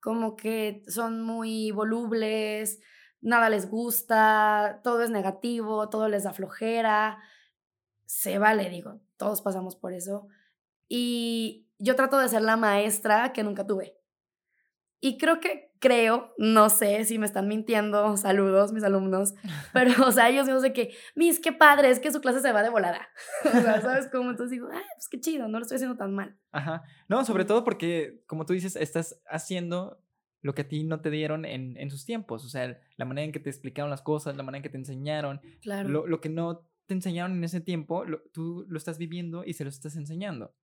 como 0.00 0.36
que 0.36 0.82
son 0.86 1.22
muy 1.22 1.70
volubles, 1.70 2.80
nada 3.20 3.50
les 3.50 3.68
gusta, 3.68 4.80
todo 4.84 5.02
es 5.02 5.10
negativo, 5.10 5.88
todo 5.88 6.08
les 6.08 6.24
da 6.24 6.32
flojera. 6.32 7.18
Se 8.06 8.38
vale, 8.38 8.70
digo, 8.70 9.00
todos 9.16 9.42
pasamos 9.42 9.76
por 9.76 9.92
eso. 9.92 10.28
Y 10.88 11.66
yo 11.78 11.96
trato 11.96 12.18
de 12.18 12.28
ser 12.28 12.42
la 12.42 12.56
maestra 12.56 13.32
que 13.32 13.42
nunca 13.42 13.66
tuve. 13.66 13.98
Y 15.00 15.18
creo 15.18 15.40
que, 15.40 15.67
creo, 15.78 16.34
no 16.38 16.70
sé 16.70 17.04
si 17.04 17.18
me 17.18 17.26
están 17.26 17.48
mintiendo, 17.48 18.16
saludos 18.16 18.72
mis 18.72 18.82
alumnos, 18.82 19.34
pero, 19.72 20.06
o 20.06 20.12
sea, 20.12 20.28
ellos 20.28 20.46
mismos 20.46 20.62
de 20.62 20.72
que, 20.72 20.94
mis, 21.14 21.40
qué 21.40 21.52
padre, 21.52 21.90
es 21.90 22.00
que 22.00 22.12
su 22.12 22.20
clase 22.20 22.40
se 22.40 22.52
va 22.52 22.62
de 22.62 22.70
volada. 22.70 23.08
o 23.44 23.50
sea, 23.50 23.80
¿sabes 23.80 24.08
cómo? 24.10 24.30
Entonces 24.30 24.52
digo, 24.52 24.68
ah, 24.72 24.82
pues 24.94 25.08
qué 25.08 25.20
chido, 25.20 25.48
no 25.48 25.58
lo 25.58 25.62
estoy 25.62 25.76
haciendo 25.76 25.96
tan 25.96 26.14
mal. 26.14 26.36
Ajá. 26.52 26.82
No, 27.08 27.24
sobre 27.24 27.44
todo 27.44 27.64
porque, 27.64 28.22
como 28.26 28.46
tú 28.46 28.52
dices, 28.52 28.76
estás 28.76 29.20
haciendo 29.28 30.02
lo 30.40 30.54
que 30.54 30.62
a 30.62 30.68
ti 30.68 30.84
no 30.84 31.00
te 31.00 31.10
dieron 31.10 31.44
en, 31.44 31.76
en 31.76 31.90
sus 31.90 32.04
tiempos. 32.04 32.44
O 32.44 32.48
sea, 32.48 32.78
la 32.96 33.04
manera 33.04 33.24
en 33.24 33.32
que 33.32 33.40
te 33.40 33.50
explicaron 33.50 33.90
las 33.90 34.02
cosas, 34.02 34.36
la 34.36 34.42
manera 34.42 34.58
en 34.58 34.62
que 34.62 34.68
te 34.68 34.78
enseñaron. 34.78 35.40
Claro. 35.60 35.88
Lo, 35.88 36.06
lo 36.06 36.20
que 36.20 36.28
no 36.28 36.68
te 36.86 36.94
enseñaron 36.94 37.32
en 37.32 37.44
ese 37.44 37.60
tiempo, 37.60 38.04
tú 38.32 38.64
lo 38.68 38.78
estás 38.78 38.98
viviendo 38.98 39.44
y 39.44 39.54
se 39.54 39.64
lo 39.64 39.70
estás 39.70 39.96
enseñando. 39.96 40.54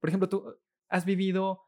Por 0.00 0.10
ejemplo, 0.10 0.28
tú 0.28 0.56
has 0.88 1.04
vivido 1.04 1.62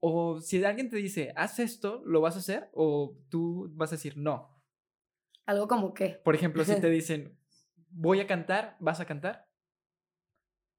o 0.00 0.40
si 0.40 0.64
alguien 0.64 0.88
te 0.88 0.96
dice, 0.96 1.32
haz 1.36 1.58
esto, 1.58 2.02
¿lo 2.04 2.20
vas 2.20 2.36
a 2.36 2.40
hacer? 2.40 2.70
O 2.72 3.16
tú 3.28 3.70
vas 3.74 3.90
a 3.92 3.96
decir, 3.96 4.16
no. 4.16 4.56
¿Algo 5.46 5.68
como 5.68 5.94
qué? 5.94 6.20
Por 6.24 6.34
ejemplo, 6.34 6.64
si 6.64 6.80
te 6.80 6.90
dicen, 6.90 7.38
voy 7.90 8.20
a 8.20 8.26
cantar, 8.26 8.76
¿vas 8.80 9.00
a 9.00 9.06
cantar? 9.06 9.46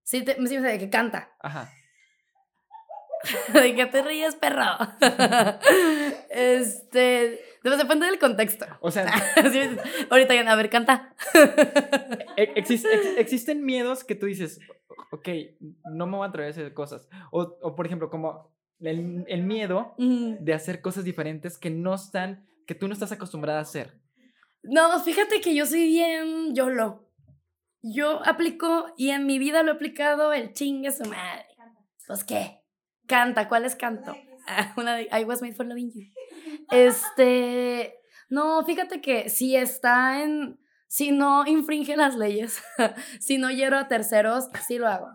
Sí, 0.04 0.24
te, 0.24 0.36
sí, 0.48 0.58
de 0.58 0.78
que 0.78 0.90
canta. 0.90 1.36
Ajá. 1.40 1.70
¿De 3.54 3.76
qué 3.76 3.86
te 3.88 4.02
ríes, 4.04 4.36
perro? 4.36 4.64
este. 6.30 7.42
Depende 7.64 8.06
del 8.06 8.20
contexto. 8.20 8.66
O 8.80 8.92
sea. 8.92 9.12
ahorita 10.10 10.34
ya, 10.34 10.50
a 10.50 10.56
ver, 10.56 10.70
canta. 10.70 11.14
E, 12.38 12.54
existen 12.56 13.66
miedos 13.66 14.06
que 14.06 14.16
tú 14.16 14.28
dices, 14.28 14.62
ok, 15.12 15.28
no 15.92 16.08
me 16.08 16.18
voy 16.18 16.26
a 16.26 16.30
atrever 16.30 16.48
a 16.48 16.52
hacer 16.52 16.74
cosas. 16.74 17.10
O, 17.32 17.58
o 17.62 17.76
por 17.76 17.86
ejemplo, 17.86 18.10
como 18.10 18.57
el, 18.80 19.44
miedo 19.44 19.96
de 19.98 20.54
hacer 20.54 20.82
cosas 20.82 21.04
diferentes 21.04 21.58
que 21.58 21.70
no 21.70 21.96
están, 21.96 22.48
que 22.66 22.76
tú 22.76 22.88
no 22.88 22.94
estás 22.94 23.12
acostumbrada 23.12 23.60
a 23.60 23.64
hacer. 23.64 24.00
No, 24.64 25.00
fíjate 25.02 25.42
que 25.42 25.56
yo 25.56 25.66
soy 25.66 25.88
bien 25.88 26.54
YOLO. 26.54 27.10
Yo 27.82 28.22
aplico 28.26 28.88
y 28.98 29.12
en 29.12 29.26
mi 29.26 29.40
vida 29.40 29.64
lo 29.64 29.72
he 29.72 29.76
aplicado 29.76 30.34
el 30.34 30.54
chingue 30.54 30.92
su 30.92 31.06
madre. 31.06 31.46
Pues 32.06 32.24
qué, 32.24 32.62
canta, 33.06 33.48
¿cuál 33.48 33.66
es 33.66 33.76
canto? 33.76 34.16
Ah, 34.48 34.74
una 34.78 34.96
de 34.96 35.10
I 35.12 35.24
was 35.26 35.42
made 35.42 35.54
for 35.54 35.66
loving 35.66 35.92
you. 35.94 36.04
Este, 36.72 37.96
no, 38.30 38.66
fíjate 38.66 39.00
que 39.00 39.30
si 39.30 39.56
está 39.56 40.22
en, 40.22 40.60
si 40.88 41.12
no 41.12 41.46
infringe 41.48 41.96
las 41.96 42.16
leyes, 42.16 42.62
si 43.20 43.38
no 43.38 43.50
hiero 43.52 43.78
a 43.78 43.88
terceros, 43.88 44.50
sí 44.68 44.78
lo 44.78 44.88
hago. 44.88 45.08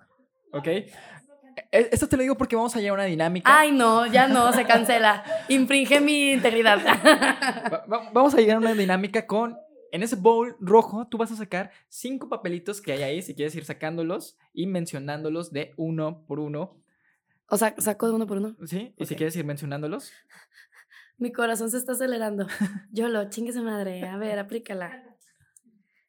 Ok. 0.52 0.68
Eh, 1.70 1.88
Esto 1.92 2.08
te 2.08 2.16
lo 2.16 2.22
digo 2.22 2.36
porque 2.36 2.56
vamos 2.56 2.74
a 2.76 2.80
llevar 2.80 2.98
una 3.00 3.06
dinámica. 3.06 3.58
Ay, 3.58 3.72
no, 3.72 4.06
ya 4.06 4.26
no, 4.28 4.52
se 4.52 4.64
cancela. 4.64 5.24
Infringe 5.48 6.00
mi 6.00 6.32
integridad. 6.32 6.78
Va- 7.72 7.84
va- 7.90 8.10
Vamos 8.12 8.34
a 8.34 8.38
llegar 8.38 8.56
a 8.56 8.60
una 8.60 8.74
dinámica 8.74 9.26
con. 9.26 9.56
En 9.94 10.02
ese 10.02 10.16
bowl 10.16 10.56
rojo, 10.58 11.06
tú 11.06 11.18
vas 11.18 11.30
a 11.32 11.36
sacar 11.36 11.70
cinco 11.88 12.30
papelitos 12.30 12.80
que 12.80 12.92
hay 12.92 13.02
ahí, 13.02 13.20
si 13.20 13.34
quieres 13.34 13.54
ir 13.56 13.66
sacándolos 13.66 14.38
y 14.54 14.66
mencionándolos 14.66 15.52
de 15.52 15.74
uno 15.76 16.24
por 16.26 16.40
uno. 16.40 16.80
O 17.50 17.58
sea, 17.58 17.74
saco 17.76 18.06
de 18.08 18.14
uno 18.14 18.26
por 18.26 18.38
uno. 18.38 18.56
¿Sí? 18.64 18.94
Y 18.96 19.04
si 19.04 19.14
quieres 19.16 19.36
ir 19.36 19.44
mencionándolos. 19.44 20.10
Mi 21.18 21.30
corazón 21.30 21.70
se 21.70 21.76
está 21.76 21.92
acelerando. 21.92 22.46
Yo 22.90 23.08
lo, 23.10 23.28
chingue 23.28 23.52
su 23.52 23.62
madre. 23.62 24.02
A 24.08 24.16
ver, 24.16 24.38
aplícala. 24.38 25.04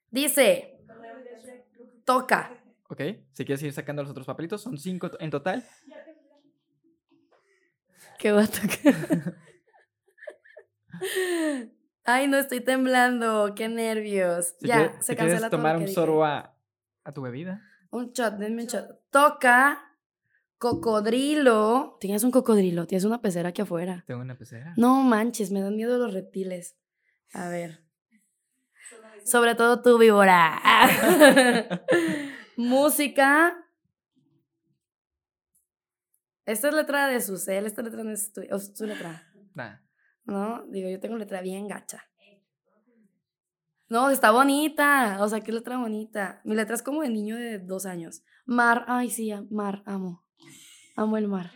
Dice, 0.09 0.77
toca. 2.05 2.62
¿Ok? 2.93 3.01
Si 3.31 3.43
quieres 3.43 3.63
ir 3.63 3.73
sacando 3.73 4.03
los 4.03 4.11
otros 4.11 4.27
papelitos, 4.27 4.61
son 4.61 4.77
cinco 4.77 5.09
en 5.19 5.31
total. 5.31 5.65
¿Qué 8.19 8.29
tocar? 8.29 9.35
Ay, 12.03 12.27
no 12.27 12.37
estoy 12.37 12.61
temblando. 12.61 13.55
Qué 13.55 13.67
nervios. 13.67 14.53
Si 14.59 14.67
ya, 14.67 14.75
quieres, 14.75 14.95
se 15.03 15.13
si 15.13 15.17
cancela 15.17 15.49
todo 15.49 15.57
tomar 15.57 15.77
un 15.77 15.87
sorbo 15.87 16.23
a 16.23 16.53
tu 17.15 17.23
bebida. 17.23 17.63
Un 17.89 18.11
shot, 18.11 18.35
denme 18.35 18.61
un 18.61 18.67
shot. 18.67 18.85
Toca 19.09 19.97
cocodrilo. 20.59 21.97
Tienes 21.99 22.23
un 22.23 22.29
cocodrilo, 22.29 22.85
tienes 22.85 23.05
una 23.05 23.23
pecera 23.23 23.49
aquí 23.49 23.63
afuera. 23.63 24.03
Tengo 24.05 24.21
una 24.21 24.37
pecera. 24.37 24.75
No 24.77 25.01
manches, 25.01 25.49
me 25.49 25.61
dan 25.61 25.75
miedo 25.75 25.97
los 25.97 26.13
reptiles. 26.13 26.77
A 27.33 27.49
ver. 27.49 27.79
Sobre 29.25 29.55
todo 29.55 29.81
tú, 29.81 29.97
víbora. 29.97 30.61
Música. 32.57 33.57
Esta 36.45 36.67
es 36.69 36.73
letra 36.73 37.07
de 37.07 37.21
Susel, 37.21 37.65
esta 37.65 37.81
letra 37.81 38.03
no 38.03 38.11
es 38.11 38.33
tu, 38.33 38.41
o 38.41 38.55
es 38.55 38.73
tu 38.73 38.85
letra. 38.85 39.31
Nah. 39.53 39.79
No, 40.25 40.65
digo, 40.67 40.89
yo 40.89 40.99
tengo 40.99 41.17
letra 41.17 41.41
bien 41.41 41.67
gacha. 41.67 42.03
No, 43.89 44.09
está 44.09 44.31
bonita. 44.31 45.17
O 45.21 45.29
sea, 45.29 45.41
qué 45.41 45.51
letra 45.51 45.77
bonita. 45.77 46.41
Mi 46.43 46.55
letra 46.55 46.75
es 46.75 46.83
como 46.83 47.01
de 47.01 47.09
niño 47.09 47.35
de 47.35 47.59
dos 47.59 47.85
años. 47.85 48.23
Mar, 48.45 48.85
ay, 48.87 49.09
sí, 49.09 49.31
mar, 49.51 49.83
amo. 49.85 50.25
Amo 50.95 51.17
el 51.17 51.27
mar. 51.27 51.51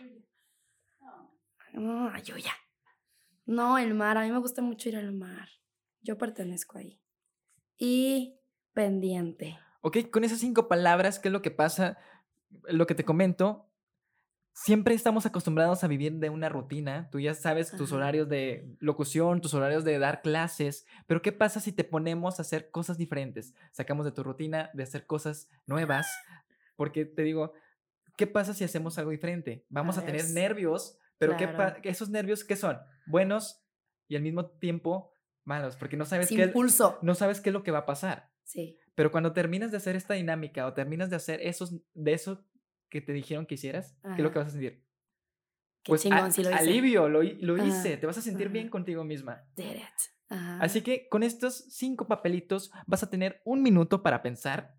No, 1.72 2.16
yo 2.18 2.36
ya. 2.36 2.52
No, 3.44 3.78
el 3.78 3.94
mar, 3.94 4.18
a 4.18 4.22
mí 4.22 4.30
me 4.30 4.38
gusta 4.38 4.62
mucho 4.62 4.88
ir 4.88 4.96
al 4.96 5.12
mar. 5.12 5.48
Yo 6.00 6.16
pertenezco 6.16 6.78
ahí. 6.78 7.00
Y 7.76 8.38
pendiente. 8.72 9.58
Ok, 9.80 10.10
con 10.10 10.24
esas 10.24 10.38
cinco 10.40 10.68
palabras, 10.68 11.18
¿qué 11.18 11.28
es 11.28 11.32
lo 11.32 11.42
que 11.42 11.50
pasa? 11.50 11.98
Lo 12.68 12.86
que 12.86 12.94
te 12.94 13.04
comento, 13.04 13.66
siempre 14.52 14.94
estamos 14.94 15.24
acostumbrados 15.26 15.84
a 15.84 15.86
vivir 15.88 16.14
de 16.14 16.30
una 16.30 16.48
rutina. 16.48 17.08
Tú 17.10 17.20
ya 17.20 17.34
sabes 17.34 17.70
tus 17.70 17.90
Ajá. 17.90 17.96
horarios 17.96 18.28
de 18.28 18.74
locución, 18.80 19.40
tus 19.40 19.54
horarios 19.54 19.84
de 19.84 19.98
dar 19.98 20.20
clases, 20.22 20.86
pero 21.06 21.22
¿qué 21.22 21.30
pasa 21.32 21.60
si 21.60 21.72
te 21.72 21.84
ponemos 21.84 22.38
a 22.38 22.42
hacer 22.42 22.70
cosas 22.70 22.98
diferentes? 22.98 23.54
Sacamos 23.70 24.04
de 24.04 24.12
tu 24.12 24.22
rutina 24.24 24.70
de 24.74 24.82
hacer 24.82 25.06
cosas 25.06 25.48
nuevas, 25.66 26.08
porque 26.76 27.04
te 27.04 27.22
digo, 27.22 27.52
¿qué 28.16 28.26
pasa 28.26 28.54
si 28.54 28.64
hacemos 28.64 28.98
algo 28.98 29.10
diferente? 29.12 29.64
Vamos 29.68 29.96
a, 29.96 30.00
A 30.00 30.04
tener 30.04 30.28
nervios, 30.30 30.98
pero 31.18 31.36
¿qué 31.36 31.44
claro. 31.48 31.74
pa- 31.74 31.88
esos 31.88 32.08
nervios 32.10 32.42
qué 32.44 32.56
son? 32.56 32.78
Buenos 33.06 33.62
y 34.08 34.16
al 34.16 34.22
mismo 34.22 34.46
tiempo 34.46 35.12
malos, 35.44 35.76
porque 35.76 35.96
no 35.96 36.04
sabes 36.04 36.28
Sin 36.28 36.36
qué 36.38 36.48
pulso. 36.48 36.98
no 37.02 37.14
sabes 37.14 37.40
qué 37.40 37.50
es 37.50 37.54
lo 37.54 37.62
que 37.62 37.70
va 37.70 37.80
a 37.80 37.86
pasar. 37.86 38.30
Sí. 38.42 38.76
Pero 38.98 39.12
cuando 39.12 39.32
terminas 39.32 39.70
de 39.70 39.76
hacer 39.76 39.94
esta 39.94 40.14
dinámica 40.14 40.66
o 40.66 40.74
terminas 40.74 41.08
de 41.08 41.14
hacer 41.14 41.40
esos, 41.40 41.72
de 41.94 42.12
eso 42.14 42.44
que 42.88 43.00
te 43.00 43.12
dijeron 43.12 43.46
que 43.46 43.54
hicieras, 43.54 43.96
¿qué 44.02 44.08
es 44.10 44.18
lo 44.18 44.24
Ajá. 44.24 44.32
que 44.32 44.38
vas 44.40 44.48
a 44.48 44.50
sentir? 44.50 44.84
Qué 45.84 45.90
Pues 45.90 46.00
a- 46.00 46.08
chingón, 46.08 46.32
sí 46.32 46.42
lo 46.42 46.50
hice. 46.50 46.58
alivio, 46.58 47.08
lo, 47.08 47.22
lo 47.22 47.54
Ajá, 47.54 47.64
hice, 47.64 47.96
te 47.96 48.06
vas 48.06 48.18
a 48.18 48.22
sentir 48.22 48.48
bien 48.48 48.64
ajá. 48.64 48.72
contigo 48.72 49.04
misma. 49.04 49.44
Did 49.54 49.76
it. 49.76 49.84
Ajá. 50.30 50.58
Así 50.60 50.82
que 50.82 51.08
con 51.08 51.22
estos 51.22 51.66
cinco 51.72 52.08
papelitos 52.08 52.72
vas 52.88 53.04
a 53.04 53.08
tener 53.08 53.40
un 53.44 53.62
minuto 53.62 54.02
para 54.02 54.20
pensar 54.20 54.74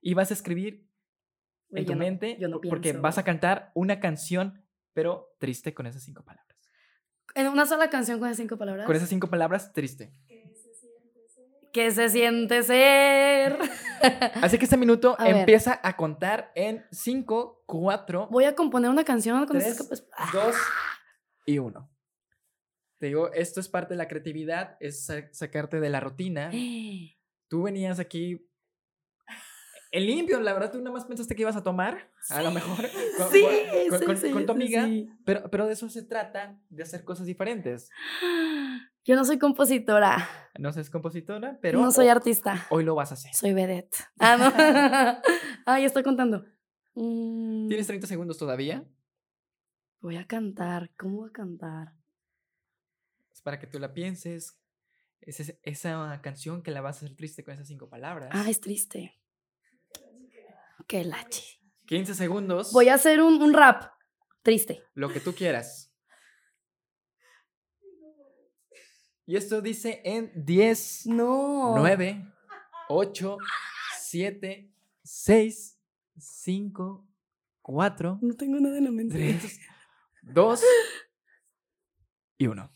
y 0.00 0.14
vas 0.14 0.30
a 0.30 0.34
escribir 0.34 0.88
en 1.72 1.84
tu 1.84 1.92
no- 1.92 1.98
mente 1.98 2.38
no 2.40 2.62
po- 2.62 2.68
porque 2.70 2.94
vas 2.94 3.18
a 3.18 3.24
cantar 3.24 3.72
una 3.74 4.00
canción, 4.00 4.64
pero 4.94 5.34
triste 5.38 5.74
con 5.74 5.86
esas 5.86 6.02
cinco 6.02 6.24
palabras. 6.24 6.56
En 7.34 7.46
una 7.48 7.66
sola 7.66 7.90
canción 7.90 8.18
con 8.20 8.28
esas 8.28 8.38
cinco 8.38 8.56
palabras. 8.56 8.86
Con 8.86 8.96
esas 8.96 9.10
cinco 9.10 9.28
palabras, 9.28 9.74
triste. 9.74 10.14
¿Qué 11.72 11.90
se 11.92 12.08
siente 12.08 12.62
ser? 12.62 13.58
Así 14.42 14.58
que 14.58 14.64
este 14.64 14.76
minuto 14.76 15.14
A 15.18 15.24
ver. 15.24 15.36
empieza 15.36 15.78
a 15.82 15.96
contar 15.96 16.50
en 16.54 16.84
cinco, 16.90 17.62
cuatro, 17.66 18.26
Voy 18.30 18.44
a 18.44 18.54
componer 18.54 18.90
una 18.90 19.04
canción 19.04 19.46
con 19.46 19.58
capas- 19.60 20.06
Ah, 20.16 20.30
dos 20.32 20.56
y 21.46 21.58
uno. 21.58 21.90
Te 22.98 23.06
digo, 23.06 23.32
esto 23.32 23.60
es 23.60 23.68
parte 23.68 23.94
de 23.94 23.98
la 23.98 24.08
creatividad, 24.08 24.76
es 24.80 25.04
sa- 25.06 25.32
sacarte 25.32 25.80
de 25.80 25.88
la 25.90 26.00
rutina. 26.00 26.50
Tú 27.48 27.62
venías 27.62 27.98
aquí 27.98 28.46
en 29.92 30.06
limpio, 30.06 30.38
la 30.40 30.52
verdad, 30.52 30.70
tú 30.70 30.78
nada 30.78 30.92
más 30.92 31.04
pensaste 31.04 31.34
que 31.34 31.42
ibas 31.42 31.56
a 31.56 31.64
tomar, 31.64 32.12
a 32.28 32.42
lo 32.42 32.52
mejor, 32.52 32.76
con, 33.18 33.30
Sí, 33.32 33.42
con- 33.88 33.98
sí, 33.98 34.04
con- 34.06 34.16
sí, 34.18 34.30
con 34.30 34.46
tu 34.46 34.52
sí, 34.52 34.56
amiga, 34.56 34.84
sí. 34.84 35.08
Pero, 35.24 35.50
pero 35.50 35.66
de 35.66 35.72
eso 35.72 35.88
se 35.88 36.04
trata, 36.04 36.60
de 36.68 36.82
hacer 36.84 37.02
cosas 37.04 37.26
diferentes. 37.26 37.90
Yo 39.04 39.16
no 39.16 39.24
soy 39.24 39.38
compositora. 39.38 40.28
No 40.58 40.72
seas 40.72 40.90
compositora, 40.90 41.58
pero 41.62 41.80
no 41.80 41.90
soy 41.90 42.08
artista. 42.08 42.66
hoy 42.70 42.84
lo 42.84 42.94
vas 42.94 43.10
a 43.12 43.14
hacer. 43.14 43.34
Soy 43.34 43.52
vedette. 43.54 43.96
Ah, 44.18 44.36
no. 44.36 44.52
ah, 45.66 45.78
ya 45.80 45.86
estoy 45.86 46.02
contando. 46.02 46.44
Mm, 46.94 47.68
Tienes 47.68 47.86
30 47.86 48.06
segundos 48.06 48.36
todavía, 48.38 48.84
Voy 50.02 50.16
a 50.16 50.26
cantar. 50.26 50.90
¿Cómo 50.96 51.18
voy 51.18 51.28
a 51.28 51.32
cantar? 51.32 51.92
es 53.32 53.42
para 53.42 53.58
que 53.58 53.66
tú 53.66 53.78
la 53.78 53.92
pienses. 53.92 54.58
Es 55.20 55.54
esa 55.62 56.20
canción 56.22 56.62
que 56.62 56.70
la 56.70 56.80
vas 56.80 56.96
a 56.96 57.04
hacer 57.04 57.16
triste 57.16 57.44
con 57.44 57.52
esas 57.54 57.68
cinco 57.68 57.88
palabras. 57.90 58.30
Ah, 58.32 58.46
es 58.48 58.60
triste. 58.60 59.20
Qué 60.86 61.04
lache. 61.04 61.60
15 61.86 62.14
segundos. 62.14 62.72
Voy 62.72 62.88
a 62.88 62.94
hacer 62.94 63.20
un, 63.20 63.40
un 63.42 63.52
rap. 63.52 63.92
Triste. 64.42 64.82
Lo 64.94 65.12
que 65.12 65.20
tú 65.20 65.34
quieras. 65.34 65.89
Y 69.30 69.36
esto 69.36 69.62
dice 69.62 70.02
en 70.04 70.32
10, 70.34 71.06
No. 71.06 71.74
9, 71.76 72.26
8, 72.88 73.38
7, 74.00 74.68
6, 75.04 75.78
5, 76.18 77.06
4, 77.62 78.18
No 78.20 78.34
tengo 78.34 78.58
nada 78.58 78.76
en 78.78 78.84
la 78.86 78.90
mente. 78.90 79.14
3, 79.16 79.60
2 80.22 80.64
y 82.38 82.46
1. 82.48 82.72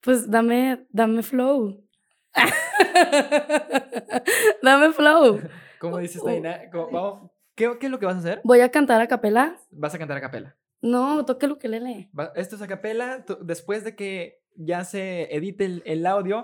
Pues 0.00 0.30
dame, 0.30 0.86
dame 0.88 1.22
flow. 1.22 1.84
dame 4.62 4.92
flow. 4.94 5.38
¿Cómo 5.80 5.98
dice 5.98 6.16
esta 6.16 6.30
Oh. 6.72 6.88
Vamos? 6.90 7.30
¿Qué, 7.54 7.76
qué 7.78 7.86
es 7.86 7.92
lo 7.92 7.98
que 7.98 8.06
vas 8.06 8.16
a 8.16 8.20
hacer? 8.20 8.40
Voy 8.42 8.60
a 8.60 8.70
cantar 8.70 9.02
a 9.02 9.06
capela. 9.06 9.60
Vas 9.70 9.94
a 9.94 9.98
cantar 9.98 10.16
a 10.16 10.22
capela. 10.22 10.56
No, 10.80 11.26
toque 11.26 11.44
el 11.44 11.52
ukelele. 11.52 12.08
Va- 12.18 12.32
Esto 12.36 12.56
es 12.56 12.62
a 12.62 12.66
capela. 12.68 13.22
Después 13.42 13.84
de 13.84 13.94
que 13.94 14.37
ya 14.60 14.84
se 14.84 15.34
edite 15.34 15.64
el, 15.64 15.82
el 15.86 16.04
audio, 16.06 16.42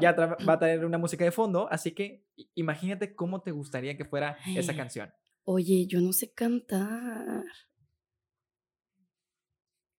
ya 0.00 0.12
va 0.12 0.52
a 0.52 0.58
traer 0.58 0.84
una 0.84 0.98
música 0.98 1.24
de 1.24 1.32
fondo. 1.32 1.68
Así 1.70 1.92
que 1.92 2.24
imagínate 2.54 3.14
cómo 3.14 3.40
te 3.42 3.50
gustaría 3.50 3.96
que 3.96 4.04
fuera 4.04 4.36
esa 4.56 4.74
canción. 4.76 5.12
Oye, 5.44 5.86
yo 5.86 6.00
no 6.00 6.12
sé 6.12 6.32
cantar. 6.32 7.44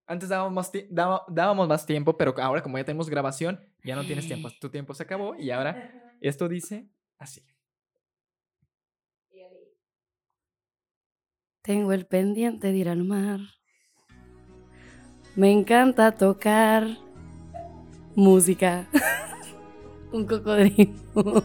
Antes 0.06 0.28
dábamos 0.28 0.52
más, 0.52 0.70
ti- 0.72 0.86
daba- 0.90 1.24
dábamos 1.28 1.68
más 1.68 1.84
tiempo, 1.86 2.16
pero 2.16 2.34
ahora 2.38 2.62
como 2.62 2.78
ya 2.78 2.84
tenemos 2.84 3.08
grabación, 3.10 3.60
ya 3.84 3.96
no 3.96 4.04
tienes 4.06 4.26
tiempo. 4.26 4.48
Tu 4.60 4.68
tiempo 4.70 4.94
se 4.94 5.02
acabó 5.02 5.34
y 5.36 5.50
ahora 5.50 6.16
esto 6.20 6.48
dice 6.48 6.88
así. 7.18 7.42
Tengo 11.62 11.92
el 11.92 12.06
pendiente 12.06 12.68
de 12.72 12.76
ir 12.76 12.88
al 12.88 13.04
mar. 13.04 13.40
Me 15.36 15.50
encanta 15.52 16.12
tocar 16.12 16.86
música. 18.14 18.86
Un 20.12 20.26
cocodrilo. 20.26 20.92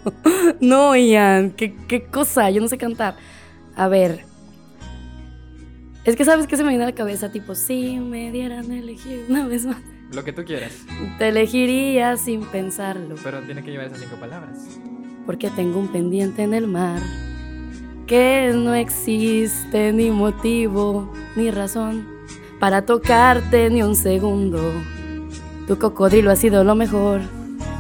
no, 0.62 0.96
Ian, 0.96 1.52
¿qué, 1.52 1.76
qué 1.88 2.04
cosa, 2.06 2.50
yo 2.50 2.62
no 2.62 2.68
sé 2.68 2.78
cantar. 2.78 3.16
A 3.76 3.88
ver. 3.88 4.26
Es 6.04 6.16
que 6.16 6.26
sabes 6.26 6.48
que 6.48 6.56
se 6.58 6.64
me 6.64 6.70
viene 6.70 6.84
a 6.86 6.88
la 6.88 6.96
cabeza, 6.96 7.32
tipo, 7.32 7.54
si 7.56 8.00
me 8.00 8.32
dieran 8.32 8.72
a 8.72 8.78
elegir 8.80 9.26
una 9.30 9.46
vez 9.48 9.66
más, 9.66 9.78
Lo 10.14 10.24
que 10.24 10.32
tú 10.32 10.44
quieras, 10.46 10.72
te 11.18 11.28
elegiría 11.30 12.16
sin 12.18 12.46
pensarlo. 12.46 13.16
pero 13.24 13.42
tiene 13.42 13.62
que 13.64 13.72
llevar 13.72 13.88
esas 13.88 14.00
cinco 14.00 14.16
palabras. 14.18 14.80
porque 15.26 15.50
tengo 15.50 15.80
un 15.80 15.90
pendiente 15.90 16.44
en 16.44 16.54
el 16.54 16.68
mar 16.68 17.02
que 18.06 18.54
no 18.56 18.74
existe 18.74 19.92
ni 19.92 20.10
motivo 20.10 21.12
ni 21.36 21.52
razón 21.52 22.08
para 22.60 22.86
tocarte 22.86 23.70
ni 23.70 23.84
un 23.84 23.96
segundo. 23.98 24.62
Tu 25.68 25.78
cocodrilo 25.78 26.32
ha 26.32 26.36
sido 26.38 26.64
lo 26.64 26.76
mejor 26.76 27.20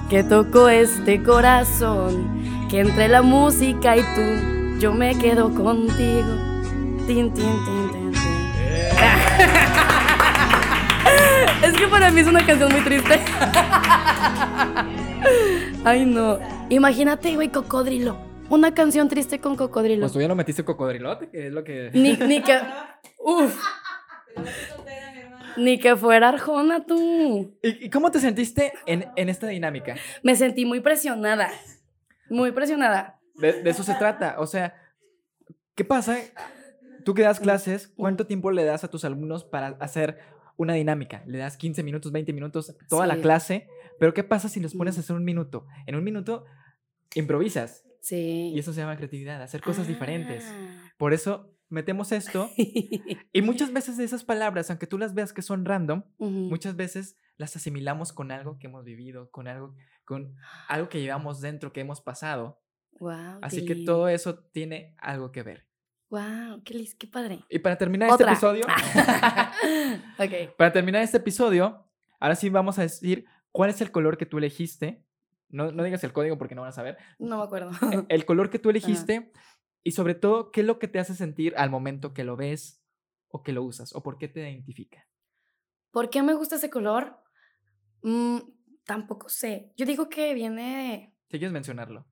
que 0.09 0.23
tocó 0.23 0.67
este 0.67 1.23
corazón, 1.23 2.67
que 2.69 2.81
entre 2.81 3.07
la 3.07 3.21
música 3.21 3.95
y 3.95 4.01
tú 4.01 4.79
yo 4.79 4.91
me 4.93 5.17
quedo 5.17 5.53
contigo. 5.53 6.27
Tin, 7.07 7.33
tin, 7.33 7.33
tin, 7.33 7.91
tin, 7.93 8.11
tin. 8.11 8.11
es 11.63 11.73
que 11.73 11.88
para 11.88 12.11
mí 12.11 12.19
es 12.19 12.27
una 12.27 12.45
canción 12.45 12.69
muy 12.73 12.81
triste. 12.81 13.19
Ay, 15.85 16.05
no. 16.05 16.39
Imagínate, 16.69 17.33
güey, 17.35 17.49
cocodrilo. 17.49 18.17
Una 18.49 18.73
canción 18.73 19.07
triste 19.07 19.39
con 19.39 19.55
cocodrilo. 19.55 20.01
Pues 20.01 20.11
tú 20.11 20.19
ya 20.19 20.27
lo 20.27 20.35
metiste 20.35 20.65
cocodrilote, 20.65 21.29
que 21.29 21.47
es 21.47 21.53
lo 21.53 21.63
que. 21.63 21.89
Ni, 21.93 22.17
ni 22.17 22.41
que. 22.41 22.59
Uf. 23.19 23.57
Ni 25.57 25.79
que 25.79 25.95
fuera 25.95 26.29
Arjona 26.29 26.85
tú. 26.85 27.57
¿Y, 27.61 27.89
cómo 27.89 28.11
te 28.11 28.19
sentiste 28.19 28.73
en, 28.85 29.05
en 29.15 29.29
esta 29.29 29.47
dinámica? 29.47 29.95
Me 30.23 30.35
sentí 30.35 30.65
muy 30.65 30.79
presionada. 30.79 31.49
Muy 32.29 32.51
presionada. 32.51 33.19
De, 33.35 33.63
de 33.63 33.69
eso 33.69 33.83
se 33.83 33.95
trata. 33.95 34.35
O 34.39 34.47
sea, 34.47 34.75
¿qué 35.75 35.83
pasa? 35.83 36.17
Tú 37.03 37.13
que 37.13 37.21
das 37.21 37.39
clases, 37.39 37.87
¿cuánto 37.95 38.27
tiempo 38.27 38.51
le 38.51 38.63
das 38.63 38.83
a 38.83 38.89
tus 38.89 39.05
alumnos 39.05 39.45
para 39.45 39.69
hacer 39.79 40.19
una 40.57 40.73
dinámica? 40.73 41.23
Le 41.25 41.37
das 41.37 41.57
15 41.57 41.83
minutos, 41.83 42.11
20 42.11 42.33
minutos, 42.33 42.75
toda 42.89 43.07
la 43.07 43.17
clase. 43.17 43.67
Pero 43.99 44.13
¿qué 44.13 44.23
pasa 44.23 44.49
si 44.49 44.59
los 44.59 44.75
pones 44.75 44.97
a 44.97 44.99
hacer 44.99 45.15
un 45.15 45.23
minuto? 45.23 45.65
En 45.85 45.95
un 45.95 46.03
minuto 46.03 46.45
improvisas. 47.15 47.83
Sí. 48.01 48.51
Y 48.53 48.59
eso 48.59 48.73
se 48.73 48.81
llama 48.81 48.97
creatividad, 48.97 49.41
hacer 49.41 49.61
cosas 49.61 49.87
diferentes. 49.87 50.45
Ah. 50.47 50.91
Por 50.97 51.13
eso 51.13 51.56
metemos 51.70 52.11
esto. 52.11 52.49
Y 53.34 53.41
muchas 53.41 53.72
veces 53.72 53.99
esas 53.99 54.24
palabras, 54.24 54.70
aunque 54.70 54.88
tú 54.88 54.97
las 54.97 55.13
veas 55.13 55.32
que 55.34 55.41
son 55.41 55.65
random, 55.65 56.03
Ujú. 56.18 56.32
muchas 56.32 56.76
veces 56.76 57.18
las 57.38 57.55
asimilamos 57.55 58.13
con 58.13 58.32
algo 58.32 58.57
que 58.57 58.68
hemos 58.68 58.84
vivido, 58.84 59.30
con 59.30 59.47
algo, 59.47 59.76
con 60.05 60.36
algo 60.68 60.89
que 60.89 61.01
llevamos 61.01 61.39
dentro, 61.41 61.72
que 61.72 61.82
hemos 61.82 62.01
pasado. 62.01 62.59
Wow, 62.99 63.39
Así 63.43 63.63
que 63.65 63.76
todo 63.76 64.09
eso 64.09 64.39
tiene 64.51 64.95
algo 64.97 65.32
que 65.32 65.43
ver. 65.43 65.68
Wow, 66.09 66.63
qué, 66.63 66.88
qué 66.97 67.05
padre. 67.07 67.43
Y 67.49 67.59
para 67.59 67.78
terminar 67.78 68.09
Otra. 68.09 68.32
este 68.32 68.47
episodio, 68.47 68.65
ok. 70.18 70.55
para 70.57 70.72
terminar 70.72 71.01
este 71.03 71.18
episodio, 71.18 71.86
ahora 72.20 72.36
sí 72.36 72.49
vamos 72.49 72.80
a 72.80 72.84
decir 72.84 73.26
cuál 73.51 73.70
es 73.70 73.82
el 73.82 73.91
color 73.91 74.18
que 74.18 74.26
tú 74.26 74.38
elegiste. 74.38 75.03
No, 75.49 75.72
no 75.72 75.84
digas 75.84 76.03
el 76.03 76.11
código 76.13 76.38
porque 76.38 76.55
no 76.55 76.61
van 76.61 76.70
a 76.70 76.74
saber. 76.74 76.97
No 77.20 77.38
me 77.38 77.43
acuerdo. 77.43 77.72
El 78.09 78.26
color 78.26 78.49
que 78.49 78.59
tú 78.59 78.70
elegiste 78.70 79.32
y 79.88 79.91
sobre 79.91 80.15
todo, 80.15 80.51
qué 80.51 80.59
es 80.59 80.67
lo 80.67 80.79
que 80.79 80.89
te 80.89 80.99
hace 80.99 81.15
sentir 81.15 81.53
al 81.55 81.69
momento 81.69 82.13
que 82.13 82.25
lo 82.25 82.35
ves 82.35 82.83
o 83.29 83.41
que 83.41 83.53
lo 83.53 83.63
usas 83.63 83.95
o 83.95 84.03
por 84.03 84.17
qué 84.17 84.27
te 84.27 84.41
identifica. 84.41 85.07
¿Por 85.91 86.09
qué 86.09 86.21
me 86.21 86.33
gusta 86.33 86.57
ese 86.57 86.69
color? 86.69 87.23
Mm, 88.01 88.39
tampoco 88.83 89.29
sé. 89.29 89.71
Yo 89.77 89.85
digo 89.85 90.09
que 90.09 90.33
viene. 90.33 91.15
Si 91.29 91.38
quieres 91.38 91.53
mencionarlo. 91.53 92.05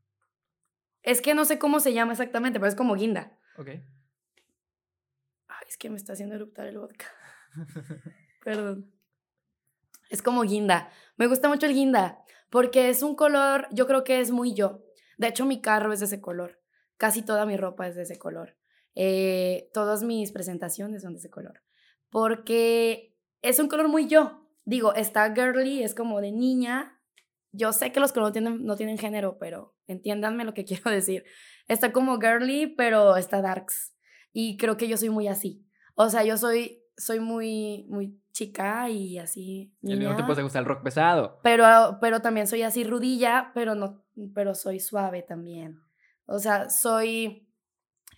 Es 1.01 1.21
que 1.21 1.35
no 1.35 1.43
sé 1.43 1.59
cómo 1.59 1.81
se 1.81 1.91
llama 1.91 2.13
exactamente, 2.13 2.61
pero 2.61 2.69
es 2.69 2.75
como 2.75 2.95
guinda. 2.95 3.37
Ok. 3.57 3.67
Ay, 5.47 5.65
es 5.67 5.75
que 5.77 5.89
me 5.89 5.97
está 5.97 6.13
haciendo 6.13 6.35
eruptar 6.35 6.67
el 6.67 6.77
vodka. 6.77 7.07
Perdón. 8.45 8.89
Es 10.09 10.21
como 10.21 10.43
guinda. 10.43 10.89
Me 11.17 11.27
gusta 11.27 11.49
mucho 11.49 11.65
el 11.65 11.73
guinda 11.73 12.23
porque 12.49 12.87
es 12.87 13.03
un 13.03 13.17
color, 13.17 13.67
yo 13.71 13.85
creo 13.85 14.05
que 14.05 14.21
es 14.21 14.31
muy 14.31 14.53
yo. 14.53 14.81
De 15.17 15.27
hecho, 15.27 15.45
mi 15.45 15.61
carro 15.61 15.91
es 15.91 15.99
de 15.99 16.05
ese 16.05 16.21
color. 16.21 16.61
Casi 16.97 17.21
toda 17.21 17.45
mi 17.45 17.57
ropa 17.57 17.87
es 17.87 17.95
de 17.95 18.03
ese 18.03 18.17
color. 18.17 18.55
Eh, 18.95 19.69
todas 19.73 20.03
mis 20.03 20.31
presentaciones 20.31 21.01
son 21.01 21.13
de 21.13 21.19
ese 21.19 21.29
color. 21.29 21.61
Porque 22.09 23.15
es 23.41 23.59
un 23.59 23.67
color 23.67 23.87
muy 23.89 24.07
yo. 24.07 24.47
Digo, 24.63 24.93
está 24.95 25.33
girly, 25.33 25.83
es 25.83 25.93
como 25.93 26.21
de 26.21 26.31
niña. 26.31 26.99
Yo 27.51 27.73
sé 27.73 27.91
que 27.91 27.99
los 27.99 28.13
colores 28.13 28.29
no 28.29 28.33
tienen, 28.33 28.65
no 28.65 28.75
tienen 28.75 28.97
género, 28.97 29.37
pero 29.37 29.75
entiéndanme 29.87 30.45
lo 30.45 30.53
que 30.53 30.65
quiero 30.65 30.89
decir. 30.89 31.25
Está 31.67 31.91
como 31.91 32.19
girly, 32.19 32.67
pero 32.67 33.17
está 33.17 33.41
darks. 33.41 33.93
Y 34.31 34.57
creo 34.57 34.77
que 34.77 34.87
yo 34.87 34.97
soy 34.97 35.09
muy 35.09 35.27
así. 35.27 35.65
O 35.95 36.09
sea, 36.09 36.23
yo 36.23 36.37
soy, 36.37 36.83
soy 36.97 37.19
muy, 37.19 37.85
muy 37.89 38.19
chica 38.31 38.89
y 38.89 39.17
así. 39.17 39.73
Y 39.81 39.91
al 39.91 39.97
mismo 39.97 40.11
niña, 40.11 40.15
tiempo 40.17 40.35
te 40.35 40.43
gusta 40.43 40.59
el 40.59 40.65
rock 40.65 40.83
pesado. 40.83 41.39
pero, 41.41 41.97
pero 42.01 42.21
también 42.21 42.47
soy 42.47 42.63
así 42.63 42.83
rudilla, 42.83 43.51
pero 43.53 43.75
no, 43.75 44.05
pero 44.33 44.53
soy 44.55 44.79
suave 44.79 45.21
también. 45.21 45.84
O 46.25 46.39
sea, 46.39 46.69
soy. 46.69 47.47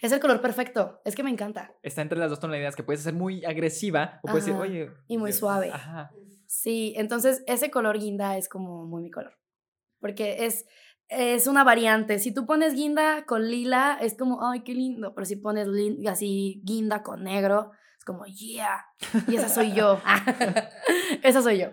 Es 0.02 0.12
el 0.12 0.20
color 0.20 0.42
perfecto. 0.42 1.02
Es 1.06 1.16
que 1.16 1.24
me 1.24 1.32
encanta. 1.32 1.74
Está 1.82 2.02
entre 2.02 2.20
las 2.20 2.30
dos 2.30 2.40
tonalidades 2.40 2.76
que 2.76 2.84
puedes 2.84 3.02
ser 3.02 3.14
muy 3.14 3.44
agresiva 3.46 4.20
o 4.24 4.28
puedes 4.28 4.48
Ajá, 4.48 4.60
oye. 4.60 4.92
y 5.08 5.18
muy 5.18 5.34
suave. 5.34 5.72
Ajá. 5.72 6.12
Sí, 6.46 6.94
entonces 6.98 7.44
ese 7.48 7.72
color 7.72 7.98
guinda 7.98 8.38
es 8.38 8.48
como 8.48 8.86
muy 8.86 9.02
mi 9.02 9.12
color. 9.12 9.38
Porque 10.00 10.46
es, 10.46 10.66
es 11.10 11.48
una 11.48 11.64
variante. 11.64 12.20
Si 12.20 12.32
tú 12.34 12.46
pones 12.46 12.76
guinda 12.76 13.26
con 13.26 13.50
lila, 13.50 13.98
es 14.00 14.16
como, 14.16 14.48
ay, 14.48 14.62
qué 14.62 14.74
lindo. 14.74 15.16
Pero 15.16 15.26
si 15.26 15.36
pones 15.38 15.68
así 16.08 16.62
guinda 16.64 17.02
con 17.02 17.24
negro, 17.24 17.72
es 17.98 18.06
como, 18.06 18.26
yeah. 18.26 18.86
Y 19.28 19.36
esa 19.36 19.50
soy 19.50 19.74
yo. 19.74 20.00
esa 21.24 21.42
soy 21.42 21.60
yo. 21.60 21.72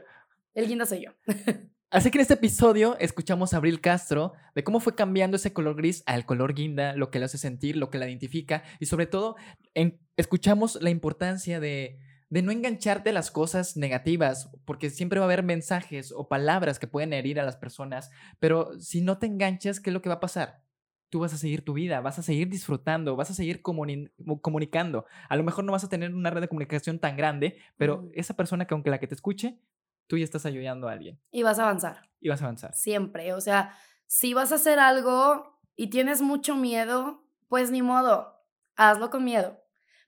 El 0.55 0.67
guinda 0.67 0.87
soy 0.87 1.05
yo. 1.05 1.11
Así 1.95 2.11
que 2.11 2.19
en 2.19 2.23
este 2.23 2.35
episodio 2.35 2.97
escuchamos 2.99 3.55
a 3.55 3.59
Abril 3.59 3.81
Castro 3.81 4.33
de 4.57 4.65
cómo 4.65 4.81
fue 4.81 4.97
cambiando 4.97 5.37
ese 5.37 5.53
color 5.53 5.77
gris 5.77 6.03
al 6.07 6.27
color 6.27 6.53
guinda, 6.53 6.97
lo 6.97 7.11
que 7.11 7.21
le 7.21 7.27
hace 7.27 7.39
sentir, 7.39 7.77
lo 7.77 7.89
que 7.89 7.99
la 7.99 8.09
identifica 8.09 8.65
y 8.81 8.87
sobre 8.87 9.07
todo 9.07 9.37
en- 9.75 10.01
escuchamos 10.17 10.83
la 10.83 10.91
importancia 10.91 11.61
de, 11.61 12.01
de 12.31 12.43
no 12.43 12.51
engancharte 12.51 13.11
a 13.11 13.13
las 13.13 13.31
cosas 13.31 13.77
negativas, 13.77 14.51
porque 14.65 14.91
siempre 14.91 15.21
va 15.21 15.27
a 15.27 15.29
haber 15.29 15.45
mensajes 15.45 16.11
o 16.11 16.27
palabras 16.29 16.81
que 16.81 16.89
pueden 16.89 17.13
herir 17.13 17.39
a 17.39 17.45
las 17.45 17.57
personas, 17.57 18.11
pero 18.41 18.73
si 18.81 19.01
no 19.01 19.19
te 19.19 19.27
enganchas, 19.27 19.79
¿qué 19.79 19.91
es 19.91 19.95
lo 19.95 20.03
que 20.03 20.09
va 20.09 20.17
a 20.17 20.21
pasar? 20.21 20.65
Tú 21.11 21.21
vas 21.21 21.33
a 21.33 21.39
seguir 21.39 21.65
tu 21.65 21.75
vida, 21.75 22.01
vas 22.01 22.19
a 22.19 22.23
seguir 22.25 22.49
disfrutando, 22.49 23.15
vas 23.15 23.31
a 23.31 23.35
seguir 23.35 23.63
comuni- 23.63 24.11
comunicando. 24.43 25.07
A 25.29 25.37
lo 25.37 25.45
mejor 25.45 25.63
no 25.65 25.71
vas 25.71 25.85
a 25.85 25.89
tener 25.89 26.13
una 26.13 26.31
red 26.31 26.41
de 26.41 26.49
comunicación 26.49 26.99
tan 26.99 27.17
grande, 27.17 27.57
pero 27.77 28.11
esa 28.15 28.35
persona 28.35 28.67
que 28.67 28.75
aunque 28.75 28.91
la 28.91 28.99
que 28.99 29.07
te 29.07 29.15
escuche, 29.15 29.61
tú 30.07 30.19
ya 30.19 30.25
estás 30.25 30.47
ayudando 30.47 30.89
a 30.89 30.93
alguien 30.93 31.21
Y 31.31 31.43
vas 31.43 31.59
a 31.59 31.63
avanzar. 31.65 32.09
y 32.21 32.29
vas 32.29 32.41
a 32.43 32.45
avanzar. 32.45 32.75
Siempre. 32.75 33.33
O 33.35 33.41
sea, 33.41 33.77
si 34.07 34.35
vas 34.35 34.53
a 34.53 34.57
hacer 34.57 34.79
algo 34.79 35.59
y 35.77 35.89
tienes 35.91 36.23
mucho 36.23 36.57
miedo, 36.57 37.25
pues 37.49 37.71
ni 37.71 37.83
modo. 37.83 38.35
Hazlo 38.77 39.11
con 39.11 39.25
miedo. 39.25 39.59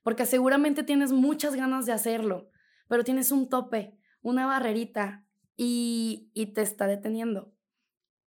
Porque 0.03 0.25
seguramente 0.25 0.83
tienes 0.83 1.11
muchas 1.11 1.55
ganas 1.55 1.85
de 1.85 1.93
hacerlo, 1.93 2.49
pero 2.87 3.03
tienes 3.03 3.31
un 3.31 3.49
tope, 3.49 3.97
una 4.21 4.45
barrerita 4.45 5.25
y, 5.57 6.31
y 6.33 6.53
te 6.53 6.61
está 6.61 6.87
deteniendo. 6.87 7.53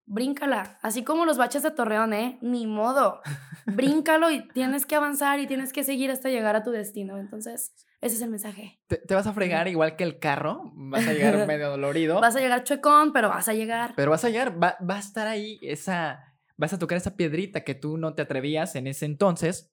Bríncala, 0.05 0.79
así 0.81 1.03
como 1.03 1.25
los 1.25 1.37
baches 1.37 1.63
de 1.63 1.71
Torreón, 1.71 2.13
¿eh? 2.13 2.39
Ni 2.41 2.65
modo. 2.65 3.21
Bríncalo 3.65 4.31
y 4.31 4.47
tienes 4.49 4.85
que 4.85 4.95
avanzar 4.95 5.39
y 5.39 5.47
tienes 5.47 5.73
que 5.73 5.83
seguir 5.83 6.11
hasta 6.11 6.29
llegar 6.29 6.55
a 6.55 6.63
tu 6.63 6.71
destino. 6.71 7.17
Entonces, 7.17 7.73
ese 8.01 8.15
es 8.15 8.21
el 8.21 8.29
mensaje. 8.29 8.79
Te, 8.87 8.97
te 8.97 9.15
vas 9.15 9.25
a 9.27 9.33
fregar 9.33 9.67
igual 9.67 9.95
que 9.95 10.03
el 10.03 10.19
carro, 10.19 10.71
vas 10.75 11.07
a 11.07 11.13
llegar 11.13 11.45
medio 11.47 11.69
dolorido, 11.69 12.19
Vas 12.21 12.35
a 12.35 12.39
llegar 12.39 12.63
chuecón, 12.63 13.13
pero 13.13 13.29
vas 13.29 13.47
a 13.49 13.53
llegar. 13.53 13.93
pero 13.95 14.11
vas 14.11 14.23
a 14.23 14.29
llegar, 14.29 14.61
va, 14.61 14.77
va 14.87 14.95
a 14.95 14.99
estar 14.99 15.27
ahí 15.27 15.59
esa, 15.61 16.35
vas 16.57 16.73
a 16.73 16.79
tocar 16.79 16.97
esa 16.97 17.15
piedrita 17.15 17.63
que 17.63 17.75
tú 17.75 17.97
no 17.97 18.13
te 18.13 18.21
atrevías 18.21 18.75
en 18.75 18.87
ese 18.87 19.05
entonces, 19.05 19.71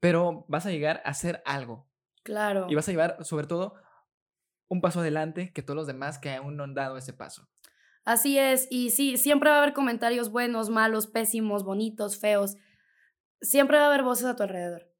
pero 0.00 0.44
vas 0.48 0.66
a 0.66 0.70
llegar 0.70 1.02
a 1.04 1.10
hacer 1.10 1.42
algo 1.44 1.88
Claro. 2.22 2.66
y 2.70 2.74
vas 2.74 2.88
a 2.88 2.92
llevar 2.92 3.24
sobre 3.24 3.46
todo 3.46 3.74
un 4.68 4.80
paso 4.80 5.00
adelante 5.00 5.52
que 5.52 5.62
todos 5.62 5.76
los 5.76 5.86
demás 5.86 6.18
que 6.18 6.32
aún 6.34 6.56
no 6.56 6.64
han 6.64 6.74
dado 6.74 6.96
ese 6.96 7.12
paso. 7.12 7.48
Así 8.04 8.38
es, 8.38 8.66
y 8.70 8.90
sí, 8.90 9.16
siempre 9.16 9.48
va 9.50 9.56
a 9.56 9.62
haber 9.62 9.72
comentarios 9.74 10.30
buenos, 10.30 10.68
malos, 10.68 11.06
pésimos, 11.06 11.64
bonitos, 11.64 12.18
feos. 12.18 12.56
Siempre 13.40 13.78
va 13.78 13.84
a 13.84 13.86
haber 13.88 14.02
voces 14.02 14.26
a 14.26 14.36
tu 14.36 14.42
alrededor. 14.42 14.90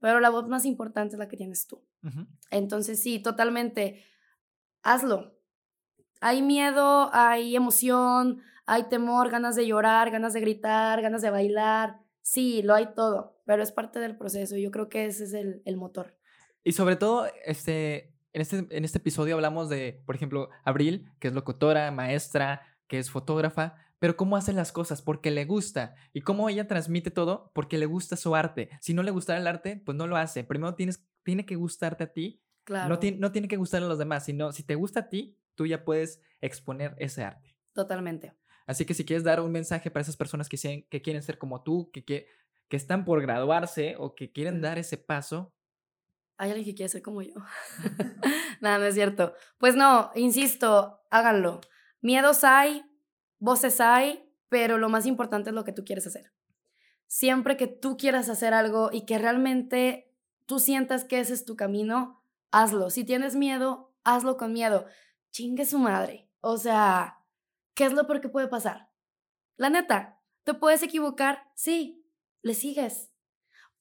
Pero 0.00 0.20
la 0.20 0.30
voz 0.30 0.48
más 0.48 0.64
importante 0.64 1.14
es 1.14 1.18
la 1.18 1.28
que 1.28 1.36
tienes 1.36 1.66
tú. 1.66 1.82
Entonces, 2.50 3.02
sí, 3.02 3.18
totalmente. 3.18 4.04
Hazlo. 4.82 5.34
Hay 6.20 6.42
miedo, 6.42 7.10
hay 7.12 7.56
emoción, 7.56 8.42
hay 8.66 8.84
temor, 8.88 9.30
ganas 9.30 9.56
de 9.56 9.66
llorar, 9.66 10.10
ganas 10.10 10.32
de 10.32 10.40
gritar, 10.40 11.02
ganas 11.02 11.22
de 11.22 11.30
bailar. 11.30 12.00
Sí, 12.22 12.62
lo 12.62 12.74
hay 12.74 12.94
todo, 12.94 13.40
pero 13.44 13.62
es 13.62 13.72
parte 13.72 13.98
del 13.98 14.16
proceso. 14.16 14.56
Yo 14.56 14.70
creo 14.70 14.88
que 14.88 15.06
ese 15.06 15.24
es 15.24 15.32
el, 15.32 15.62
el 15.64 15.76
motor. 15.76 16.16
Y 16.64 16.72
sobre 16.72 16.96
todo, 16.96 17.26
este, 17.44 18.12
en, 18.32 18.42
este, 18.42 18.66
en 18.70 18.84
este 18.84 18.98
episodio 18.98 19.36
hablamos 19.36 19.68
de, 19.68 20.02
por 20.04 20.16
ejemplo, 20.16 20.50
Abril, 20.64 21.12
que 21.20 21.28
es 21.28 21.34
locutora, 21.34 21.90
maestra, 21.92 22.62
que 22.88 22.98
es 22.98 23.10
fotógrafa, 23.10 23.76
pero 23.98 24.16
cómo 24.16 24.36
hace 24.36 24.52
las 24.52 24.72
cosas, 24.72 25.02
porque 25.02 25.30
le 25.30 25.44
gusta. 25.44 25.94
Y 26.12 26.20
cómo 26.22 26.48
ella 26.48 26.66
transmite 26.68 27.10
todo, 27.10 27.50
porque 27.54 27.78
le 27.78 27.86
gusta 27.86 28.16
su 28.16 28.34
arte. 28.36 28.68
Si 28.80 28.94
no 28.94 29.02
le 29.02 29.10
gustara 29.10 29.38
el 29.40 29.46
arte, 29.46 29.82
pues 29.84 29.96
no 29.96 30.06
lo 30.06 30.16
hace. 30.16 30.44
Primero 30.44 30.74
tienes, 30.74 31.06
tiene 31.22 31.46
que 31.46 31.56
gustarte 31.56 32.04
a 32.04 32.12
ti, 32.12 32.42
Claro. 32.64 32.88
no, 32.88 32.98
ti- 32.98 33.12
no 33.12 33.32
tiene 33.32 33.48
que 33.48 33.56
gustar 33.56 33.82
a 33.82 33.86
los 33.86 33.98
demás, 33.98 34.24
sino 34.24 34.52
si 34.52 34.62
te 34.64 34.74
gusta 34.74 35.00
a 35.00 35.08
ti, 35.08 35.38
tú 35.54 35.66
ya 35.66 35.84
puedes 35.84 36.20
exponer 36.40 36.94
ese 36.98 37.22
arte. 37.24 37.56
Totalmente. 37.72 38.34
Así 38.66 38.84
que 38.84 38.94
si 38.94 39.04
quieres 39.04 39.22
dar 39.24 39.40
un 39.40 39.52
mensaje 39.52 39.90
para 39.90 40.02
esas 40.02 40.16
personas 40.16 40.48
que, 40.48 40.56
sean- 40.56 40.82
que 40.90 41.00
quieren 41.00 41.22
ser 41.22 41.38
como 41.38 41.62
tú, 41.62 41.90
que, 41.92 42.04
que, 42.04 42.26
que 42.68 42.76
están 42.76 43.04
por 43.04 43.22
graduarse 43.22 43.94
o 43.98 44.14
que 44.14 44.32
quieren 44.32 44.60
dar 44.60 44.78
ese 44.78 44.98
paso, 44.98 45.52
Hay 46.38 46.50
alguien 46.50 46.66
que 46.66 46.74
quiere 46.74 46.88
ser 46.90 47.00
como 47.02 47.22
yo. 47.22 47.34
Nada, 48.60 48.78
no 48.78 48.84
es 48.84 48.94
cierto. 48.94 49.34
Pues 49.58 49.74
no, 49.76 50.10
insisto, 50.14 51.00
háganlo. 51.10 51.60
Miedos 52.02 52.44
hay, 52.44 52.84
voces 53.38 53.80
hay, 53.80 54.32
pero 54.48 54.78
lo 54.78 54.88
más 54.88 55.06
importante 55.06 55.50
es 55.50 55.54
lo 55.54 55.64
que 55.64 55.72
tú 55.72 55.84
quieres 55.84 56.06
hacer. 56.06 56.32
Siempre 57.06 57.56
que 57.56 57.66
tú 57.66 57.96
quieras 57.96 58.28
hacer 58.28 58.54
algo 58.54 58.90
y 58.92 59.06
que 59.06 59.18
realmente 59.18 60.12
tú 60.46 60.58
sientas 60.58 61.04
que 61.04 61.20
ese 61.20 61.34
es 61.34 61.44
tu 61.44 61.56
camino, 61.56 62.22
hazlo. 62.50 62.90
Si 62.90 63.04
tienes 63.04 63.36
miedo, 63.36 63.92
hazlo 64.04 64.36
con 64.36 64.52
miedo. 64.52 64.86
Chingue 65.30 65.66
su 65.66 65.78
madre. 65.78 66.28
O 66.40 66.58
sea, 66.58 67.18
¿qué 67.74 67.84
es 67.84 67.92
lo 67.92 68.06
peor 68.06 68.20
que 68.20 68.28
puede 68.28 68.48
pasar? 68.48 68.88
La 69.56 69.70
neta, 69.70 70.20
¿te 70.44 70.54
puedes 70.54 70.82
equivocar? 70.82 71.50
Sí, 71.54 72.06
le 72.42 72.54
sigues. 72.54 73.12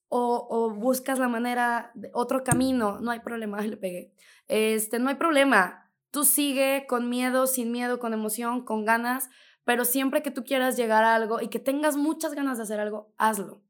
O, 0.08 0.48
o 0.50 0.72
buscas 0.72 1.20
la 1.20 1.28
manera, 1.28 1.92
de 1.96 2.12
otro 2.14 2.44
camino, 2.44 3.00
no 3.00 3.12
hay 3.12 3.20
problema, 3.20 3.62
le 3.62 3.78
pegué. 3.78 4.14
Este, 4.48 5.00
no 5.00 5.10
hay 5.10 5.16
problema. 5.16 5.85
Tú 6.16 6.24
sigue 6.24 6.86
con 6.88 7.10
miedo, 7.10 7.46
sin 7.46 7.74
miedo, 7.74 8.00
con 8.00 8.14
emoción, 8.14 8.64
con 8.64 8.86
ganas, 8.86 9.30
pero 9.66 9.84
siempre 9.84 10.24
que 10.24 10.32
tú 10.32 10.46
quieras 10.46 10.78
llegar 10.78 11.04
a 11.04 11.14
algo 11.14 11.42
y 11.42 11.50
que 11.50 11.60
tengas 11.60 11.98
muchas 11.98 12.34
ganas 12.34 12.56
de 12.56 12.64
hacer 12.64 12.80
algo, 12.80 13.14
hazlo. 13.18 13.62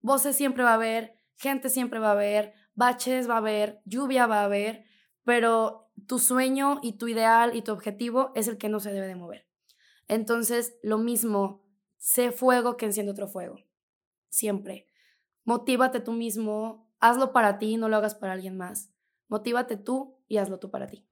Voces 0.00 0.34
siempre 0.34 0.64
va 0.64 0.70
a 0.70 0.74
haber, 0.74 1.16
gente 1.36 1.68
siempre 1.70 2.00
va 2.00 2.08
a 2.08 2.14
haber, 2.14 2.54
baches 2.74 3.30
va 3.30 3.34
a 3.34 3.36
haber, 3.36 3.82
lluvia 3.84 4.26
va 4.26 4.40
a 4.40 4.46
haber, 4.46 4.84
pero 5.22 5.92
tu 6.08 6.18
sueño 6.18 6.80
y 6.82 6.98
tu 6.98 7.06
ideal 7.06 7.54
y 7.54 7.62
tu 7.62 7.70
objetivo 7.70 8.32
es 8.34 8.48
el 8.48 8.58
que 8.58 8.68
no 8.68 8.80
se 8.80 8.92
debe 8.92 9.06
de 9.06 9.14
mover. 9.14 9.46
Entonces, 10.08 10.76
lo 10.82 10.98
mismo, 10.98 11.62
sé 11.98 12.32
fuego 12.32 12.76
que 12.76 12.86
enciende 12.86 13.12
otro 13.12 13.28
fuego. 13.28 13.60
Siempre. 14.28 14.88
Motívate 15.44 16.00
tú 16.00 16.10
mismo, 16.10 16.90
hazlo 16.98 17.32
para 17.32 17.60
ti, 17.60 17.76
no 17.76 17.88
lo 17.88 17.96
hagas 17.96 18.16
para 18.16 18.32
alguien 18.32 18.56
más. 18.56 18.90
Motívate 19.28 19.76
tú 19.76 20.18
y 20.26 20.38
hazlo 20.38 20.58
tú 20.58 20.72
para 20.72 20.88
ti. 20.88 21.06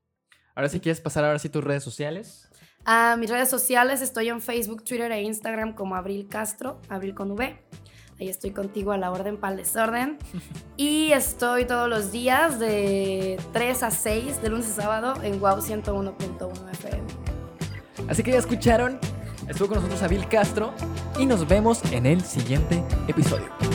Ahora 0.55 0.69
si 0.69 0.81
quieres 0.81 1.01
pasar 1.01 1.25
ahora 1.25 1.39
sí 1.39 1.49
tus 1.49 1.65
redes 1.65 1.83
sociales. 1.83 2.49
A 2.85 3.17
mis 3.17 3.31
redes 3.31 3.49
sociales 3.49 4.03
estoy 4.03 4.29
en 4.29 4.41
Facebook, 4.41 4.85
Twitter 4.85 5.11
e 5.11 5.23
Instagram 5.23 5.75
como 5.75 5.97
Abril 5.97 6.29
Castro, 6.29 6.81
Abril 6.89 7.15
con 7.15 7.31
V. 7.33 7.59
Ahí 8.21 8.29
estoy 8.29 8.53
contigo 8.53 8.93
a 8.93 8.99
la 8.99 9.11
orden 9.11 9.39
para 9.39 9.53
el 9.53 9.59
desorden. 9.59 10.19
Y 10.77 11.13
estoy 11.13 11.67
todos 11.67 11.89
los 11.89 12.11
días 12.11 12.59
de 12.59 13.39
3 13.53 13.83
a 13.85 13.91
6, 13.93 14.43
de 14.43 14.49
lunes 14.49 14.67
a 14.71 14.83
sábado, 14.83 15.15
en 15.23 15.39
Wow 15.39 15.59
101.1 15.59 16.71
FM. 16.73 17.05
Así 18.09 18.25
que 18.25 18.33
ya 18.33 18.39
escucharon, 18.39 18.99
estuvo 19.49 19.69
con 19.69 19.77
nosotros 19.77 20.03
Abril 20.03 20.27
Castro 20.29 20.75
y 21.17 21.27
nos 21.27 21.47
vemos 21.47 21.81
en 21.93 22.07
el 22.07 22.23
siguiente 22.23 22.83
episodio. 23.07 23.74